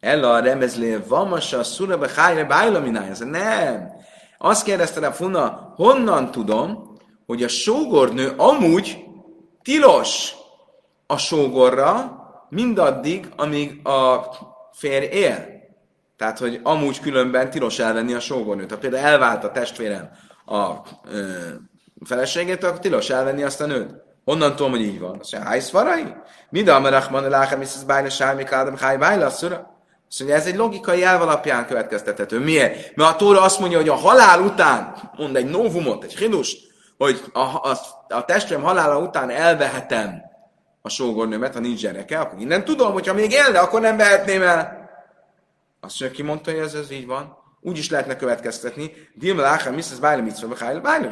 Ella 0.00 0.32
a 0.32 0.40
remezlé, 0.40 0.96
vamasa, 1.09 1.64
szurabe, 1.64 2.09
hájra, 2.16 2.44
bájla, 2.44 2.78
Nem. 3.18 3.90
Azt 4.38 4.64
kérdezte 4.64 5.07
a 5.07 5.12
Funa, 5.12 5.72
honnan 5.76 6.30
tudom, 6.30 6.96
hogy 7.26 7.42
a 7.42 7.48
sógornő 7.48 8.32
amúgy 8.36 9.05
tilos 9.66 10.34
a 11.06 11.16
sógorra 11.16 12.16
mindaddig, 12.48 13.28
amíg 13.36 13.86
a 13.86 14.30
férj 14.72 15.06
él. 15.06 15.46
Tehát, 16.16 16.38
hogy 16.38 16.60
amúgy 16.62 17.00
különben 17.00 17.50
tilos 17.50 17.78
elvenni 17.78 18.12
a 18.12 18.20
sógornőt. 18.20 18.70
Ha 18.70 18.78
például 18.78 19.06
elvált 19.06 19.44
a 19.44 19.50
testvérem 19.50 20.10
a 20.46 20.72
ö, 21.10 21.22
feleségét, 22.04 22.64
akkor 22.64 22.78
tilos 22.78 23.10
elvenni 23.10 23.42
azt 23.42 23.60
a 23.60 23.66
nőt. 23.66 23.94
Honnan 24.24 24.56
tudom, 24.56 24.70
hogy 24.70 24.80
így 24.80 25.00
van? 25.00 25.18
Azt 25.20 25.32
mondja, 25.32 25.50
hájsz 25.50 25.70
varai? 25.70 26.14
Mind 26.50 26.68
a 26.68 26.80
merachman, 26.80 27.28
láchem, 27.28 27.58
hisz 27.58 27.82
bájna, 27.82 28.08
sámi, 28.08 28.44
kádam, 28.44 28.76
háj, 28.76 28.96
bájla, 28.96 29.30
szura. 29.30 29.74
Azt 30.08 30.18
mondja, 30.18 30.36
ez 30.36 30.46
egy 30.46 30.56
logikai 30.56 31.04
elv 31.04 31.22
alapján 31.22 31.66
következtethető. 31.66 32.38
Miért? 32.38 32.96
Mert 32.96 33.10
a 33.10 33.16
Tóra 33.16 33.42
azt 33.42 33.60
mondja, 33.60 33.78
hogy 33.78 33.88
a 33.88 33.94
halál 33.94 34.40
után, 34.40 35.12
mond 35.16 35.36
egy 35.36 35.50
novumot, 35.50 36.04
egy 36.04 36.16
hidust, 36.16 36.74
hogy 36.99 37.24
a, 37.32 37.40
a, 37.40 37.78
a 38.09 38.24
testvérem 38.24 38.64
halála 38.64 38.99
után 38.99 39.30
elvehetem 39.30 40.22
a 40.82 40.88
sógornőmet, 40.88 41.55
ha 41.55 41.61
nincs 41.61 41.80
gyereke, 41.80 42.20
akkor 42.20 42.40
innen 42.40 42.64
tudom, 42.64 42.92
hogyha 42.92 43.14
még 43.14 43.30
élne, 43.30 43.59
akkor 43.59 43.80
nem 43.80 43.97
vehetném 43.97 44.42
el. 44.42 44.90
Azt 45.80 46.01
mondja, 46.01 46.18
ki 46.18 46.22
mondta, 46.22 46.51
hogy 46.51 46.61
ez, 46.61 46.74
ez 46.74 46.90
így 46.90 47.07
van. 47.07 47.36
Úgy 47.61 47.78
is 47.78 47.90
lehetne 47.90 48.16
következtetni. 48.16 48.92
Dilma 49.14 49.40
láchem, 49.40 49.74
Mrs. 49.74 49.99
Bájla, 50.01 50.22
mit 50.22 50.59
Bájla, 50.61 50.80
Bájla, 50.80 51.11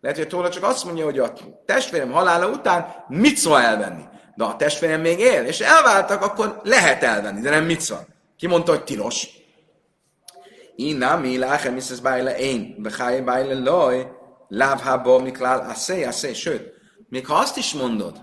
lehet, 0.00 0.18
hogy 0.18 0.28
Tóra 0.28 0.48
csak 0.48 0.62
azt 0.62 0.84
mondja, 0.84 1.04
hogy 1.04 1.18
a 1.18 1.32
testvérem 1.66 2.10
halála 2.10 2.48
után 2.48 3.04
mit 3.08 3.36
szól 3.36 3.60
elvenni. 3.60 4.02
De 4.34 4.44
a 4.44 4.56
testvérem 4.56 5.00
még 5.00 5.18
él, 5.18 5.44
és 5.44 5.60
elváltak, 5.60 6.22
akkor 6.22 6.60
lehet 6.62 7.02
elvenni, 7.02 7.40
de 7.40 7.50
nem 7.50 7.64
mit 7.64 7.80
szól. 7.80 8.06
Ki 8.36 8.46
mondta, 8.46 8.70
hogy 8.72 8.84
tilos? 8.84 9.28
Inna 10.76 11.16
mi 11.16 11.38
láchem, 11.38 11.74
Mrs. 11.74 12.00
Bájle 12.00 12.36
én, 12.36 12.76
beháj 12.78 13.20
bájle 13.20 13.54
loj, 13.54 14.06
lávhába 14.56 15.18
miklál, 15.18 15.60
asszé, 15.70 16.04
asszé, 16.04 16.32
sőt, 16.32 16.72
még 17.08 17.26
ha 17.26 17.34
azt 17.34 17.56
is 17.56 17.72
mondod, 17.72 18.22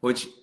hogy 0.00 0.34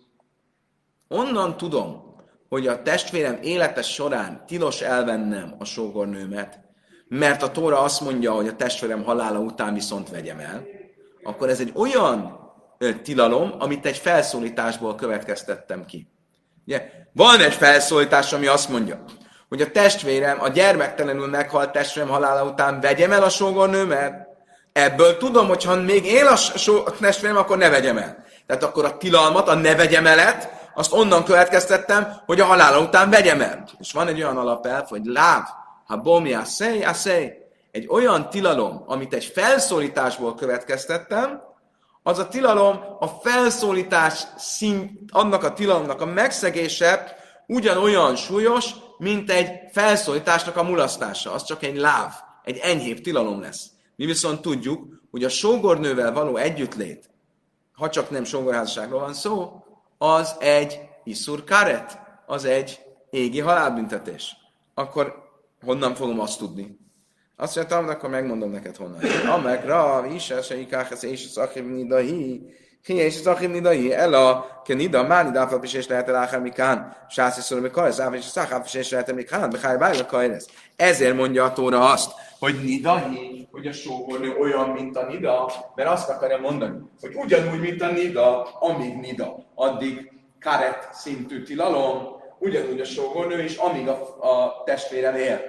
onnan 1.07 1.57
tudom, 1.57 2.15
hogy 2.49 2.67
a 2.67 2.81
testvérem 2.81 3.39
élete 3.41 3.81
során 3.81 4.43
tilos 4.47 4.81
elvennem 4.81 5.55
a 5.59 5.65
sógornőmet, 5.65 6.59
mert 7.07 7.43
a 7.43 7.51
Tóra 7.51 7.79
azt 7.79 8.01
mondja, 8.01 8.31
hogy 8.31 8.47
a 8.47 8.55
testvérem 8.55 9.03
halála 9.03 9.39
után 9.39 9.73
viszont 9.73 10.09
vegyem 10.09 10.39
el, 10.39 10.65
akkor 11.23 11.49
ez 11.49 11.59
egy 11.59 11.71
olyan 11.75 12.39
tilalom, 13.03 13.53
amit 13.59 13.85
egy 13.85 13.97
felszólításból 13.97 14.95
következtettem 14.95 15.85
ki. 15.85 16.07
Ugye, 16.65 16.91
van 17.13 17.39
egy 17.39 17.53
felszólítás, 17.53 18.33
ami 18.33 18.47
azt 18.47 18.69
mondja, 18.69 19.03
hogy 19.49 19.61
a 19.61 19.71
testvérem, 19.71 20.41
a 20.41 20.47
gyermektelenül 20.47 21.27
meghalt 21.27 21.71
testvérem 21.71 22.09
halála 22.09 22.49
után 22.49 22.79
vegyem 22.79 23.11
el 23.11 23.23
a 23.23 23.29
sógornőmet, 23.29 24.26
ebből 24.77 25.17
tudom, 25.17 25.47
hogy 25.47 25.63
ha 25.63 25.75
még 25.75 26.23
so- 26.55 26.87
a 26.87 26.91
testvérem, 26.91 27.37
akkor 27.37 27.57
ne 27.57 27.69
vegyem 27.69 27.97
el. 27.97 28.25
Tehát 28.45 28.63
akkor 28.63 28.85
a 28.85 28.97
tilalmat, 28.97 29.47
a 29.47 29.53
ne 29.53 29.75
vegyem 29.75 30.05
elet, 30.05 30.51
azt 30.75 30.93
onnan 30.93 31.23
következtettem, 31.23 32.21
hogy 32.25 32.39
a 32.39 32.45
halála 32.45 32.79
után 32.79 33.09
vegyem 33.09 33.41
el. 33.41 33.63
És 33.79 33.91
van 33.91 34.07
egy 34.07 34.21
olyan 34.21 34.37
alapelv, 34.37 34.87
hogy 34.87 35.05
láv, 35.05 35.43
ha 35.85 35.97
bomi 35.97 36.33
a 36.33 36.43
szej, 36.43 36.83
a 36.83 36.93
szej. 36.93 37.37
Egy 37.71 37.87
olyan 37.89 38.29
tilalom, 38.29 38.83
amit 38.87 39.13
egy 39.13 39.25
felszólításból 39.25 40.35
következtettem, 40.35 41.41
az 42.03 42.19
a 42.19 42.27
tilalom, 42.27 42.79
a 42.99 43.07
felszólítás 43.07 44.23
szint, 44.37 44.99
annak 45.11 45.43
a 45.43 45.53
tilalomnak 45.53 46.01
a 46.01 46.05
megszegése 46.05 47.15
ugyanolyan 47.47 48.15
súlyos, 48.15 48.69
mint 48.97 49.31
egy 49.31 49.49
felszólításnak 49.73 50.57
a 50.57 50.63
mulasztása. 50.63 51.33
Az 51.33 51.43
csak 51.43 51.63
egy 51.63 51.77
láv, 51.77 52.11
egy 52.43 52.57
enyhébb 52.57 53.01
tilalom 53.01 53.41
lesz. 53.41 53.65
Mi 53.97 54.05
viszont 54.05 54.41
tudjuk, 54.41 55.01
hogy 55.11 55.23
a 55.23 55.29
sógornővel 55.29 56.13
való 56.13 56.35
együttlét, 56.35 57.09
ha 57.71 57.89
csak 57.89 58.09
nem 58.09 58.23
sógorházasságról 58.23 58.99
van 58.99 59.13
szó, 59.13 59.63
az 59.97 60.35
egy 60.39 60.79
iszur 61.03 61.43
karet, 61.43 61.99
az 62.25 62.45
egy 62.45 62.79
égi 63.09 63.39
halálbüntetés. 63.39 64.35
Akkor 64.73 65.13
honnan 65.61 65.95
fogom 65.95 66.19
azt 66.19 66.37
tudni, 66.37 66.77
Azt 67.35 67.55
mondtam, 67.55 67.87
akkor 67.87 68.09
megmondom 68.09 68.51
neked 68.51 68.75
honnan. 68.75 68.99
Amek, 69.27 69.65
ra, 69.65 70.05
is, 70.05 70.33
se 70.43 70.59
ikáhez, 70.59 71.03
és 71.03 71.25
az 71.25 71.37
achim 71.37 71.73
nidahi, 71.73 72.41
hi, 72.83 72.93
és 72.93 73.19
az 73.19 73.27
achim 73.27 73.51
nidahi, 73.51 73.93
el 73.93 74.13
a 74.13 74.61
kenida, 74.65 75.03
már 75.03 75.25
nida, 75.25 75.59
is 75.61 75.73
és 75.73 75.87
lehet 75.87 76.09
el 76.09 76.41
mikán, 76.41 76.95
sász 77.09 77.37
és 77.37 77.43
szorul, 77.43 77.71
kajsz, 77.71 78.01
és 78.11 78.25
szacháp 78.25 78.65
is 78.65 78.73
és 78.73 78.89
lehet 78.89 79.13
mikán, 79.13 79.49
beháj, 79.49 79.77
bájla 79.77 80.05
kajresz. 80.05 80.47
Ezért 80.75 81.15
mondja 81.15 81.43
a 81.43 81.53
Tóra 81.53 81.91
azt, 81.91 82.11
hogy 82.39 82.63
nidahi, 82.63 83.47
hogy 83.51 83.67
a 83.67 83.73
sógornő 83.73 84.35
olyan, 84.35 84.69
mint 84.69 84.97
a 84.97 85.05
nida, 85.05 85.51
mert 85.75 85.89
azt 85.89 86.09
akarja 86.09 86.37
mondani, 86.37 86.77
hogy 87.01 87.15
ugyanúgy, 87.15 87.59
mint 87.59 87.81
a 87.81 87.91
nida, 87.91 88.43
amíg 88.43 88.95
nida, 88.95 89.45
addig 89.55 90.11
karet 90.39 90.89
szintű 90.91 91.43
tilalom, 91.43 92.15
ugyanúgy 92.39 92.79
a 92.79 92.85
sógornő 92.85 93.43
is, 93.43 93.55
amíg 93.55 93.87
a, 93.87 94.17
a 94.19 94.63
testvérem 94.65 95.15
él 95.15 95.41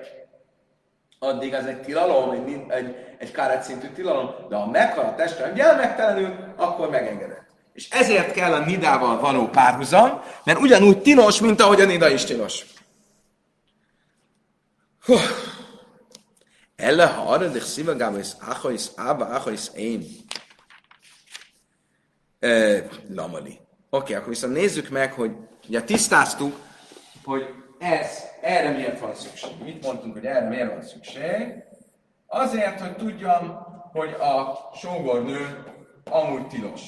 addig 1.18 1.54
az 1.54 1.66
egy 1.66 1.80
tilalom, 1.80 2.30
egy, 2.30 2.60
egy, 2.68 2.94
egy 3.18 3.30
káret 3.30 3.62
szintű 3.62 3.88
tilalom, 3.88 4.30
de 4.48 4.56
ha 4.56 4.70
meghal 4.70 5.04
a 5.04 5.14
testvérem 5.14 5.54
gyermektelenül, 5.54 6.34
akkor 6.56 6.90
megengedett. 6.90 7.46
És 7.72 7.88
ezért 7.90 8.32
kell 8.32 8.52
a 8.52 8.64
nidával 8.64 9.20
való 9.20 9.46
párhuzam, 9.46 10.22
mert 10.44 10.60
ugyanúgy 10.60 10.98
tilos, 10.98 11.40
mint 11.40 11.60
ahogy 11.60 11.80
a 11.80 11.84
nida 11.84 12.08
is 12.08 12.24
tilos. 12.24 12.66
Elle 15.06 15.47
ha 16.86 17.32
arra 17.32 17.48
dich 17.48 17.64
szívegám, 17.64 18.16
és 18.16 18.28
achais 18.40 18.86
ába, 18.96 19.24
achais 19.24 19.70
én. 19.74 20.06
Lamali. 23.08 23.58
Oké, 23.90 24.14
akkor 24.14 24.28
viszont 24.28 24.52
nézzük 24.52 24.88
meg, 24.88 25.12
hogy 25.12 25.32
ugye 25.68 25.82
tisztáztuk, 25.82 26.56
hogy 27.24 27.46
ez, 27.78 28.22
erre 28.42 28.70
miért 28.70 29.00
van 29.00 29.14
szükség? 29.14 29.50
Mit 29.64 29.84
mondtunk, 29.84 30.12
hogy 30.12 30.26
erre 30.26 30.48
miért 30.48 30.70
van 30.70 30.82
szükség? 30.82 31.64
Azért, 32.26 32.80
hogy 32.80 32.96
tudjam, 32.96 33.66
hogy 33.92 34.10
a 34.12 34.58
sógornő 34.74 35.64
amúgy 36.04 36.46
tilos. 36.46 36.82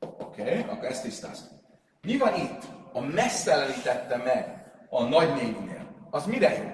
Oké, 0.00 0.64
akkor 0.68 0.88
ezt 0.88 1.02
tisztáztuk. 1.02 1.58
Mi 2.02 2.16
van 2.16 2.34
itt? 2.34 2.62
A 2.92 3.00
messzelenítette 3.00 4.16
meg 4.16 4.72
a 4.90 5.02
nagynéninél. 5.02 6.08
Az 6.10 6.26
mire 6.26 6.56
jó? 6.56 6.73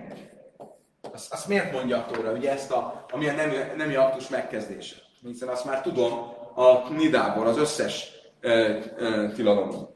Azt, 1.12 1.32
azt 1.32 1.48
miért 1.48 1.72
mondja 1.72 1.96
a 1.96 2.06
Tóra, 2.12 2.32
ugye 2.32 2.52
ezt 2.52 2.70
a, 2.70 3.06
ami 3.10 3.28
a 3.28 3.32
nemi, 3.32 3.56
nemi 3.76 3.94
aktus 3.94 4.28
megkezdése? 4.28 4.94
Hiszen 5.22 5.48
azt 5.48 5.64
már 5.64 5.82
tudom 5.82 6.12
a 6.54 6.92
Nidából, 6.96 7.46
az 7.46 7.58
összes 7.58 8.10
ö, 8.40 8.78
ö, 8.96 9.32
tilalomból. 9.34 9.94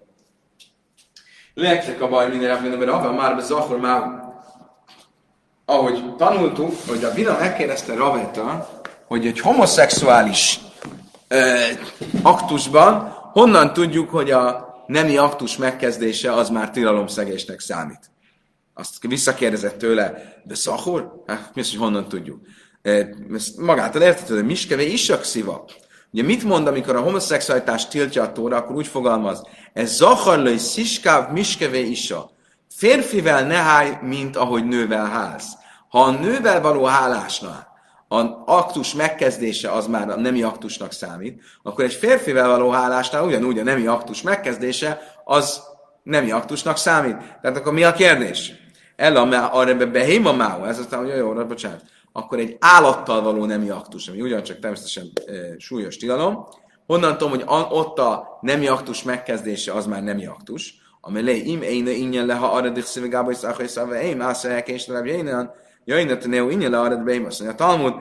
Lektek 1.55 2.01
a 2.01 2.09
baj 2.09 2.29
minden 2.29 2.51
elfélni, 2.51 2.77
mert 2.77 2.91
abban 2.91 3.15
már 3.15 3.37
bezahol 3.37 3.79
már 3.79 4.23
ahogy 5.65 6.17
tanultuk, 6.17 6.73
hogy 6.89 7.05
a 7.05 7.13
Bina 7.13 7.39
megkérdezte 7.39 7.95
Ravetta, 7.95 8.69
hogy 9.07 9.27
egy 9.27 9.41
homoszexuális 9.41 10.61
ö, 11.29 11.55
aktusban 12.23 13.09
honnan 13.33 13.73
tudjuk, 13.73 14.11
hogy 14.11 14.31
a 14.31 14.75
nemi 14.87 15.17
aktus 15.17 15.57
megkezdése 15.57 16.33
az 16.33 16.49
már 16.49 16.71
tilalomszegésnek 16.71 17.61
számít. 17.61 18.14
Azt 18.75 19.07
visszakérdezett 19.07 19.79
tőle, 19.79 20.35
de 20.45 20.55
szahor? 20.55 21.23
Hát, 21.27 21.51
mi 21.55 21.61
az, 21.61 21.71
hogy 21.71 21.79
honnan 21.79 22.09
tudjuk? 22.09 22.41
Ezt 23.35 23.57
magától 23.57 24.03
értető, 24.03 24.35
hogy 24.35 24.45
miskevé 24.45 24.93
isak 24.93 25.25
sziva. 25.25 25.65
Ugye 26.13 26.23
mit 26.23 26.45
mond, 26.45 26.67
amikor 26.67 26.97
a 26.97 27.01
homoszexualitást 27.01 27.91
tiltja 27.91 28.23
a 28.23 28.33
tóra, 28.33 28.57
akkor 28.57 28.77
úgy 28.77 28.87
fogalmaz, 28.87 29.43
ez 29.73 29.97
zaharlai 29.97 30.59
sziskáv 30.59 31.33
miskevé 31.33 31.81
isa. 31.81 32.31
Férfivel 32.71 33.47
ne 33.47 33.57
hálj, 33.57 33.91
mint 34.03 34.37
ahogy 34.37 34.65
nővel 34.65 35.07
hálsz. 35.07 35.53
Ha 35.89 36.03
a 36.03 36.11
nővel 36.11 36.61
való 36.61 36.85
hálásnál 36.85 37.73
a 38.09 38.43
aktus 38.47 38.95
megkezdése 38.95 39.71
az 39.71 39.87
már 39.87 40.09
a 40.09 40.17
nemi 40.17 40.43
aktusnak 40.43 40.93
számít, 40.93 41.43
akkor 41.63 41.85
egy 41.85 41.93
férfivel 41.93 42.49
való 42.49 42.71
hálásnál 42.71 43.25
ugyanúgy 43.25 43.59
a 43.59 43.63
nemi 43.63 43.87
aktus 43.87 44.23
megkezdése 44.23 45.01
az 45.25 45.63
nemi 46.03 46.31
aktusnak 46.31 46.77
számít. 46.77 47.17
Tehát 47.43 47.57
akkor 47.57 47.73
mi 47.73 47.85
a 47.85 47.93
kérdés? 47.93 48.53
Ella 48.97 49.49
arra 49.51 49.91
behéma 49.91 50.33
máu, 50.33 50.65
ez 50.65 50.79
aztán, 50.79 51.01
hogy 51.01 51.09
jó, 51.09 51.15
jó, 51.17 51.47
bocsánat. 51.47 51.83
Akkor 52.13 52.39
egy 52.39 52.57
állattal 52.61 53.23
való 53.23 53.45
nemi 53.45 53.69
aktus, 53.69 54.09
ami 54.09 54.21
ugyancsak 54.21 54.59
természetesen 54.59 55.13
e, 55.27 55.33
súlyos 55.59 55.97
tilalom, 55.97 56.47
honnan 56.87 57.19
tudom, 57.19 57.31
hogy 57.31 57.45
ott 57.71 57.99
a 57.99 58.39
nemi 58.41 58.67
aktus 58.67 59.03
megkezdése 59.03 59.73
az 59.73 59.87
már 59.87 60.03
nemi 60.03 60.27
aktus, 60.27 60.75
amely 61.01 61.37
im 61.37 61.63
éne 61.63 61.91
ingyen 61.91 62.27
le, 62.27 62.35
ha 62.35 62.47
arra 62.47 62.69
dik 62.69 62.85
szívegába 62.85 63.31
is 63.31 63.37
szakha 63.37 63.63
és 63.63 63.77
én 63.77 63.93
éim, 63.93 64.21
ász 64.21 64.45
a 64.45 64.59
és 64.59 64.87
lebb 64.87 65.07
jöjjön 65.85 66.11
a 66.11 66.27
neo 66.27 66.49
ingyen 66.49 66.71
le 66.71 66.81
arra 66.81 66.97
mondja, 66.97 67.49
a 67.49 67.55
Talmud, 67.55 67.95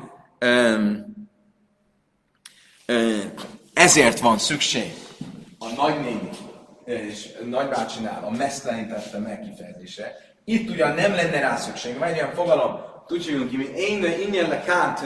um, 0.45 1.15
ezért 3.73 4.19
van 4.19 4.37
szükség 4.37 4.93
a 5.63 5.87
nagynéni 5.87 6.29
és 6.85 7.29
nagybácsinál 7.49 8.23
a 8.23 8.29
mesztelenítette 8.29 9.17
megkifejezése. 9.17 10.15
Itt 10.45 10.69
ugyan 10.69 10.93
nem 10.93 11.15
lenne 11.15 11.39
rá 11.39 11.55
szükség, 11.55 11.97
mert 11.97 12.11
egy 12.11 12.17
olyan 12.17 12.33
fogalom, 12.33 12.79
tudjuk 13.07 13.49
ki, 13.49 13.57
mint 13.57 13.77
én 13.77 14.03
ingyen 14.03 14.49
le 14.49 14.61
kánt, 14.61 14.99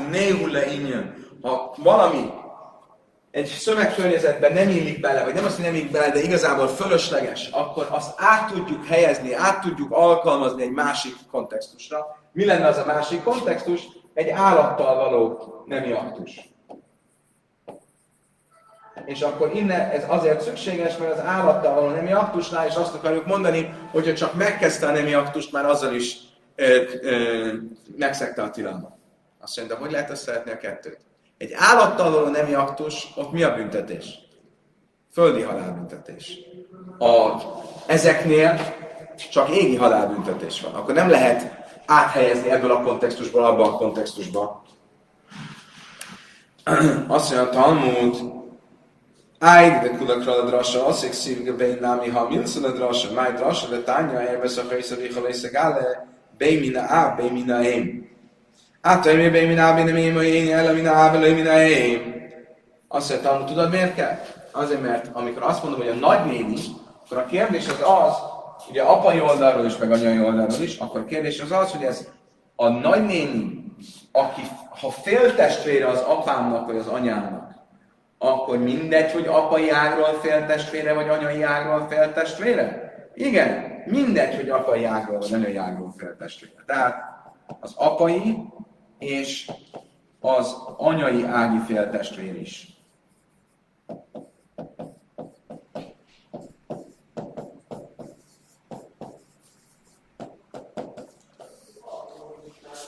le 0.51 0.73
ingyen. 0.73 1.15
Ha 1.41 1.75
valami 1.77 2.29
egy 3.31 3.45
szövegkörnyezetben 3.45 4.53
nem 4.53 4.69
illik 4.69 4.99
bele, 4.99 5.23
vagy 5.23 5.33
nem 5.33 5.45
azt, 5.45 5.55
hogy 5.55 5.65
nem 5.65 5.75
illik 5.75 5.91
bele, 5.91 6.11
de 6.11 6.21
igazából 6.21 6.67
fölösleges, 6.67 7.49
akkor 7.51 7.87
azt 7.89 8.13
át 8.17 8.51
tudjuk 8.51 8.85
helyezni, 8.85 9.33
át 9.33 9.61
tudjuk 9.61 9.91
alkalmazni 9.91 10.61
egy 10.61 10.71
másik 10.71 11.15
kontextusra. 11.31 12.05
Mi 12.31 12.45
lenne 12.45 12.67
az 12.67 12.77
a 12.77 12.85
másik 12.85 13.23
kontextus? 13.23 13.81
Egy 14.13 14.29
állattal 14.29 14.95
való 14.95 15.39
nemi 15.65 15.91
aktus. 15.91 16.56
És 19.05 19.21
akkor 19.21 19.51
innen 19.55 19.89
ez 19.89 20.03
azért 20.07 20.41
szükséges, 20.41 20.97
mert 20.97 21.13
az 21.13 21.25
állattal 21.25 21.73
való 21.73 21.89
nemi 21.89 22.11
aktusnál 22.11 22.67
is 22.67 22.75
azt 22.75 22.93
akarjuk 22.93 23.25
mondani, 23.25 23.73
hogyha 23.91 24.13
csak 24.13 24.33
megkezdte 24.33 24.87
a 24.87 24.91
nemi 24.91 25.13
aktust, 25.13 25.51
már 25.51 25.65
azzal 25.65 25.93
is 25.93 26.17
ö, 26.55 26.81
ö, 27.01 27.53
megszegte 27.97 28.41
a 28.41 28.49
tilalmat. 28.49 28.91
Azt 29.39 29.57
mondja, 29.57 29.75
hogy 29.77 29.91
lehet 29.91 30.09
összehetni 30.09 30.51
a 30.51 30.57
kettőt? 30.57 30.99
Egy 31.37 31.51
állattal 31.55 32.11
való 32.11 32.27
nemi 32.27 32.53
aktus, 32.53 33.07
ott 33.15 33.31
mi 33.31 33.43
a 33.43 33.55
büntetés? 33.55 34.19
Földi 35.13 35.41
halálbüntetés. 35.41 36.39
A, 36.99 37.41
ezeknél 37.85 38.59
csak 39.31 39.49
égi 39.49 39.75
halálbüntetés 39.75 40.61
van. 40.61 40.73
Akkor 40.73 40.93
nem 40.93 41.09
lehet 41.09 41.65
áthelyezni 41.85 42.51
ebből 42.51 42.71
a 42.71 42.81
kontextusból 42.81 43.45
abba 43.45 43.63
a 43.63 43.71
kontextusba. 43.71 44.63
Azt 47.07 47.33
mondja 47.33 47.41
a 47.41 47.49
Talmud, 47.49 48.36
Áj, 49.39 49.69
de 49.69 49.89
kudakra 49.97 50.41
a 50.41 50.45
drasa, 50.45 50.85
aszik 50.85 51.13
szívge 51.13 51.53
bein 51.53 51.77
námi, 51.81 52.09
ha 52.09 52.29
milszön 52.29 52.63
a 52.63 52.71
drasa, 52.71 53.13
máj 53.13 53.31
drasa, 53.31 53.67
de 53.67 53.81
tánya, 53.81 54.21
elvesz 54.21 54.57
a 54.57 54.61
fejsz 54.61 54.91
a 54.91 54.95
riha 54.95 55.21
lesz 55.21 55.51
gále, 55.51 56.07
beimina 56.37 56.81
á, 56.81 57.15
beimina 57.15 57.63
én. 57.63 58.09
Átaim, 58.81 59.31
beimina 59.31 59.61
á, 59.61 59.73
beimina 59.73 59.97
én, 59.97 60.13
hogy 60.13 60.25
én 60.25 60.53
elemina 60.53 60.91
á, 60.91 61.11
beimina 61.11 61.61
én. 61.61 62.15
Azt 62.87 63.23
mondja, 63.23 63.43
tudod 63.45 63.69
miért 63.69 63.95
kell? 63.95 64.19
Azért, 64.51 64.81
mert 64.81 65.09
amikor 65.13 65.43
azt 65.43 65.63
mondom, 65.63 65.81
hogy 65.81 65.89
a 65.89 66.07
nagynéni, 66.07 66.55
akkor 67.05 67.17
a 67.17 67.25
kérdés 67.25 67.67
az 67.67 67.81
az, 67.81 68.13
ugye 68.69 68.81
apai 68.81 69.21
oldalról 69.21 69.65
is, 69.65 69.77
meg 69.77 69.91
anyai 69.91 70.19
oldalról 70.19 70.61
is, 70.61 70.77
akkor 70.77 70.99
a 70.99 71.05
kérdés 71.05 71.41
az 71.41 71.51
az, 71.51 71.71
hogy 71.71 71.83
ez 71.83 72.07
a 72.55 72.67
nagynéni, 72.67 73.65
aki, 74.11 74.41
ha 74.81 74.89
féltestvére 74.89 75.87
az 75.87 75.99
apámnak 75.99 76.65
vagy 76.65 76.77
az 76.77 76.87
anyámnak, 76.87 77.46
akkor 78.17 78.57
mindegy, 78.57 79.11
hogy 79.11 79.25
apai 79.27 79.69
ágról 79.69 80.13
féltestvére, 80.21 80.93
vagy 80.93 81.09
anyai 81.09 81.43
ágról 81.43 81.87
féltestvére? 81.89 82.93
Igen, 83.13 83.83
mindegy, 83.85 84.35
hogy 84.35 84.49
apai 84.49 84.83
ágról, 84.83 85.19
vagy 85.19 85.33
anyai 85.33 85.55
ágról 85.55 85.93
féltestvére. 85.97 86.63
Tehát 86.65 86.95
az 87.59 87.73
apai 87.75 88.37
és 88.99 89.51
az 90.19 90.55
anyai 90.77 91.23
ági 91.23 91.59
féltestvér 91.65 92.35
is. 92.35 92.71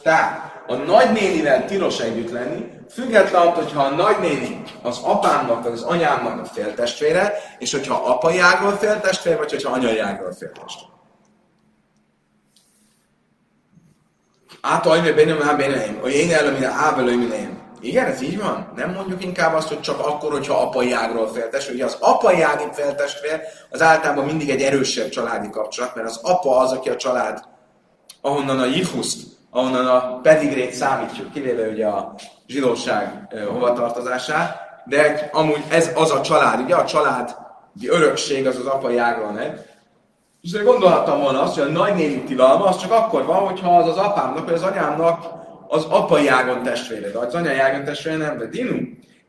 Tehát 0.04 0.64
a 0.68 0.76
nagynénivel 0.76 1.66
tilos 1.66 2.00
együtt 2.00 2.32
lenni, 2.32 2.79
Függetlenül, 2.90 3.50
hogyha 3.50 3.84
a 3.84 3.90
nagynéni 3.90 4.64
az 4.82 5.00
apámnak, 5.04 5.64
vagy 5.64 5.72
az 5.72 5.82
anyámnak 5.82 6.42
a 6.42 6.46
féltestvére, 6.46 7.34
és 7.60 7.72
hogyha 7.72 7.96
apai 7.96 8.40
ágról 8.40 8.72
féltestvére, 8.72 9.38
vagy 9.38 9.52
hogyha 9.52 9.72
anyai 9.72 10.00
ágról 10.00 10.34
féltestvére. 10.34 10.88
Átajme 14.62 15.12
benne 15.12 15.34
már 15.34 15.58
benneim, 15.58 16.00
hogy 16.02 16.14
én 16.14 16.34
előmine 16.34 16.68
ábelőmineim. 16.68 17.60
Igen, 17.82 18.06
ez 18.06 18.22
így 18.22 18.40
van? 18.40 18.72
Nem 18.76 18.92
mondjuk 18.92 19.24
inkább 19.24 19.54
azt, 19.54 19.68
hogy 19.68 19.82
csak 19.82 20.00
akkor, 20.00 20.32
hogyha 20.32 20.62
apai 20.62 20.92
ágról 20.92 21.28
féltestvér. 21.28 21.76
Ugye 21.76 21.86
az 21.86 21.98
apai 22.00 22.42
ági 22.42 22.68
féltestvér 22.72 23.42
az 23.70 23.82
általában 23.82 24.26
mindig 24.26 24.50
egy 24.50 24.62
erősebb 24.62 25.10
családi 25.10 25.50
kapcsolat, 25.50 25.96
mert 25.96 26.08
az 26.08 26.20
apa 26.24 26.58
az, 26.58 26.72
aki 26.72 26.90
a 26.90 26.96
család, 26.96 27.44
ahonnan 28.22 28.60
a 28.60 28.66
jihuszt 28.66 29.39
ahonnan 29.52 29.88
a 29.88 30.20
pedigrét 30.22 30.74
számítjuk, 30.74 31.32
kivéve 31.32 31.68
ugye 31.68 31.86
a 31.86 32.14
zsidóság 32.48 33.28
hovatartozását, 33.52 34.68
de 34.86 35.30
amúgy 35.32 35.64
ez 35.70 35.92
az 35.96 36.12
a 36.12 36.22
család, 36.22 36.60
ugye 36.60 36.76
a 36.76 36.86
család 36.86 37.36
örökség 37.88 38.48
az 38.48 38.58
az 38.58 38.66
apai 38.66 38.98
ágról 38.98 39.32
megy. 39.32 39.52
És 40.42 40.54
azért 40.54 40.68
gondolhattam 40.68 41.20
volna 41.20 41.42
azt, 41.42 41.58
hogy 41.58 41.68
a 41.68 41.72
nagynéni 41.72 42.24
tilalma 42.24 42.66
az 42.66 42.78
csak 42.78 42.92
akkor 42.92 43.26
van, 43.26 43.46
hogyha 43.46 43.78
az 43.78 43.88
az 43.88 43.98
apámnak 43.98 44.46
vagy 44.46 44.54
az 44.54 44.64
anyámnak 44.64 45.26
az 45.68 45.86
apai 45.86 46.28
ágon 46.28 46.64
testvére, 46.64 47.10
de 47.10 47.18
az 47.18 47.36
anyai 47.36 47.58
ágon 47.58 47.84
testvére 47.84 48.18
nem, 48.18 48.38
de 48.38 48.46
dinu. 48.46 48.78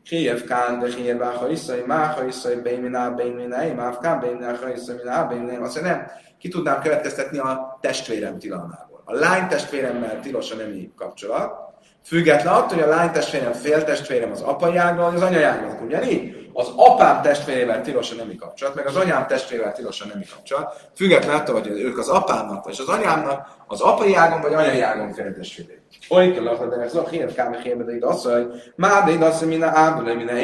Kiev 0.03 0.43
kán, 0.43 0.79
de 0.79 0.87
kiev 0.87 1.17
báha 1.17 1.49
iszai, 1.49 1.83
máha 1.85 2.25
iszai, 2.25 2.55
béminá, 2.55 3.09
béminá, 3.09 3.73
máv 3.75 3.97
kán, 3.97 4.19
béminá, 4.19 4.57
iszai, 4.75 4.95
miná, 4.95 5.23
béminá, 5.23 5.59
azt 5.59 5.81
nem, 5.81 6.07
ki 6.39 6.47
tudnám 6.47 6.81
következtetni 6.81 7.37
a 7.37 7.77
testvérem 7.81 8.39
tilalmából. 8.39 8.90
A 9.03 9.13
lány 9.13 9.47
testvéremmel 9.47 10.19
tilos 10.19 10.51
a 10.51 10.55
nemi 10.55 10.91
kapcsolat, 10.97 11.69
független 12.05 12.53
attól, 12.53 12.77
hogy 12.77 12.87
a 12.87 12.95
lány 12.95 13.11
testvérem, 13.11 13.53
féltestvérem 13.53 14.31
az 14.31 14.41
apai 14.41 14.77
ágról, 14.77 15.05
vagy 15.05 15.15
az 15.15 15.21
anyai 15.21 15.43
ágról, 15.43 15.79
ugyanígy? 15.85 16.41
Az 16.53 16.71
apám 16.75 17.21
testvérével 17.21 17.81
tilos 17.81 18.11
a 18.11 18.15
nemi 18.15 18.35
kapcsolat, 18.35 18.75
meg 18.75 18.87
az 18.87 18.95
anyám 18.95 19.27
testvérével 19.27 19.73
tilos 19.73 20.01
a 20.01 20.05
nemi 20.05 20.25
kapcsolat, 20.33 20.89
független 20.95 21.35
attól, 21.35 21.59
hogy 21.59 21.67
ők 21.67 21.97
az 21.97 22.07
apámnak, 22.07 22.63
vagy 22.63 22.75
az 22.79 22.87
anyámnak, 22.87 23.47
az 23.67 23.81
apai 23.81 24.15
ágon, 24.15 24.41
vagy 24.41 24.53
anyai 24.53 24.81
ágon 24.81 25.13
féltestvéré. 25.13 25.81
Oly 26.09 26.31
kell 26.31 26.43
lakad, 26.43 26.69
de 26.69 26.81
ez 26.81 26.95
a 26.95 27.07
hír, 27.07 27.33
káme 27.33 27.59
hírbe, 27.63 27.83
de 27.83 28.05
az, 28.05 28.23
hogy 28.23 28.71
má, 28.75 29.03
de 29.03 29.25
az, 29.25 29.39
hogy 29.39 29.47
minden 29.47 29.75
ábele, 29.75 30.13
minden 30.13 30.35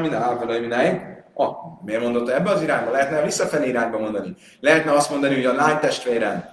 minden 0.00 0.22
ábele, 0.22 0.58
minden. 0.58 1.10
Ah, 1.34 1.54
miért 1.84 2.02
mondotta 2.02 2.34
ebbe 2.34 2.50
az 2.50 2.62
irányba? 2.62 2.90
Lehetne 2.90 3.22
visszafelé 3.22 3.68
irányba 3.68 3.98
mondani. 3.98 4.36
Lehetne 4.60 4.92
azt 4.92 5.10
mondani, 5.10 5.34
hogy 5.34 5.44
a 5.44 5.54
lány 5.54 5.78
testvérem, 5.78 6.44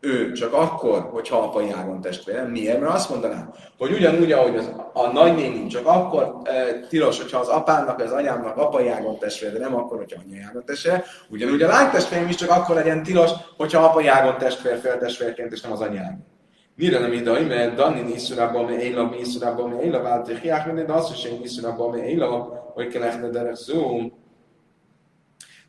ő 0.00 0.32
csak 0.32 0.52
akkor, 0.52 1.08
hogyha 1.12 1.38
apai 1.38 1.70
ágon 1.70 2.00
testvérem. 2.00 2.50
Miért? 2.50 2.80
Mert 2.80 2.94
azt 2.94 3.10
mondanám, 3.10 3.52
hogy 3.78 3.92
ugyanúgy, 3.92 4.32
ahogy 4.32 4.56
az, 4.56 4.70
a 4.92 5.06
nagynéni 5.12 5.66
csak 5.66 5.86
akkor 5.86 6.36
e, 6.44 6.80
tilos, 6.88 7.20
hogyha 7.20 7.38
az 7.38 7.48
apámnak, 7.48 8.00
az 8.00 8.10
anyámnak 8.10 8.56
apai 8.56 8.88
ágon 8.88 9.18
testvére, 9.18 9.52
de 9.52 9.58
nem 9.58 9.74
akkor, 9.74 9.98
hogyha 9.98 10.20
anyai 10.26 10.42
ágon 10.48 10.64
testvére. 10.64 11.04
Ugyanúgy 11.28 11.62
a 11.62 11.68
lánytestvérem 11.68 12.28
is 12.28 12.34
csak 12.34 12.50
akkor 12.50 12.74
legyen 12.74 13.02
tilos, 13.02 13.30
hogyha 13.56 13.84
apai 13.84 14.06
ágon 14.06 14.38
testvér, 14.38 14.78
féltestvérként, 14.78 15.52
és 15.52 15.60
nem 15.60 15.72
az 15.72 15.80
anyám. 15.80 16.24
Mire 16.74 16.98
nem 16.98 17.12
ide, 17.12 17.40
mert 17.40 17.74
Dani 17.74 18.00
niszurában, 18.00 18.64
mi 18.64 18.72
éla, 18.72 19.08
mi 19.08 19.16
niszurában, 19.16 19.70
mi 19.70 19.84
éla, 19.84 20.02
vált, 20.02 20.28
és 20.28 20.40
hiák 20.40 20.66
minden, 20.66 20.86
de 20.86 20.92
azt 20.92 21.12
is 21.12 21.24
én 21.24 21.38
niszurában, 21.40 21.90
mi 21.90 22.00
éla, 22.00 22.28
hogy 22.74 22.88
kell 22.88 23.00
lehetne 23.00 23.28
derek 23.28 23.54
szó. 23.54 24.00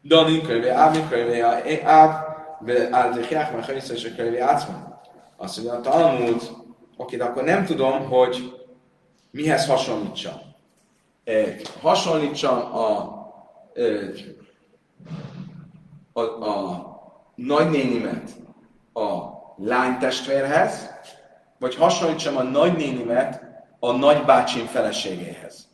Dani 0.03 0.41
könyve, 0.41 0.73
ámi 0.73 0.99
könyve, 1.09 1.63
áv, 1.83 2.26
Áldekiák, 2.91 3.53
mert 3.53 3.65
Haiszra 3.65 3.93
és 3.93 4.05
a 4.05 4.15
Kölevi 4.15 4.39
Átszman. 4.39 4.99
Azt 5.37 5.57
mondja, 5.57 5.73
a 5.73 5.81
Talmud, 5.81 6.41
oké, 6.97 7.17
de 7.17 7.23
akkor 7.23 7.43
nem 7.43 7.65
tudom, 7.65 8.05
hogy 8.05 8.65
mihez 9.31 9.67
hasonlítsam. 9.67 10.33
Hasonlítsam 11.81 12.75
a, 12.75 13.15
a, 16.13 16.21
a 16.21 16.85
nagynénimet 17.35 18.31
a 18.93 19.19
lánytestvérhez, 19.57 20.89
vagy 21.59 21.75
hasonlítsam 21.75 22.37
a 22.37 22.43
nagynénimet 22.43 23.41
a 23.79 23.91
nagybácsim 23.91 24.65
feleségéhez. 24.65 25.67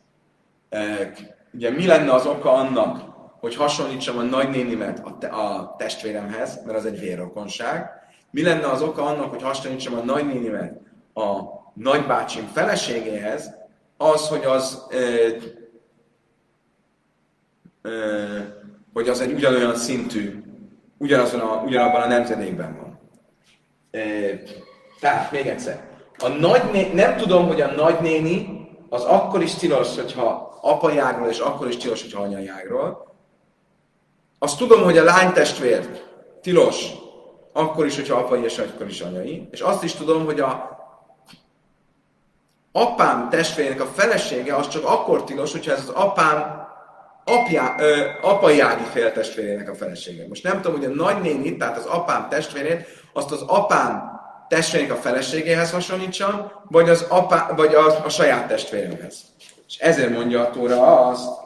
Ugye 1.52 1.70
mi 1.70 1.86
lenne 1.86 2.12
az 2.12 2.26
oka 2.26 2.52
annak, 2.52 3.13
hogy 3.44 3.54
hasonlítsam 3.54 4.18
a 4.18 4.22
nagynénimet 4.22 5.00
a, 5.04 5.18
te, 5.18 5.26
a 5.26 5.74
testvéremhez, 5.78 6.62
mert 6.64 6.78
az 6.78 6.86
egy 6.86 6.98
vérrokonság. 6.98 7.90
Mi 8.30 8.42
lenne 8.42 8.66
az 8.66 8.82
oka 8.82 9.02
annak, 9.02 9.30
hogy 9.30 9.42
hasonlítsam 9.42 9.94
a 9.94 10.02
nagynénimet 10.02 10.80
a 11.14 11.30
nagybácsim 11.74 12.46
feleségéhez, 12.52 13.50
az, 13.96 14.28
hogy 14.28 14.44
az 14.44 14.86
ö, 14.90 15.28
ö, 17.82 18.38
hogy 18.92 19.08
az 19.08 19.20
egy 19.20 19.32
ugyanolyan 19.32 19.76
szintű, 19.76 20.42
ugyanazon 20.98 21.40
a, 21.40 21.62
ugyanabban 21.62 22.02
a 22.02 22.06
nemzedékben 22.06 22.76
van. 22.76 22.98
Ö, 23.90 24.28
tehát, 25.00 25.32
még 25.32 25.46
egyszer. 25.46 25.84
A 26.18 26.28
nagyné, 26.28 26.92
nem 26.92 27.16
tudom, 27.16 27.46
hogy 27.46 27.60
a 27.60 27.70
nagynéni 27.70 28.66
az 28.88 29.02
akkor 29.02 29.42
is 29.42 29.54
tilos, 29.54 29.96
hogyha 29.96 30.58
apai 30.60 30.98
ágról, 30.98 31.28
és 31.28 31.38
akkor 31.38 31.68
is 31.68 31.76
tilos, 31.76 32.02
hogyha 32.02 32.22
anyai 32.22 32.48
ágról, 32.48 33.12
azt 34.44 34.58
tudom, 34.58 34.82
hogy 34.82 34.98
a 34.98 35.04
lánytestvér 35.04 36.02
tilos, 36.42 36.90
akkor 37.52 37.86
is, 37.86 37.96
hogyha 37.96 38.16
apai 38.16 38.44
és 38.44 38.58
akkor 38.58 38.86
is 38.86 39.00
anyai, 39.00 39.48
és 39.50 39.60
azt 39.60 39.82
is 39.82 39.92
tudom, 39.92 40.24
hogy 40.24 40.40
a 40.40 40.72
apám 42.72 43.28
testvérének 43.30 43.80
a 43.80 43.86
felesége 43.86 44.54
az 44.54 44.68
csak 44.68 44.84
akkor 44.84 45.24
tilos, 45.24 45.52
hogyha 45.52 45.72
ez 45.72 45.78
az 45.78 45.88
apám 45.88 46.66
apjá, 47.24 47.74
ö, 47.78 48.06
apai 48.22 48.60
ági 48.60 48.84
féltestvérének 48.92 49.70
a 49.70 49.74
felesége. 49.74 50.28
Most 50.28 50.42
nem 50.42 50.60
tudom, 50.60 50.80
hogy 50.80 50.90
a 50.90 50.94
nagynéni, 50.94 51.56
tehát 51.56 51.76
az 51.76 51.84
apám 51.84 52.28
testvérét, 52.28 52.86
azt 53.12 53.32
az 53.32 53.42
apám 53.46 54.20
testvérének 54.48 54.96
a 54.96 55.00
feleségéhez 55.00 55.70
hasonlítsam, 55.70 56.52
vagy, 56.68 56.88
az 56.88 57.06
apá, 57.08 57.52
vagy 57.56 57.74
a, 57.74 58.04
a 58.04 58.08
saját 58.08 58.48
testvéremhez. 58.48 59.16
És 59.66 59.76
ezért 59.78 60.10
mondja 60.10 60.40
a 60.40 60.50
Tóra 60.50 61.08
azt, 61.08 61.43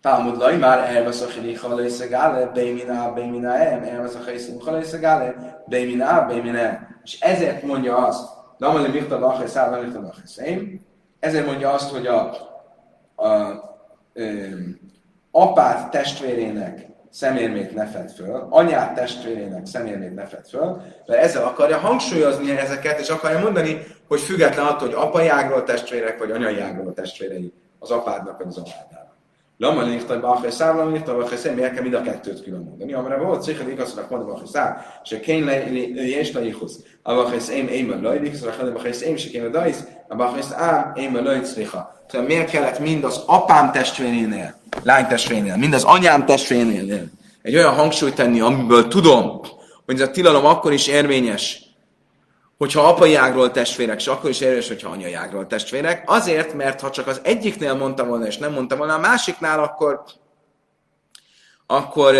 Talmud 0.00 0.36
lai 0.36 0.56
már 0.56 0.96
elvesz 0.96 1.20
a 1.20 1.26
chilicha 1.26 1.74
lőszegále, 1.74 2.46
béminá, 2.46 3.08
béminá 3.08 3.54
em, 3.54 3.82
elvesz 3.82 4.14
a 4.14 4.24
chilicha 4.24 4.72
lőszegále, 4.72 5.34
béminá, 5.66 6.20
béminá 6.20 6.88
És 7.04 7.20
ezért 7.20 7.62
mondja 7.62 8.06
azt, 8.06 8.28
Lamali 8.58 8.88
Michta 8.88 9.18
Lachai 9.18 9.46
Szállal 9.46 9.82
Michta 9.82 10.00
Lachai 10.00 10.26
Szém, 10.26 10.80
ezért 11.20 11.46
mondja 11.46 11.72
azt, 11.72 11.90
hogy 11.90 12.06
a, 12.06 12.36
a, 13.14 13.24
a 13.24 13.68
apát 15.30 15.90
testvérének 15.90 16.86
szemérmét 17.10 17.74
ne 17.74 17.86
fed 17.86 18.10
föl, 18.10 18.46
anyát 18.50 18.94
testvérének 18.94 19.66
szemérmét 19.66 20.14
ne 20.14 20.26
fed 20.26 20.48
föl, 20.48 20.82
mert 21.06 21.22
ezzel 21.22 21.44
akarja 21.44 21.78
hangsúlyozni 21.78 22.58
ezeket, 22.58 22.98
és 22.98 23.08
akarja 23.08 23.38
mondani, 23.38 23.86
hogy 24.08 24.20
független 24.20 24.66
attól, 24.66 24.88
hogy 24.88 24.96
apai 24.96 25.28
ágról 25.28 25.64
testvérek, 25.64 26.18
vagy 26.18 26.30
anyai 26.30 26.60
ágról 26.60 26.92
testvérei 26.92 27.52
az 27.78 27.90
apádnak, 27.90 28.38
vagy 28.38 28.46
az 28.46 28.58
apádnak. 28.58 28.99
Lama 29.60 29.82
lifta 29.82 30.20
bachre 30.20 30.50
szám, 30.50 30.76
lama 30.76 30.90
lifta 30.90 31.16
bachre 31.16 31.36
szám, 31.36 31.54
miért 31.54 31.72
kell 31.72 31.82
mind 31.82 31.94
a 31.94 32.02
kettőt 32.02 32.42
külön 32.42 32.60
mondani? 32.60 32.92
Amire 32.92 33.16
volt 33.16 33.42
szépen 33.42 33.70
igaznak 33.70 34.10
mondani 34.10 34.30
bachre 34.30 34.46
szám, 34.46 34.76
se 35.04 35.20
kén 35.20 35.48
és 35.94 36.32
le 36.32 36.44
ichusz. 36.44 36.78
A 37.02 37.12
én 37.50 37.90
a 37.90 38.00
lajdik, 38.00 38.34
szóval 38.34 38.68
a 38.68 38.72
bachre 38.72 38.92
szám, 38.92 39.16
se 39.16 39.28
kén 39.28 39.44
a 39.44 39.48
dajsz, 39.48 39.84
a 40.08 40.16
bachre 40.16 40.42
szám, 40.42 40.92
én 40.96 41.16
a 41.16 41.22
lajt 41.22 41.44
szlicha. 41.44 42.04
Tehát 42.10 42.26
miért 42.26 42.50
kellett 42.50 42.78
mind 42.78 43.04
az 43.04 43.22
apám 43.26 43.72
testvérénél, 43.72 44.54
lány 44.82 45.06
testvérénél, 45.06 45.56
mind 45.56 45.74
az 45.74 45.84
anyám 45.84 46.24
testvérénél 46.24 47.04
egy 47.42 47.56
olyan 47.56 47.74
hangsúlyt 47.74 48.14
tenni, 48.14 48.40
amiből 48.40 48.88
tudom, 48.88 49.40
hogy 49.84 50.00
ez 50.00 50.08
a 50.08 50.10
tilalom 50.10 50.44
akkor 50.44 50.72
is 50.72 50.86
érvényes, 50.86 51.62
hogyha 52.60 52.88
apai 52.88 53.14
ágról 53.14 53.50
testvérek, 53.50 54.00
és 54.00 54.06
akkor 54.06 54.30
is 54.30 54.40
érvényes, 54.40 54.68
hogyha 54.68 54.90
anyai 54.90 55.14
ágról 55.14 55.46
testvérek. 55.46 56.02
Azért, 56.06 56.54
mert 56.54 56.80
ha 56.80 56.90
csak 56.90 57.06
az 57.06 57.20
egyiknél 57.24 57.74
mondtam 57.74 58.08
volna, 58.08 58.26
és 58.26 58.38
nem 58.38 58.52
mondtam 58.52 58.78
volna 58.78 58.94
a 58.94 58.98
másiknál, 58.98 59.62
akkor, 59.62 60.02
akkor, 61.66 62.14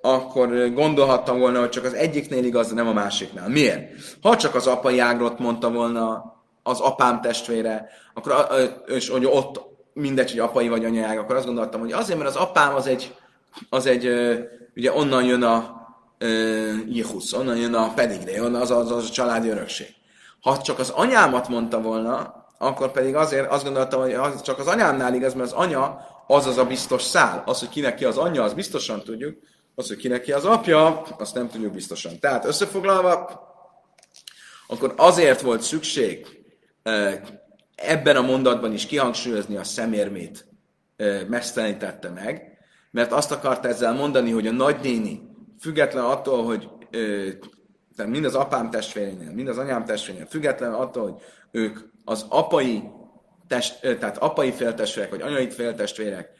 akkor 0.00 0.72
gondolhattam 0.72 1.38
volna, 1.38 1.58
hogy 1.58 1.68
csak 1.68 1.84
az 1.84 1.94
egyiknél 1.94 2.44
igaz, 2.44 2.68
de 2.68 2.74
nem 2.74 2.88
a 2.88 2.92
másiknál. 2.92 3.48
Miért? 3.48 3.92
Ha 4.22 4.36
csak 4.36 4.54
az 4.54 4.66
apai 4.66 4.98
ágról 4.98 5.34
mondta 5.38 5.70
volna 5.70 6.34
az 6.62 6.80
apám 6.80 7.20
testvére, 7.20 7.88
akkor, 8.14 8.46
és 8.86 9.08
hogy 9.08 9.24
ott 9.24 9.60
mindegy, 9.92 10.30
hogy 10.30 10.40
apai 10.40 10.68
vagy 10.68 10.84
anyai 10.84 11.16
akkor 11.16 11.36
azt 11.36 11.46
gondoltam, 11.46 11.80
hogy 11.80 11.92
azért, 11.92 12.18
mert 12.18 12.30
az 12.30 12.36
apám 12.36 12.74
az 12.74 12.86
egy, 12.86 13.14
az 13.68 13.86
egy 13.86 14.08
ugye 14.76 14.92
onnan 14.92 15.24
jön 15.24 15.42
a, 15.42 15.83
Jihusz, 16.88 17.32
onnan 17.32 17.56
jön 17.56 17.74
a 17.74 17.94
pedigré, 17.94 18.38
onnan 18.38 18.60
az, 18.60 18.70
az, 18.70 18.90
az 18.90 19.04
a 19.04 19.10
családi 19.10 19.48
örökség. 19.48 19.94
Ha 20.40 20.62
csak 20.62 20.78
az 20.78 20.90
anyámat 20.90 21.48
mondta 21.48 21.80
volna, 21.80 22.44
akkor 22.58 22.92
pedig 22.92 23.14
azért 23.14 23.50
azt 23.50 23.64
gondoltam, 23.64 24.00
hogy 24.00 24.12
az 24.12 24.42
csak 24.42 24.58
az 24.58 24.66
anyámnál 24.66 25.14
igaz, 25.14 25.34
mert 25.34 25.52
az 25.52 25.56
anya 25.56 26.06
az 26.26 26.46
az 26.46 26.58
a 26.58 26.64
biztos 26.64 27.02
szál. 27.02 27.42
Az, 27.46 27.58
hogy 27.58 27.68
kinek 27.68 27.94
ki 27.94 28.04
az 28.04 28.16
anyja, 28.16 28.42
az 28.42 28.52
biztosan 28.52 29.02
tudjuk, 29.02 29.38
az, 29.74 29.88
hogy 29.88 29.96
kinek 29.96 30.22
ki 30.22 30.32
az 30.32 30.44
apja, 30.44 31.00
azt 31.00 31.34
nem 31.34 31.48
tudjuk 31.48 31.72
biztosan. 31.72 32.18
Tehát 32.20 32.44
összefoglalva, 32.44 33.42
akkor 34.66 34.94
azért 34.96 35.40
volt 35.40 35.62
szükség 35.62 36.26
ebben 37.74 38.16
a 38.16 38.22
mondatban 38.22 38.72
is 38.72 38.86
kihangsúlyozni 38.86 39.56
a 39.56 39.64
szemérmét 39.64 40.46
mesztelenítette 41.28 42.10
meg, 42.10 42.58
mert 42.90 43.12
azt 43.12 43.32
akart 43.32 43.64
ezzel 43.64 43.92
mondani, 43.92 44.30
hogy 44.30 44.46
a 44.46 44.52
nagynéni 44.52 45.33
független 45.64 46.04
attól, 46.04 46.44
hogy 46.44 46.68
tehát 47.96 48.12
mind 48.12 48.24
az 48.24 48.34
apám 48.34 48.70
testvérénél, 48.70 49.30
mind 49.32 49.48
az 49.48 49.58
anyám 49.58 49.84
testvérénél, 49.84 50.26
független 50.26 50.72
attól, 50.72 51.02
hogy 51.02 51.22
ők 51.50 51.78
az 52.04 52.26
apai, 52.28 52.82
test, 53.48 53.80
tehát 53.80 54.18
apai 54.18 54.52
féltestvérek, 54.52 55.10
vagy 55.10 55.20
anyai 55.20 55.50
féltestvérek 55.50 56.30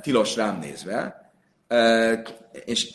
tilos 0.00 0.36
rám 0.36 0.58
nézve, 0.58 1.32
és 2.64 2.90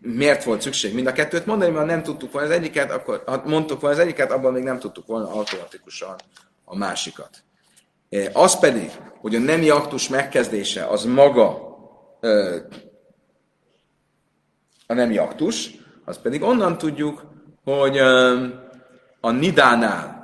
miért 0.00 0.44
volt 0.44 0.60
szükség 0.60 0.94
mind 0.94 1.06
a 1.06 1.12
kettőt 1.12 1.46
mondani, 1.46 1.70
mert 1.70 1.86
nem 1.86 2.02
tudtuk 2.02 2.32
volna 2.32 2.48
az 2.48 2.54
egyiket, 2.54 2.90
akkor 2.90 3.22
ha 3.26 3.42
mondtuk 3.44 3.80
volna 3.80 3.96
az 3.96 4.02
egyiket, 4.02 4.32
abban 4.32 4.52
még 4.52 4.62
nem 4.62 4.78
tudtuk 4.78 5.06
volna 5.06 5.30
automatikusan 5.30 6.16
a 6.64 6.76
másikat. 6.76 7.30
Az 8.32 8.58
pedig, 8.58 8.90
hogy 9.20 9.34
a 9.34 9.38
nemi 9.38 9.70
aktus 9.70 10.08
megkezdése 10.08 10.86
az 10.86 11.04
maga 11.04 11.70
ö, 14.96 15.00
a 15.00 15.04
nemi 15.04 15.18
aktus, 15.18 15.70
az 16.04 16.18
pedig 16.22 16.42
onnan 16.42 16.78
tudjuk, 16.78 17.24
hogy 17.64 17.98
a 19.20 19.30
nidánál 19.30 20.20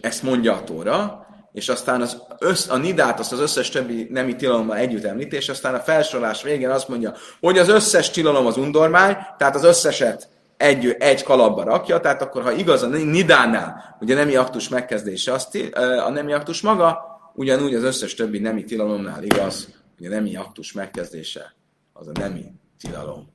ezt 0.00 0.22
mondja 0.22 0.52
a 0.52 0.64
tóra, 0.64 1.26
és 1.52 1.68
aztán 1.68 2.00
az 2.00 2.22
össz, 2.38 2.68
a 2.68 2.76
nidát 2.76 3.18
azt 3.18 3.32
az 3.32 3.40
összes 3.40 3.68
többi 3.68 4.06
nemi 4.10 4.36
tilalommal 4.36 4.76
együtt 4.76 5.04
említi, 5.04 5.36
és 5.36 5.48
aztán 5.48 5.74
a 5.74 5.78
felsorolás 5.78 6.42
végén 6.42 6.70
azt 6.70 6.88
mondja, 6.88 7.14
hogy 7.40 7.58
az 7.58 7.68
összes 7.68 8.10
tilalom 8.10 8.46
az 8.46 8.56
undormány, 8.56 9.16
tehát 9.38 9.54
az 9.54 9.64
összeset 9.64 10.28
egy, 10.56 10.96
egy 10.98 11.22
kalapba 11.22 11.62
rakja, 11.62 12.00
tehát 12.00 12.22
akkor 12.22 12.42
ha 12.42 12.52
igaz 12.52 12.82
a 12.82 12.86
nidánál, 12.86 13.96
ugye 14.00 14.14
a 14.14 14.16
nemi 14.16 14.36
aktus 14.36 14.68
megkezdése, 14.68 15.32
azt, 15.32 15.58
a 16.06 16.10
nemi 16.10 16.32
aktus 16.32 16.60
maga, 16.60 17.12
ugyanúgy 17.34 17.74
az 17.74 17.82
összes 17.82 18.14
többi 18.14 18.38
nemi 18.38 18.64
tilalomnál 18.64 19.22
igaz, 19.22 19.68
hogy 19.96 20.06
a 20.06 20.10
nemi 20.10 20.36
aktus 20.36 20.72
megkezdése 20.72 21.54
az 21.92 22.08
a 22.08 22.12
nemi 22.20 22.44
tilalom 22.78 23.33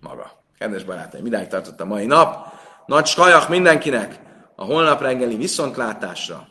maga. 0.00 0.44
Kedves 0.58 0.84
barátaim, 0.84 1.26
idáig 1.26 1.46
tartott 1.46 1.80
a 1.80 1.84
mai 1.84 2.06
nap. 2.06 2.52
Nagy 2.86 3.06
skajak 3.06 3.48
mindenkinek! 3.48 4.20
A 4.56 4.64
holnap 4.64 5.00
reggeli 5.00 5.36
viszontlátásra! 5.36 6.48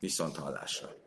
Viszont 0.00 0.36
hallásra. 0.36 0.97